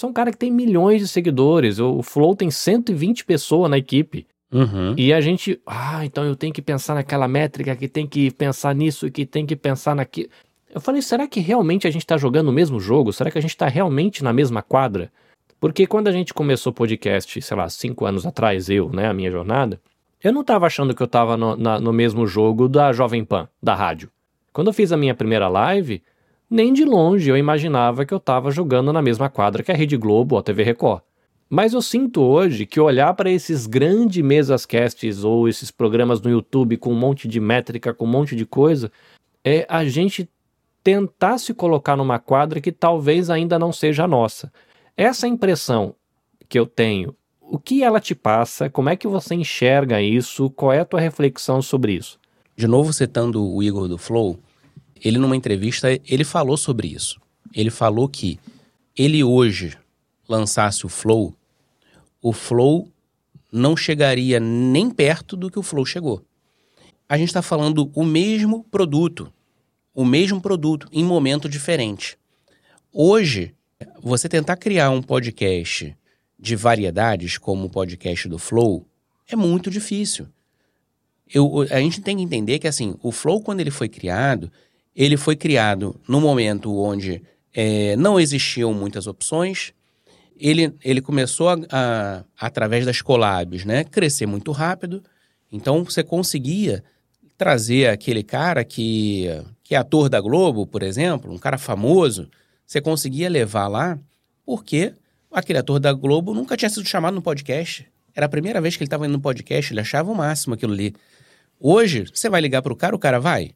[0.00, 1.78] São um cara que tem milhões de seguidores.
[1.78, 4.26] O Flow tem 120 pessoas na equipe.
[4.50, 4.94] Uhum.
[4.96, 8.74] E a gente, ah, então eu tenho que pensar naquela métrica, que tem que pensar
[8.74, 10.30] nisso, que tem que pensar naquilo.
[10.74, 13.12] Eu falei, será que realmente a gente está jogando o mesmo jogo?
[13.12, 15.12] Será que a gente está realmente na mesma quadra?
[15.60, 19.12] Porque quando a gente começou o podcast, sei lá, cinco anos atrás, eu, né, a
[19.12, 19.78] minha jornada,
[20.24, 23.74] eu não estava achando que eu estava no, no mesmo jogo da Jovem Pan, da
[23.74, 24.08] rádio.
[24.50, 26.02] Quando eu fiz a minha primeira live,
[26.50, 29.96] nem de longe eu imaginava que eu estava jogando na mesma quadra que a Rede
[29.96, 31.02] Globo ou a TV Record.
[31.48, 36.30] Mas eu sinto hoje que olhar para esses grandes mesas casts ou esses programas no
[36.30, 38.90] YouTube com um monte de métrica, com um monte de coisa,
[39.44, 40.28] é a gente
[40.82, 44.52] tentar se colocar numa quadra que talvez ainda não seja a nossa.
[44.96, 45.94] Essa impressão
[46.48, 48.70] que eu tenho, o que ela te passa?
[48.70, 50.50] Como é que você enxerga isso?
[50.50, 52.18] Qual é a tua reflexão sobre isso?
[52.56, 54.38] De novo citando o Igor do Flow,
[55.02, 57.20] ele numa entrevista, ele falou sobre isso.
[57.54, 58.38] Ele falou que
[58.96, 59.76] ele hoje
[60.28, 61.34] lançasse o Flow,
[62.22, 62.88] o Flow
[63.50, 66.24] não chegaria nem perto do que o Flow chegou.
[67.08, 69.32] A gente está falando o mesmo produto,
[69.94, 72.16] o mesmo produto em momento diferente.
[72.92, 73.54] Hoje,
[74.00, 75.96] você tentar criar um podcast
[76.38, 78.86] de variedades, como o podcast do Flow,
[79.28, 80.28] é muito difícil.
[81.32, 84.50] Eu, a gente tem que entender que, assim, o Flow, quando ele foi criado,
[84.94, 87.22] ele foi criado no momento onde
[87.54, 89.72] é, não existiam muitas opções.
[90.38, 95.02] Ele, ele começou, a, a, através das collabs, né, crescer muito rápido.
[95.52, 96.82] Então, você conseguia
[97.36, 99.26] trazer aquele cara que,
[99.62, 102.28] que é ator da Globo, por exemplo, um cara famoso,
[102.66, 103.98] você conseguia levar lá
[104.44, 104.92] porque
[105.32, 107.86] aquele ator da Globo nunca tinha sido chamado no podcast.
[108.14, 110.72] Era a primeira vez que ele estava indo no podcast, ele achava o máximo aquilo
[110.72, 110.94] ali.
[111.58, 113.52] Hoje, você vai ligar para o cara, o cara vai?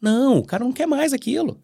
[0.00, 1.60] Não, o cara não quer mais aquilo.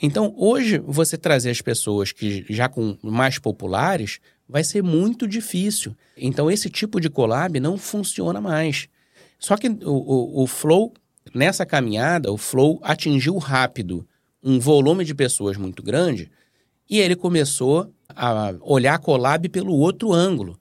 [0.00, 5.96] Então, hoje, você trazer as pessoas que já com mais populares vai ser muito difícil.
[6.16, 8.88] Então, esse tipo de collab não funciona mais.
[9.38, 10.92] Só que o, o, o Flow,
[11.34, 14.06] nessa caminhada, o Flow atingiu rápido
[14.42, 16.30] um volume de pessoas muito grande
[16.88, 20.58] e ele começou a olhar a collab pelo outro ângulo.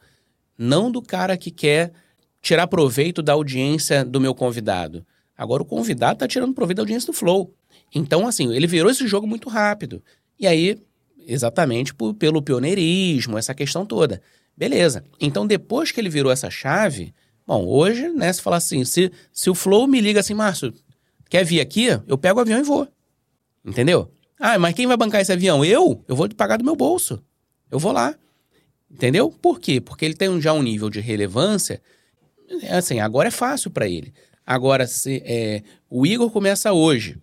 [0.58, 1.94] Não do cara que quer
[2.42, 5.06] tirar proveito da audiência do meu convidado.
[5.38, 7.54] Agora o convidado está tirando proveito da audiência do Flow.
[7.94, 10.04] Então, assim, ele virou esse jogo muito rápido.
[10.40, 10.78] E aí,
[11.28, 14.22] exatamente por, pelo pioneirismo, essa questão toda.
[14.56, 15.04] Beleza.
[15.20, 17.14] Então, depois que ele virou essa chave,
[17.46, 20.74] bom, hoje, né, se falar assim, se, se o Flow me liga assim, Márcio,
[21.30, 21.88] quer vir aqui?
[22.08, 22.88] Eu pego o avião e vou.
[23.64, 24.12] Entendeu?
[24.40, 25.64] Ah, mas quem vai bancar esse avião?
[25.64, 26.04] Eu?
[26.08, 27.22] Eu vou pagar do meu bolso.
[27.70, 28.16] Eu vou lá.
[28.90, 29.30] Entendeu?
[29.30, 29.82] Por quê?
[29.82, 31.82] Porque ele tem já um nível de relevância.
[32.70, 34.14] Assim, agora é fácil para ele.
[34.48, 37.18] Agora, se, é, o Igor começa hoje.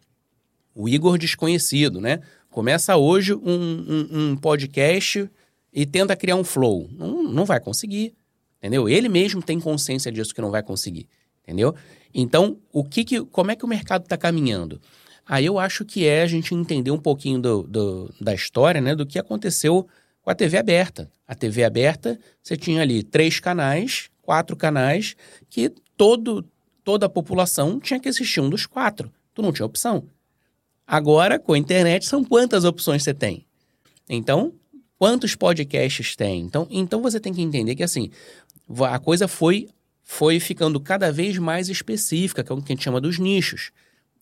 [0.75, 2.21] O Igor desconhecido, né?
[2.51, 5.31] Começa hoje um, um, um podcast
[5.73, 6.87] e tenta criar um flow.
[6.93, 8.15] Não, não vai conseguir.
[8.59, 8.87] Entendeu?
[8.87, 11.09] Ele mesmo tem consciência disso que não vai conseguir.
[11.43, 11.75] Entendeu?
[12.13, 14.79] Então, o que, que como é que o mercado está caminhando?
[15.27, 18.95] Aí eu acho que é a gente entender um pouquinho do, do, da história, né?
[18.95, 19.87] Do que aconteceu
[20.21, 21.11] com a TV aberta.
[21.27, 25.17] A TV aberta, você tinha ali três canais, quatro canais,
[25.49, 26.45] que todo,
[26.85, 29.11] toda a população tinha que assistir um dos quatro.
[29.35, 30.05] Tu não tinha opção.
[30.87, 33.47] Agora, com a internet, são quantas opções você tem?
[34.09, 34.53] Então,
[34.99, 36.43] quantos podcasts tem?
[36.43, 38.11] Então, então você tem que entender que assim,
[38.81, 39.69] a coisa foi,
[40.03, 43.73] foi ficando cada vez mais específica, que é o que a gente chama dos nichos.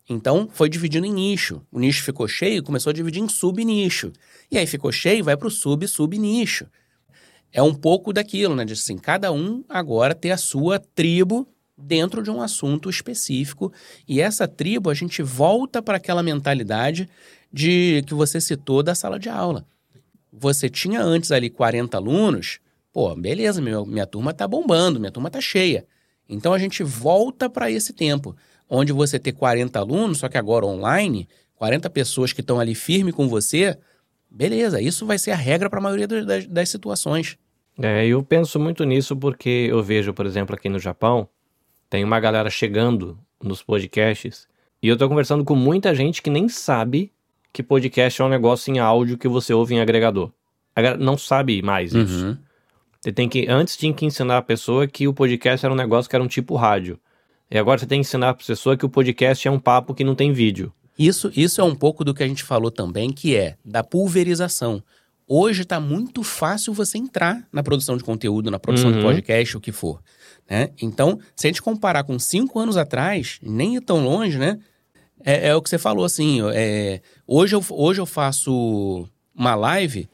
[0.08, 1.62] Então, foi dividindo em nicho.
[1.70, 4.12] O nicho ficou cheio, começou a dividir em sub-nicho.
[4.50, 6.66] E aí ficou cheio, vai para o sub-sub-nicho.
[7.52, 8.64] É um pouco daquilo, né?
[8.64, 11.46] De assim, cada um agora ter a sua tribo
[11.82, 13.72] dentro de um assunto específico.
[14.06, 17.08] E essa tribo, a gente volta para aquela mentalidade
[17.52, 19.66] de que você citou da sala de aula.
[20.32, 22.58] Você tinha antes ali 40 alunos,
[22.92, 25.86] pô, beleza, meu, minha turma tá bombando, minha turma tá cheia.
[26.28, 28.34] Então a gente volta para esse tempo
[28.68, 33.12] onde você ter 40 alunos, só que agora online, 40 pessoas que estão ali firme
[33.12, 33.76] com você,
[34.30, 37.36] beleza, isso vai ser a regra para a maioria das, das, situações.
[37.78, 41.28] É, eu penso muito nisso porque eu vejo, por exemplo, aqui no Japão,
[41.92, 44.48] tem uma galera chegando nos podcasts
[44.82, 47.12] e eu tô conversando com muita gente que nem sabe
[47.52, 50.32] que podcast é um negócio em áudio que você ouve em agregador.
[50.98, 52.24] Não sabe mais isso.
[52.24, 52.38] Uhum.
[52.98, 56.08] Você tem que, antes tinha que ensinar a pessoa que o podcast era um negócio
[56.08, 56.98] que era um tipo rádio.
[57.50, 60.02] E agora você tem que ensinar a pessoa que o podcast é um papo que
[60.02, 60.72] não tem vídeo.
[60.98, 64.82] Isso, isso é um pouco do que a gente falou também, que é da pulverização.
[65.28, 68.96] Hoje está muito fácil você entrar na produção de conteúdo, na produção uhum.
[68.96, 70.00] de podcast, o que for.
[70.48, 70.70] Né?
[70.80, 74.58] Então, se a gente comparar com cinco anos atrás, nem tão longe, né?
[75.24, 76.40] É, é o que você falou, assim.
[76.52, 80.08] É, hoje, eu, hoje eu faço uma live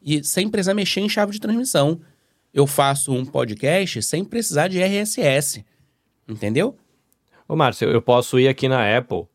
[0.00, 2.00] e sem precisar mexer em chave de transmissão.
[2.52, 5.64] Eu faço um podcast sem precisar de RSS.
[6.28, 6.76] Entendeu?
[7.48, 9.26] Ô, Márcio, eu posso ir aqui na Apple,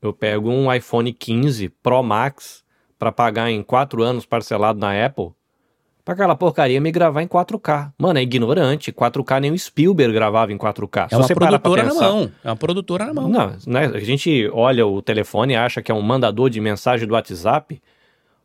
[0.00, 2.64] eu pego um iPhone 15 Pro Max
[2.98, 5.32] para pagar em 4 anos parcelado na Apple,
[6.08, 7.92] pra aquela porcaria me gravar em 4K.
[7.98, 8.90] Mano, é ignorante.
[8.90, 11.08] 4K nem o Spielberg gravava em 4K.
[11.12, 12.32] É uma produtora na mão.
[12.42, 13.28] É uma produtora na mão.
[13.28, 13.90] Não, né?
[13.92, 17.78] a gente olha o telefone e acha que é um mandador de mensagem do WhatsApp.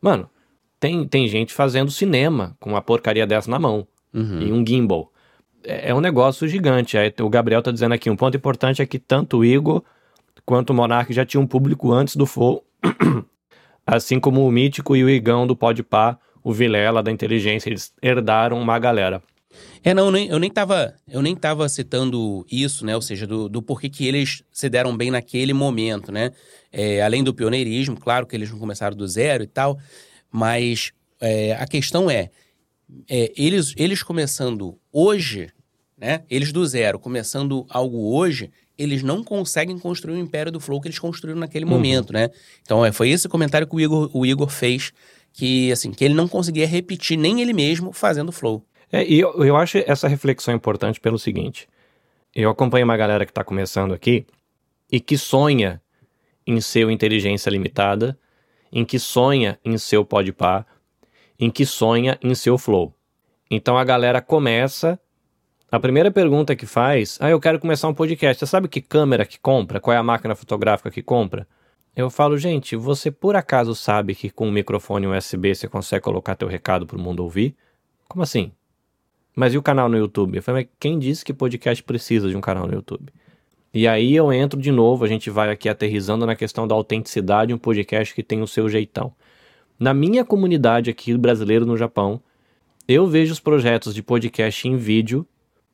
[0.01, 0.29] Mano,
[0.77, 3.87] tem, tem gente fazendo cinema com uma porcaria dessa na mão.
[4.13, 4.41] Uhum.
[4.41, 5.09] E um gimbal.
[5.63, 6.97] É, é um negócio gigante.
[6.97, 9.81] Aí, o Gabriel está dizendo aqui, um ponto importante é que tanto o Igor
[10.45, 12.61] quanto o Monark já tinham um público antes do Flow,
[13.87, 18.59] assim como o Mítico e o Igão do Podpah, o Vilela da Inteligência, eles herdaram
[18.59, 19.21] uma galera.
[19.83, 22.95] É, não, eu nem, eu nem tava, eu nem tava citando isso, né?
[22.95, 26.31] Ou seja, do, do porquê que eles se deram bem naquele momento, né?
[26.71, 29.77] É, além do pioneirismo, claro que eles não começaram do zero e tal,
[30.31, 32.29] mas é, a questão é,
[33.09, 35.49] é, eles, eles começando hoje,
[35.97, 36.23] né?
[36.29, 40.87] Eles do zero, começando algo hoje, eles não conseguem construir o império do Flow que
[40.87, 41.71] eles construíram naquele uhum.
[41.71, 42.29] momento, né?
[42.61, 44.91] Então, é, foi esse comentário que o Igor, o Igor fez,
[45.33, 48.63] que assim, que ele não conseguia repetir nem ele mesmo fazendo Flow.
[48.91, 51.67] É, e eu, eu acho essa reflexão importante pelo seguinte.
[52.33, 54.25] Eu acompanho uma galera que está começando aqui
[54.91, 55.81] e que sonha
[56.45, 58.17] em ser o inteligência limitada,
[58.71, 60.67] em que sonha em ser o podpar,
[61.39, 62.93] em que sonha em seu flow.
[63.49, 64.99] Então a galera começa.
[65.71, 68.39] A primeira pergunta que faz, ah, eu quero começar um podcast.
[68.39, 69.79] Você sabe que câmera que compra?
[69.79, 71.47] Qual é a máquina fotográfica que compra?
[71.95, 76.35] Eu falo, gente, você por acaso sabe que com um microfone USB você consegue colocar
[76.35, 77.55] teu recado para o mundo ouvir?
[78.07, 78.51] Como assim?
[79.35, 80.37] Mas e o canal no YouTube?
[80.37, 83.13] Eu falei, mas quem disse que podcast precisa de um canal no YouTube?
[83.71, 87.53] E aí eu entro de novo, a gente vai aqui aterrizando na questão da autenticidade,
[87.53, 89.13] um podcast que tem o seu jeitão.
[89.79, 92.21] Na minha comunidade aqui brasileiro no Japão,
[92.87, 95.27] eu vejo os projetos de podcast em vídeo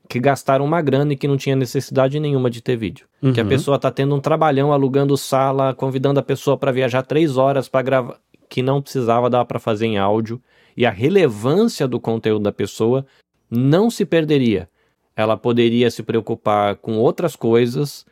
[0.10, 3.06] que gastaram uma grana e que não tinha necessidade nenhuma de ter vídeo.
[3.22, 3.32] Uhum.
[3.32, 7.38] Que a pessoa tá tendo um trabalhão alugando sala, convidando a pessoa para viajar três
[7.38, 8.20] horas para gravar,
[8.50, 10.42] que não precisava dar para fazer em áudio.
[10.76, 13.06] E a relevância do conteúdo da pessoa
[13.52, 14.68] não se perderia.
[15.16, 18.04] Ela poderia se preocupar com outras coisas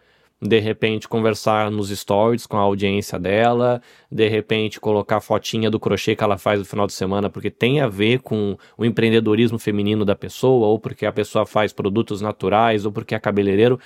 [0.41, 3.81] de repente conversar nos stories com a audiência dela,
[4.11, 7.81] de repente colocar fotinha do crochê que ela faz no final de semana, porque tem
[7.81, 12.85] a ver com o empreendedorismo feminino da pessoa, ou porque a pessoa faz produtos naturais,
[12.85, 13.79] ou porque é cabeleireiro.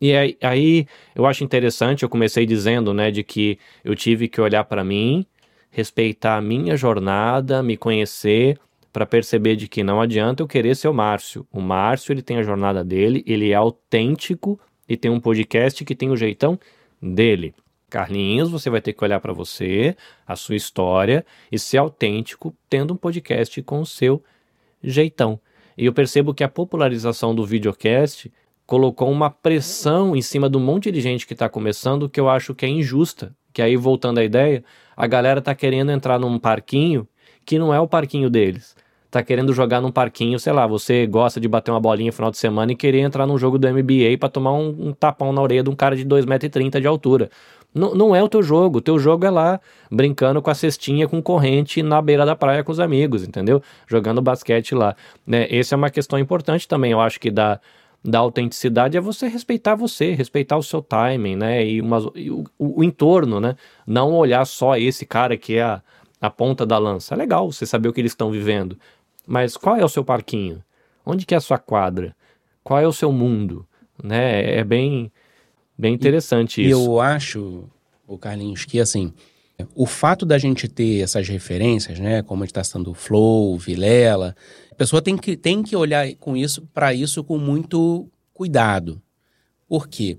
[0.00, 4.40] E aí, aí eu acho interessante, eu comecei dizendo, né, de que eu tive que
[4.40, 5.24] olhar para mim,
[5.70, 8.58] respeitar a minha jornada, me conhecer,
[8.92, 11.46] para perceber de que não adianta eu querer ser o Márcio.
[11.50, 14.60] O Márcio, ele tem a jornada dele, ele é autêntico
[14.92, 16.60] e tem um podcast que tem o jeitão
[17.00, 17.54] dele.
[17.88, 19.96] Carlinhos, você vai ter que olhar para você,
[20.26, 24.22] a sua história e ser autêntico, tendo um podcast com o seu
[24.82, 25.40] jeitão.
[25.78, 28.30] E eu percebo que a popularização do videocast
[28.66, 32.54] colocou uma pressão em cima do monte de gente que está começando que eu acho
[32.54, 33.34] que é injusta.
[33.50, 34.62] Que aí, voltando à ideia,
[34.94, 37.08] a galera está querendo entrar num parquinho
[37.46, 38.76] que não é o parquinho deles
[39.12, 42.30] tá querendo jogar num parquinho, sei lá, você gosta de bater uma bolinha no final
[42.30, 45.42] de semana e querer entrar num jogo do NBA para tomar um, um, tapão na
[45.42, 47.28] orelha de um cara de 2,30m de altura.
[47.74, 49.60] N não é o teu jogo, o teu jogo é lá,
[49.90, 53.62] brincando com a cestinha, com corrente na beira da praia com os amigos, entendeu?
[53.86, 54.96] Jogando basquete lá.
[55.26, 55.46] Né?
[55.50, 57.60] Essa é uma questão importante também, eu acho que da,
[58.02, 61.62] da autenticidade é você respeitar você, respeitar o seu timing, né?
[61.62, 61.82] E,
[62.16, 63.56] e o, o, o, entorno, né?
[63.86, 65.82] Não olhar só esse cara que é a,
[66.18, 67.14] a ponta da lança.
[67.14, 68.78] É legal você saber o que eles estão vivendo,
[69.26, 70.62] mas qual é o seu parquinho?
[71.04, 72.14] Onde que é a sua quadra?
[72.62, 73.66] Qual é o seu mundo?
[74.02, 74.58] Né?
[74.58, 75.10] É bem,
[75.76, 76.80] bem interessante e, isso.
[76.80, 77.64] E eu acho,
[78.06, 79.12] o Carlinhos, que assim,
[79.74, 84.34] o fato da gente ter essas referências, né, como a gente está citando Flow, Vilela,
[84.70, 89.00] a pessoa tem que, tem que olhar com isso para isso com muito cuidado.
[89.68, 90.18] Por quê?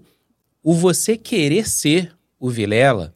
[0.63, 3.13] O você querer ser o Vilela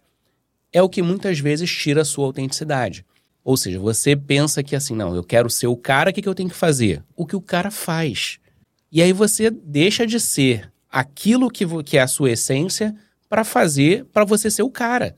[0.72, 3.06] é o que muitas vezes tira a sua autenticidade.
[3.48, 6.28] Ou seja, você pensa que assim, não, eu quero ser o cara, o que, que
[6.28, 7.02] eu tenho que fazer?
[7.16, 8.40] O que o cara faz.
[8.92, 12.94] E aí você deixa de ser aquilo que, que é a sua essência
[13.30, 15.16] para fazer, para você ser o cara.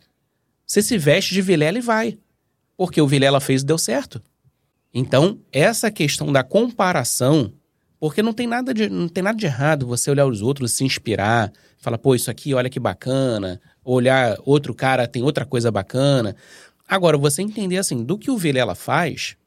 [0.63, 2.19] Você se veste de Vilela e vai.
[2.77, 4.21] Porque o Vilela fez e deu certo.
[4.93, 7.51] Então, essa questão da comparação,
[7.99, 10.83] porque não tem nada de, não tem nada de errado você olhar os outros, se
[10.83, 16.35] inspirar, falar, pô, isso aqui, olha que bacana, olhar outro cara tem outra coisa bacana.
[16.89, 19.37] Agora, você entender assim, do que o Vilela faz,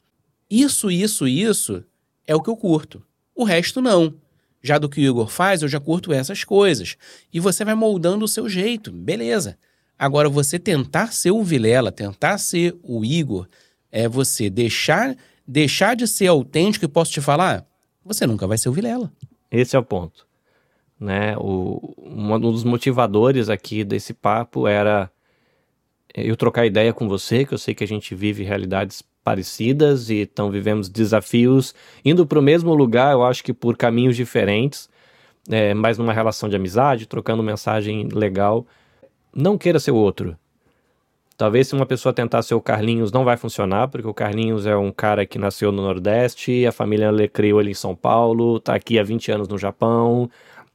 [0.48, 1.82] isso, isso, isso
[2.24, 3.02] é o que eu curto.
[3.35, 4.14] O resto não.
[4.62, 6.97] Já do que o Igor faz, eu já curto essas coisas.
[7.32, 9.59] E você vai moldando o seu jeito, beleza.
[9.98, 13.48] Agora, você tentar ser o Vilela, tentar ser o Igor,
[13.90, 17.66] é você deixar, deixar de ser autêntico e posso te falar,
[18.05, 19.12] você nunca vai ser o Vilela.
[19.51, 20.28] Esse é o ponto.
[20.98, 21.36] Né?
[21.39, 25.10] O, um dos motivadores aqui desse papo era
[26.14, 30.22] eu trocar ideia com você, que eu sei que a gente vive realidades parecidas e
[30.22, 31.74] então vivemos desafios
[32.05, 34.89] indo para o mesmo lugar, eu acho que por caminhos diferentes,
[35.48, 38.66] é, mas numa relação de amizade, trocando mensagem legal.
[39.34, 40.36] Não queira ser o outro.
[41.36, 44.76] Talvez se uma pessoa tentar ser o Carlinhos não vai funcionar, porque o Carlinhos é
[44.76, 48.98] um cara que nasceu no Nordeste, a família criou ele em São Paulo, está aqui
[48.98, 50.30] há 20 anos no Japão,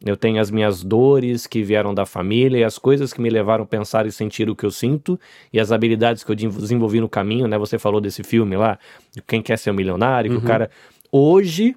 [0.06, 3.64] eu tenho as minhas dores que vieram da família e as coisas que me levaram
[3.64, 5.20] a pensar e sentir o que eu sinto
[5.52, 7.58] e as habilidades que eu desenvolvi no caminho, né?
[7.58, 8.78] Você falou desse filme lá,
[9.26, 10.38] Quem Quer Ser um Milionário, uhum.
[10.38, 10.48] que o uhum.
[10.48, 10.70] cara...
[11.12, 11.76] Hoje,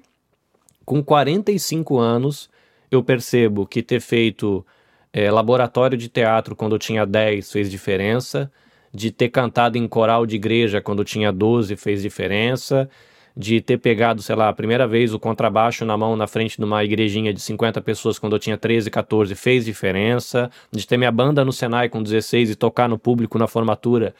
[0.85, 2.49] com 45 anos,
[2.91, 4.63] eu percebo que ter feito
[5.11, 8.51] é, laboratório de teatro quando eu tinha 10 fez diferença,
[8.93, 12.89] de ter cantado em coral de igreja quando eu tinha 12 fez diferença,
[13.35, 16.63] de ter pegado, sei lá, a primeira vez o contrabaixo na mão na frente de
[16.63, 21.11] uma igrejinha de 50 pessoas quando eu tinha 13, 14 fez diferença, de ter minha
[21.11, 24.13] banda no Senai com 16 e tocar no público na formatura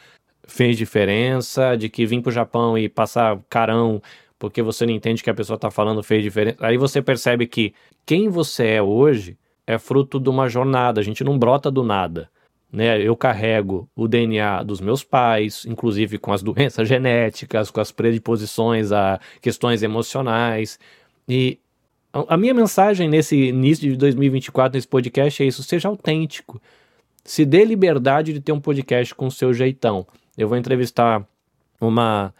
[0.46, 4.02] fez diferença, de que vim pro Japão e passar carão
[4.38, 6.56] porque você não entende que a pessoa está falando fez diferença.
[6.60, 7.72] Aí você percebe que
[8.04, 12.28] quem você é hoje é fruto de uma jornada, a gente não brota do nada
[12.72, 13.00] né?
[13.00, 18.90] Eu carrego o DNA dos meus pais, inclusive com as doenças genéticas, com as predisposições
[18.90, 20.78] a questões emocionais.
[21.28, 21.58] E
[22.12, 26.60] a minha mensagem nesse início de 2024, nesse podcast, é isso: seja autêntico.
[27.24, 30.06] Se dê liberdade de ter um podcast com o seu jeitão.
[30.36, 31.24] Eu vou entrevistar
[31.80, 32.34] uma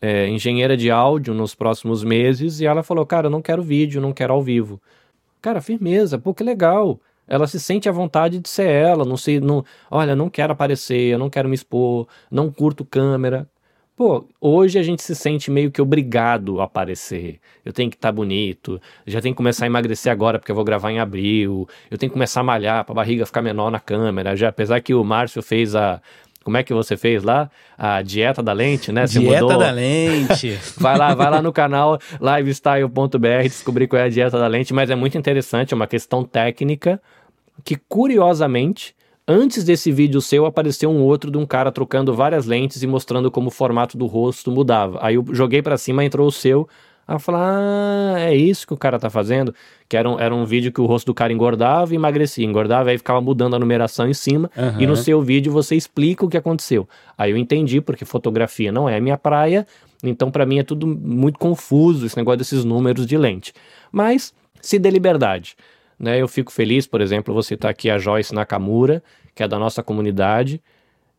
[0.00, 4.00] é, engenheira de áudio nos próximos meses e ela falou: Cara, eu não quero vídeo,
[4.00, 4.80] não quero ao vivo.
[5.40, 6.98] Cara, firmeza, pô, que legal.
[7.26, 11.12] Ela se sente à vontade de ser ela, não se, não, olha, não quero aparecer,
[11.12, 13.48] eu não quero me expor, não curto câmera.
[13.96, 17.38] Pô, hoje a gente se sente meio que obrigado a aparecer.
[17.64, 20.56] Eu tenho que estar tá bonito, já tenho que começar a emagrecer agora porque eu
[20.56, 21.68] vou gravar em abril.
[21.88, 24.34] Eu tenho que começar a malhar para a barriga ficar menor na câmera.
[24.34, 26.02] Já apesar que o Márcio fez a
[26.44, 27.50] como é que você fez lá?
[27.76, 29.06] A dieta da lente, né?
[29.06, 29.58] Você dieta mudou...
[29.58, 30.58] da lente.
[30.78, 34.90] vai lá, vai lá no canal lifestyle.br descobrir qual é a dieta da lente, mas
[34.90, 37.00] é muito interessante, é uma questão técnica
[37.64, 38.94] que curiosamente
[39.26, 43.30] Antes desse vídeo seu, apareceu um outro de um cara trocando várias lentes e mostrando
[43.30, 44.98] como o formato do rosto mudava.
[45.00, 46.68] Aí eu joguei para cima, entrou o seu.
[47.06, 49.54] Eu falei, ah, é isso que o cara tá fazendo.
[49.88, 52.46] Que era um, era um vídeo que o rosto do cara engordava e emagrecia.
[52.46, 54.50] Engordava, aí ficava mudando a numeração em cima.
[54.56, 54.80] Uhum.
[54.80, 56.88] E no seu vídeo você explica o que aconteceu.
[57.16, 59.66] Aí eu entendi, porque fotografia não é a minha praia.
[60.02, 63.52] Então para mim é tudo muito confuso, esse negócio desses números de lente.
[63.92, 65.56] Mas se dê liberdade.
[65.98, 66.20] Né?
[66.20, 69.02] Eu fico feliz, por exemplo, vou citar aqui a Joyce Nakamura,
[69.34, 70.60] que é da nossa comunidade.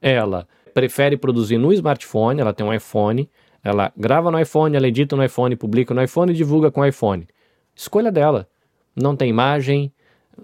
[0.01, 3.29] Ela prefere produzir no smartphone, ela tem um iPhone,
[3.65, 6.85] ela grava no iPhone, ela edita no iPhone, publica no iPhone e divulga com o
[6.85, 7.27] iPhone.
[7.75, 8.47] Escolha dela.
[8.95, 9.91] Não tem imagem,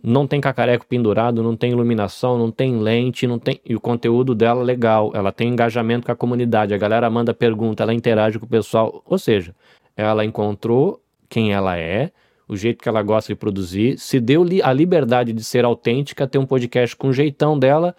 [0.03, 4.33] não tem cacareco pendurado, não tem iluminação, não tem lente, não tem e o conteúdo
[4.33, 8.39] dela é legal, ela tem engajamento com a comunidade, a galera manda pergunta, ela interage
[8.39, 9.55] com o pessoal, ou seja,
[9.95, 10.99] ela encontrou
[11.29, 12.11] quem ela é,
[12.47, 16.39] o jeito que ela gosta de produzir, se deu a liberdade de ser autêntica, ter
[16.39, 17.95] um podcast com o jeitão dela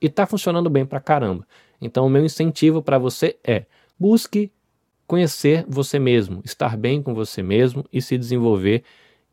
[0.00, 1.46] e tá funcionando bem pra caramba.
[1.80, 3.66] Então, o meu incentivo para você é:
[4.04, 4.52] busque
[5.06, 8.82] conhecer você mesmo, estar bem com você mesmo e se desenvolver,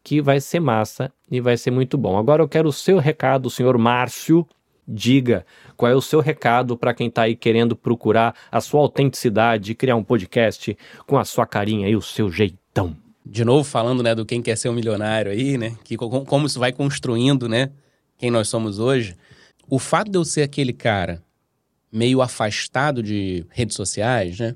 [0.02, 2.18] que vai ser massa e vai ser muito bom.
[2.18, 4.48] Agora eu quero o seu recado, senhor Márcio.
[4.88, 5.46] Diga
[5.76, 9.98] qual é o seu recado para quem está aí querendo procurar a sua autenticidade, criar
[9.98, 12.96] um podcast com a sua carinha e o seu jeitão
[13.26, 16.60] de novo falando, né, do quem quer ser um milionário aí, né, que como isso
[16.60, 17.72] vai construindo, né,
[18.18, 19.16] quem nós somos hoje.
[19.70, 21.22] O fato de eu ser aquele cara
[21.92, 24.56] meio afastado de redes sociais, né,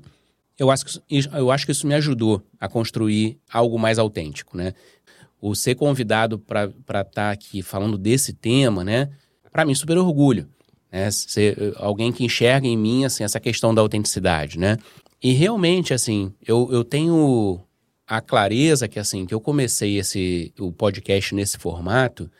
[0.58, 1.00] eu acho que,
[1.34, 4.72] eu acho que isso me ajudou a construir algo mais autêntico, né.
[5.38, 9.10] O ser convidado para estar tá aqui falando desse tema, né,
[9.52, 10.48] para mim super orgulho,
[10.90, 14.78] né, ser alguém que enxerga em mim, assim, essa questão da autenticidade, né.
[15.22, 17.60] E realmente, assim, eu, eu tenho
[18.06, 22.30] a clareza que assim que eu comecei esse o podcast nesse formato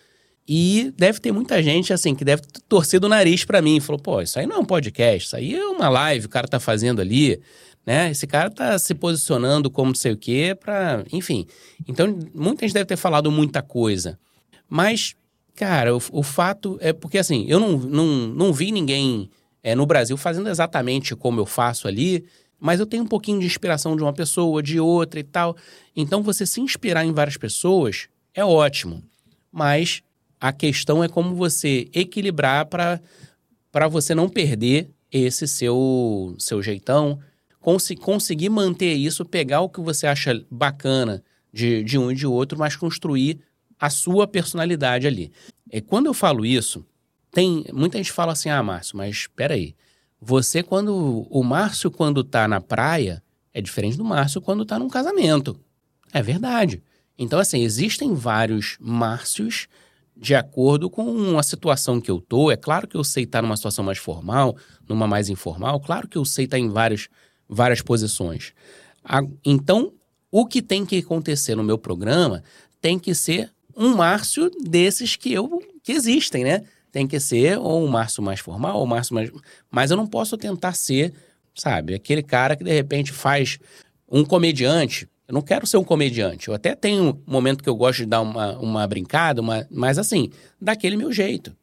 [0.48, 4.00] e deve ter muita gente assim que deve ter torcido o nariz para mim, falou:
[4.00, 6.60] "Pô, isso aí não é um podcast, isso aí é uma live, o cara tá
[6.60, 7.40] fazendo ali,
[7.84, 8.10] né?
[8.10, 11.46] Esse cara tá se posicionando como não sei o quê para, enfim.
[11.88, 14.18] Então, muita gente deve ter falado muita coisa.
[14.68, 15.14] Mas
[15.54, 19.30] cara, o, o fato é porque assim, eu não, não, não vi ninguém
[19.62, 22.24] é, no Brasil fazendo exatamente como eu faço ali
[22.58, 25.56] mas eu tenho um pouquinho de inspiração de uma pessoa, de outra e tal.
[25.94, 29.02] Então, você se inspirar em várias pessoas é ótimo.
[29.52, 30.02] Mas
[30.40, 37.18] a questão é como você equilibrar para você não perder esse seu, seu jeitão,
[37.60, 41.22] cons conseguir manter isso, pegar o que você acha bacana
[41.52, 43.40] de, de um e de outro, mas construir
[43.78, 45.32] a sua personalidade ali.
[45.72, 46.84] E quando eu falo isso,
[47.30, 49.74] tem muita gente fala assim: ah, Márcio, mas espera aí.
[50.20, 51.26] Você, quando.
[51.30, 53.22] O Márcio, quando tá na praia,
[53.52, 55.58] é diferente do Márcio quando tá num casamento.
[56.12, 56.82] É verdade.
[57.18, 59.68] Então, assim, existem vários Márcios
[60.16, 62.50] de acordo com a situação que eu tô.
[62.50, 64.56] É claro que eu sei estar tá numa situação mais formal,
[64.88, 65.78] numa mais informal.
[65.80, 67.08] Claro que eu sei estar tá em várias,
[67.48, 68.52] várias posições.
[69.44, 69.92] Então,
[70.30, 72.42] o que tem que acontecer no meu programa
[72.80, 76.64] tem que ser um Márcio desses que eu que existem, né?
[76.96, 79.30] tem que ser ou um Márcio mais formal, ou um Márcio mais.
[79.70, 81.12] Mas eu não posso tentar ser,
[81.54, 83.58] sabe, aquele cara que de repente faz
[84.10, 85.06] um comediante.
[85.28, 86.48] Eu não quero ser um comediante.
[86.48, 89.98] Eu até tenho um momento que eu gosto de dar uma, uma brincada, uma, mas
[89.98, 90.30] assim,
[90.60, 91.56] daquele meu jeito.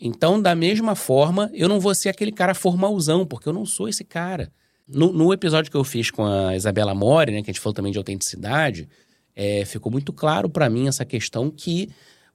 [0.00, 3.88] Então, da mesma forma, eu não vou ser aquele cara formalzão, porque eu não sou
[3.88, 4.52] esse cara.
[4.86, 7.74] No, no episódio que eu fiz com a Isabela Mori, né, que a gente falou
[7.74, 8.88] também de autenticidade,
[9.34, 11.88] é, ficou muito claro para mim essa questão que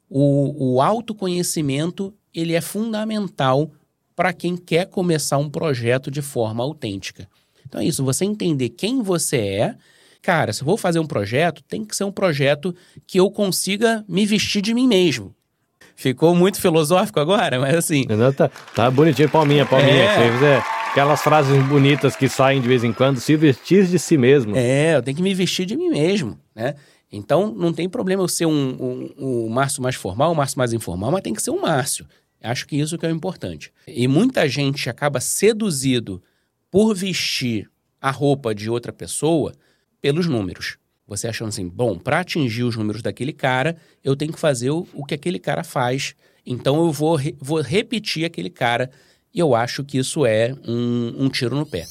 [0.10, 3.72] o, o autoconhecimento ele é fundamental
[4.16, 7.30] para quem quer começar um projeto de forma autêntica.
[7.66, 9.76] Então é isso, você entender quem você é.
[10.22, 12.76] Cara, se eu vou fazer um projeto, tem que ser um projeto
[13.08, 15.34] que eu consiga me vestir de mim mesmo.
[15.96, 18.06] Ficou muito filosófico agora, mas assim.
[18.08, 19.94] Não, tá, tá bonitinho, palminha, palminha.
[19.94, 20.64] É.
[20.92, 24.56] aquelas frases bonitas que saem de vez em quando, se vestir de si mesmo.
[24.56, 26.76] É, eu tenho que me vestir de mim mesmo, né?
[27.12, 30.74] Então, não tem problema eu ser um, um, um Márcio mais formal, um Márcio mais
[30.74, 32.06] informal, mas tem que ser um Márcio.
[32.42, 33.72] Acho que isso que é o importante.
[33.88, 36.22] E muita gente acaba seduzido
[36.72, 37.70] por vestir
[38.00, 39.54] a roupa de outra pessoa
[40.02, 40.78] pelos números.
[41.08, 44.88] Você achando assim, bom, para atingir os números daquele cara, eu tenho que fazer o,
[44.94, 46.14] o que aquele cara faz.
[46.46, 48.92] Então eu vou, re, vou repetir aquele cara.
[49.34, 51.86] E eu acho que isso é um, um tiro no pé.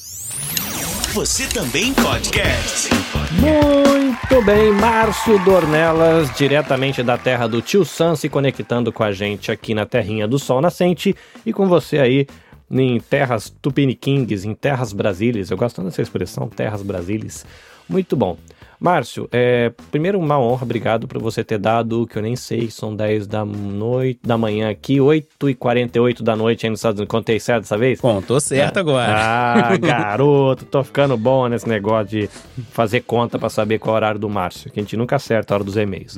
[1.13, 2.89] Você também podcast.
[3.31, 9.51] Muito bem, Márcio Dornelas, diretamente da terra do Tio Sam, se conectando com a gente
[9.51, 11.15] aqui na terrinha do Sol Nascente
[11.45, 12.27] e com você aí
[12.71, 15.49] em terras tupiniquingues, em terras brasílias.
[15.49, 17.45] Eu gosto dessa expressão, terras brasílias.
[17.89, 18.37] Muito bom.
[18.79, 22.95] Márcio, é, primeiro uma honra, obrigado por você ter dado, que eu nem sei, são
[22.95, 27.11] 10 da noite, da manhã aqui, 8 e 48 da noite aí nos Estados Unidos.
[27.11, 27.99] Contei certo dessa vez?
[27.99, 29.13] Contou certo Ah, agora.
[29.13, 32.29] Ah, garoto, tô ficando bom nesse negócio de
[32.71, 35.53] fazer conta pra saber qual é o horário do Márcio, que a gente nunca acerta
[35.53, 36.17] a hora dos e-mails.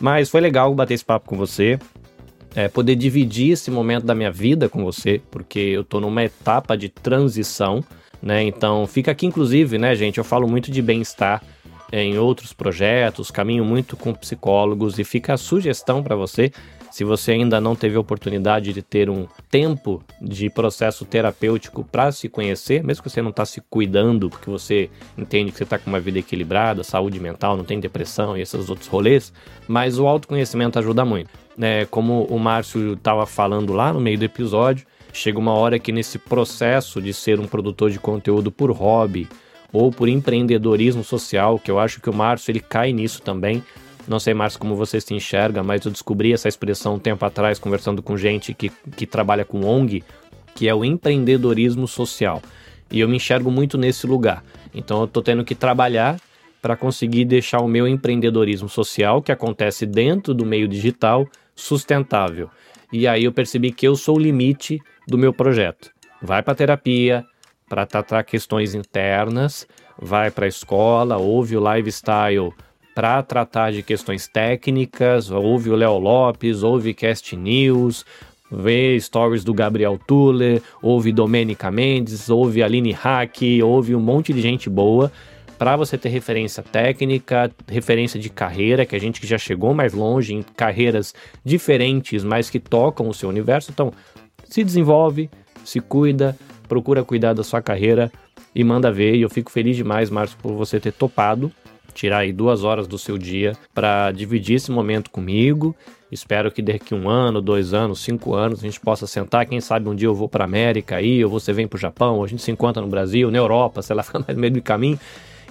[0.00, 1.76] Mas foi legal bater esse papo com você,
[2.54, 6.76] é, poder dividir esse momento da minha vida com você, porque eu tô numa etapa
[6.76, 7.82] de transição,
[8.22, 8.42] né?
[8.42, 10.18] Então fica aqui, inclusive, né, gente?
[10.18, 11.42] Eu falo muito de bem-estar
[11.90, 16.50] é, em outros projetos, caminho muito com psicólogos e fica a sugestão para você.
[16.90, 22.10] Se você ainda não teve a oportunidade de ter um tempo de processo terapêutico para
[22.10, 24.88] se conhecer, mesmo que você não está se cuidando, porque você
[25.18, 28.70] entende que você está com uma vida equilibrada, saúde mental, não tem depressão e esses
[28.70, 29.30] outros rolês,
[29.68, 31.28] mas o autoconhecimento ajuda muito.
[31.54, 31.84] Né?
[31.84, 34.86] Como o Márcio estava falando lá no meio do episódio,
[35.16, 39.28] chega uma hora que nesse processo de ser um produtor de conteúdo por hobby,
[39.72, 43.62] ou por empreendedorismo social, que eu acho que o Márcio ele cai nisso também.
[44.06, 47.58] Não sei, Márcio, como você se enxerga, mas eu descobri essa expressão um tempo atrás,
[47.58, 50.04] conversando com gente que, que trabalha com ONG,
[50.54, 52.40] que é o empreendedorismo social.
[52.90, 54.44] E eu me enxergo muito nesse lugar.
[54.72, 56.20] Então eu tô tendo que trabalhar
[56.62, 62.48] para conseguir deixar o meu empreendedorismo social, que acontece dentro do meio digital, sustentável.
[62.92, 65.90] E aí eu percebi que eu sou o limite do meu projeto.
[66.22, 67.24] Vai para terapia,
[67.68, 69.66] para tratar questões internas,
[70.00, 72.52] vai para a escola, ouve o lifestyle
[72.94, 78.06] para tratar de questões técnicas, ouve o Léo Lopes, ouve Cast News,
[78.50, 84.40] vê stories do Gabriel Tuller, ouve Domênica Mendes, ouve Aline Hack, ouve um monte de
[84.40, 85.12] gente boa
[85.58, 89.92] para você ter referência técnica, referência de carreira, que a gente que já chegou mais
[89.92, 91.14] longe em carreiras
[91.44, 93.70] diferentes, mas que tocam o seu universo.
[93.70, 93.92] Então,
[94.44, 95.30] se desenvolve,
[95.64, 96.36] se cuida,
[96.68, 98.10] procura cuidar da sua carreira
[98.54, 99.14] e manda ver.
[99.16, 101.52] E eu fico feliz demais, Márcio, por você ter topado
[101.96, 105.74] tirar aí duas horas do seu dia para dividir esse momento comigo.
[106.12, 109.46] Espero que daqui um ano, dois anos, cinco anos a gente possa sentar.
[109.46, 112.16] Quem sabe um dia eu vou para América aí, ou você vem para o Japão,
[112.16, 114.52] ou a gente se encontra no Brasil, na Europa, sei lá, fica mais no meio
[114.52, 115.00] do caminho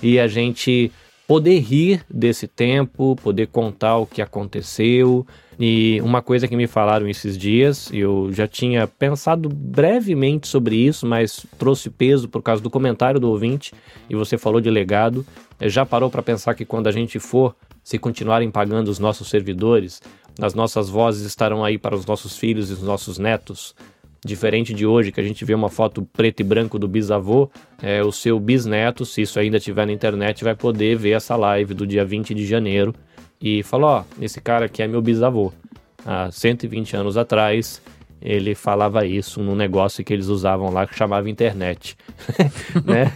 [0.02, 0.92] e a gente
[1.28, 5.26] poder rir desse tempo, poder contar o que aconteceu.
[5.60, 11.06] E uma coisa que me falaram esses dias, eu já tinha pensado brevemente sobre isso,
[11.06, 13.74] mas trouxe peso por causa do comentário do ouvinte,
[14.10, 15.26] e você falou de legado.
[15.62, 20.02] Já parou para pensar que quando a gente for, se continuarem pagando os nossos servidores,
[20.42, 23.74] as nossas vozes estarão aí para os nossos filhos e os nossos netos?
[24.26, 27.48] Diferente de hoje, que a gente vê uma foto preto e branco do bisavô,
[27.80, 31.76] é, o seu bisneto, se isso ainda estiver na internet, vai poder ver essa live
[31.76, 32.92] do dia 20 de janeiro
[33.40, 35.54] e falou: Ó, esse cara aqui é meu bisavô.
[36.04, 37.80] Há 120 anos atrás,
[38.20, 41.96] ele falava isso num negócio que eles usavam lá que chamava internet.
[42.84, 43.12] né?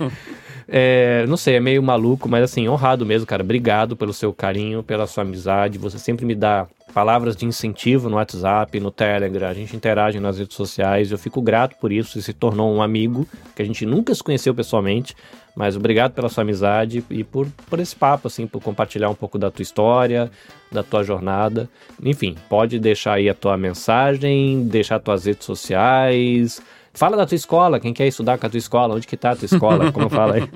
[0.72, 3.42] É, não sei, é meio maluco, mas assim, honrado mesmo, cara.
[3.42, 5.80] Obrigado pelo seu carinho, pela sua amizade.
[5.80, 9.48] Você sempre me dá palavras de incentivo no WhatsApp, no Telegram.
[9.48, 11.12] A gente interage nas redes sociais.
[11.12, 12.12] Eu fico grato por isso.
[12.12, 15.16] Você se tornou um amigo que a gente nunca se conheceu pessoalmente.
[15.56, 19.38] Mas obrigado pela sua amizade e por, por esse papo, assim, por compartilhar um pouco
[19.40, 20.32] da tua história,
[20.72, 21.68] da tua jornada.
[22.04, 26.62] Enfim, pode deixar aí a tua mensagem, deixar tuas redes sociais.
[27.00, 29.36] Fala da tua escola, quem quer estudar com a tua escola, onde que tá a
[29.38, 30.50] tua escola, como fala aí.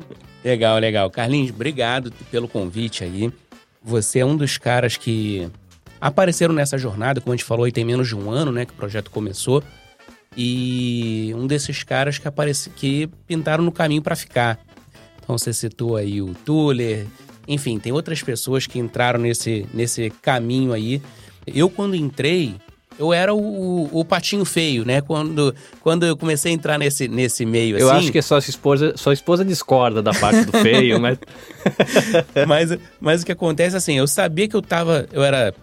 [0.43, 1.09] Legal, legal.
[1.09, 3.31] Carlinhos, obrigado pelo convite aí.
[3.81, 5.49] Você é um dos caras que
[6.01, 8.73] apareceram nessa jornada, como a gente falou, aí tem menos de um ano, né, que
[8.73, 9.63] o projeto começou.
[10.35, 14.59] E um desses caras que aparece, que pintaram no caminho para ficar.
[15.23, 17.07] Então você citou aí o Tuller,
[17.47, 21.01] enfim, tem outras pessoas que entraram nesse, nesse caminho aí.
[21.47, 22.57] Eu, quando entrei,
[22.97, 25.01] eu era o, o patinho feio, né?
[25.01, 27.85] Quando, quando eu comecei a entrar nesse, nesse meio assim.
[27.85, 31.17] Eu acho que sua esposa, sua esposa discorda da parte do feio, mas.
[32.47, 35.07] mas, mas o que acontece assim, eu sabia que eu tava.
[35.11, 35.53] Eu era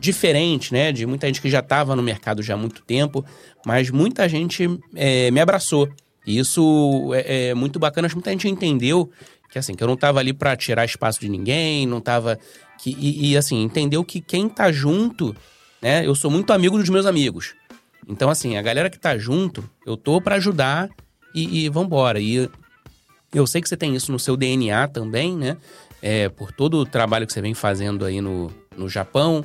[0.00, 0.92] diferente, né?
[0.92, 3.24] De muita gente que já estava no mercado já há muito tempo,
[3.66, 5.88] mas muita gente é, me abraçou.
[6.26, 9.10] E isso é, é, muito bacana, acho que muita gente entendeu
[9.50, 12.38] que assim, que eu não tava ali para tirar espaço de ninguém, não tava.
[12.78, 15.34] Que, e, e, assim, entendeu que quem tá junto,
[15.80, 16.06] né?
[16.06, 17.54] Eu sou muito amigo dos meus amigos.
[18.06, 20.88] Então, assim, a galera que tá junto, eu tô para ajudar
[21.34, 22.18] e, e vambora.
[22.20, 22.48] E
[23.34, 25.56] eu sei que você tem isso no seu DNA também, né?
[26.00, 29.44] É, por todo o trabalho que você vem fazendo aí no, no Japão.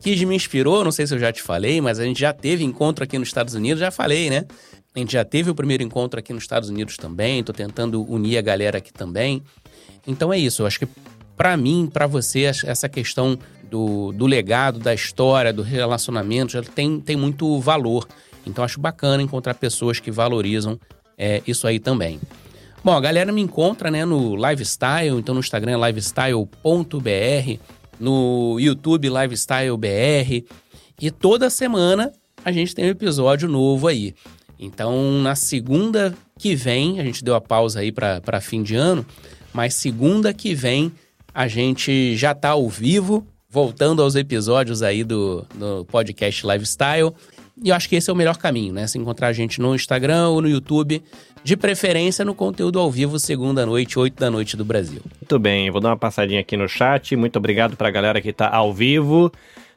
[0.00, 2.64] Kid me inspirou, não sei se eu já te falei, mas a gente já teve
[2.64, 4.46] encontro aqui nos Estados Unidos, já falei, né?
[4.94, 8.38] A gente já teve o primeiro encontro aqui nos Estados Unidos também, tô tentando unir
[8.38, 9.42] a galera aqui também.
[10.06, 10.88] Então é isso, eu acho que
[11.36, 13.38] para mim, para você, essa questão
[13.70, 18.06] do, do legado, da história, do relacionamento, já tem, tem muito valor.
[18.46, 20.78] Então acho bacana encontrar pessoas que valorizam
[21.16, 22.20] é, isso aí também.
[22.82, 27.60] Bom, a galera me encontra né, no Lifestyle, então no Instagram é lifestyle.br,
[27.98, 30.44] no YouTube lifestylebr
[31.00, 32.10] e toda semana
[32.42, 34.14] a gente tem um episódio novo aí.
[34.58, 39.04] Então, na segunda que vem, a gente deu a pausa aí para fim de ano,
[39.52, 40.90] mas segunda que vem
[41.34, 47.12] a gente já tá ao vivo, voltando aos episódios aí do, do podcast Lifestyle.
[47.62, 48.86] E eu acho que esse é o melhor caminho, né?
[48.86, 51.02] Se encontrar a gente no Instagram ou no YouTube,
[51.42, 55.02] de preferência no conteúdo ao vivo, segunda noite, oito da noite do Brasil.
[55.20, 57.14] Muito bem, vou dar uma passadinha aqui no chat.
[57.16, 59.30] Muito obrigado para a galera que está ao vivo.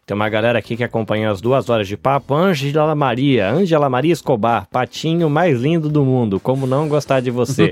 [0.05, 2.33] Tem uma galera aqui que acompanha as duas horas de papo.
[2.33, 6.41] Ângela Maria, Ângela Maria Escobar, patinho mais lindo do mundo.
[6.41, 7.71] Como não gostar de você?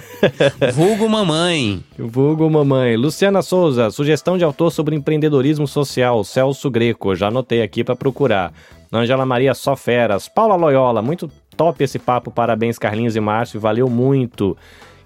[0.72, 1.84] Vulgo mamãe.
[1.98, 2.96] Vulgo mamãe.
[2.96, 7.14] Luciana Souza, sugestão de autor sobre empreendedorismo social, Celso Greco.
[7.14, 8.54] Já anotei aqui para procurar.
[8.90, 10.28] Ângela Maria Só Feras.
[10.28, 12.30] Paula Loyola, muito top esse papo.
[12.30, 13.60] Parabéns, Carlinhos e Márcio.
[13.60, 14.56] Valeu muito.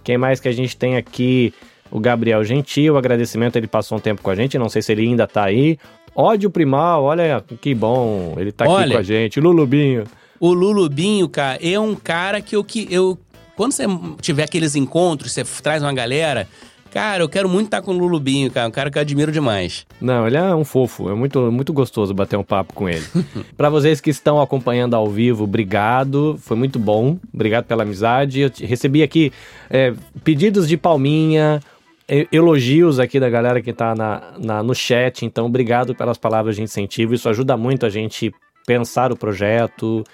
[0.05, 1.52] Quem mais que a gente tem aqui?
[1.90, 5.02] O Gabriel Gentil, agradecimento, ele passou um tempo com a gente, não sei se ele
[5.02, 5.78] ainda tá aí.
[6.15, 9.41] Ódio Primal, olha que bom, ele tá olha, aqui com a gente.
[9.41, 10.05] Lulubinho.
[10.39, 13.19] O Lulubinho, cara, é um cara que eu que eu
[13.57, 13.85] quando você
[14.20, 16.49] tiver aqueles encontros, você traz uma galera,
[16.91, 19.86] cara, eu quero muito estar com o Lulubinho, cara, um cara que eu admiro demais.
[20.01, 23.05] Não, ele é um fofo, é muito muito gostoso bater um papo com ele.
[23.57, 28.41] Para vocês que estão acompanhando ao vivo, obrigado, foi muito bom, obrigado pela amizade.
[28.41, 29.32] Eu recebi aqui
[29.70, 29.93] é,
[30.23, 31.61] pedidos de palminha,
[32.09, 36.62] elogios aqui da galera que está na, na, no chat, então obrigado pelas palavras de
[36.62, 37.14] incentivo.
[37.14, 38.32] Isso ajuda muito a gente
[38.66, 40.05] pensar o projeto,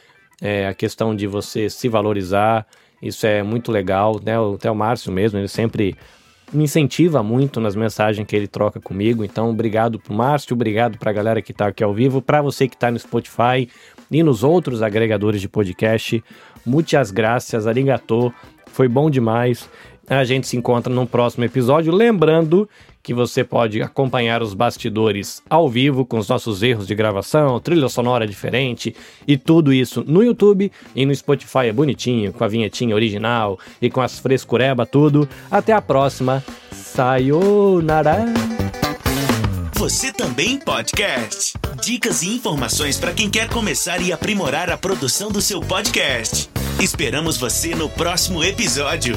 [0.40, 2.66] é, a questão de você se valorizar.
[3.02, 4.34] Isso é muito legal, né?
[4.54, 5.96] Até o Márcio mesmo, ele sempre
[6.52, 9.24] me incentiva muito nas mensagens que ele troca comigo.
[9.24, 12.74] Então, obrigado pro Márcio, obrigado pra galera que está aqui ao vivo, para você que
[12.74, 13.68] está no Spotify
[14.10, 16.22] e nos outros agregadores de podcast.
[16.66, 18.32] Muitas graças, arigato.
[18.66, 19.68] Foi bom demais.
[20.10, 21.94] A gente se encontra num próximo episódio.
[21.94, 22.68] Lembrando
[23.00, 27.88] que você pode acompanhar os bastidores ao vivo com os nossos erros de gravação, trilha
[27.88, 28.94] sonora diferente
[29.26, 33.88] e tudo isso no YouTube e no Spotify é bonitinho, com a vinhetinha original e
[33.88, 35.28] com as frescureba tudo.
[35.48, 36.44] Até a próxima.
[36.72, 38.26] Sayonara.
[39.74, 41.54] Você também podcast.
[41.82, 46.50] Dicas e informações para quem quer começar e aprimorar a produção do seu podcast.
[46.78, 49.16] Esperamos você no próximo episódio.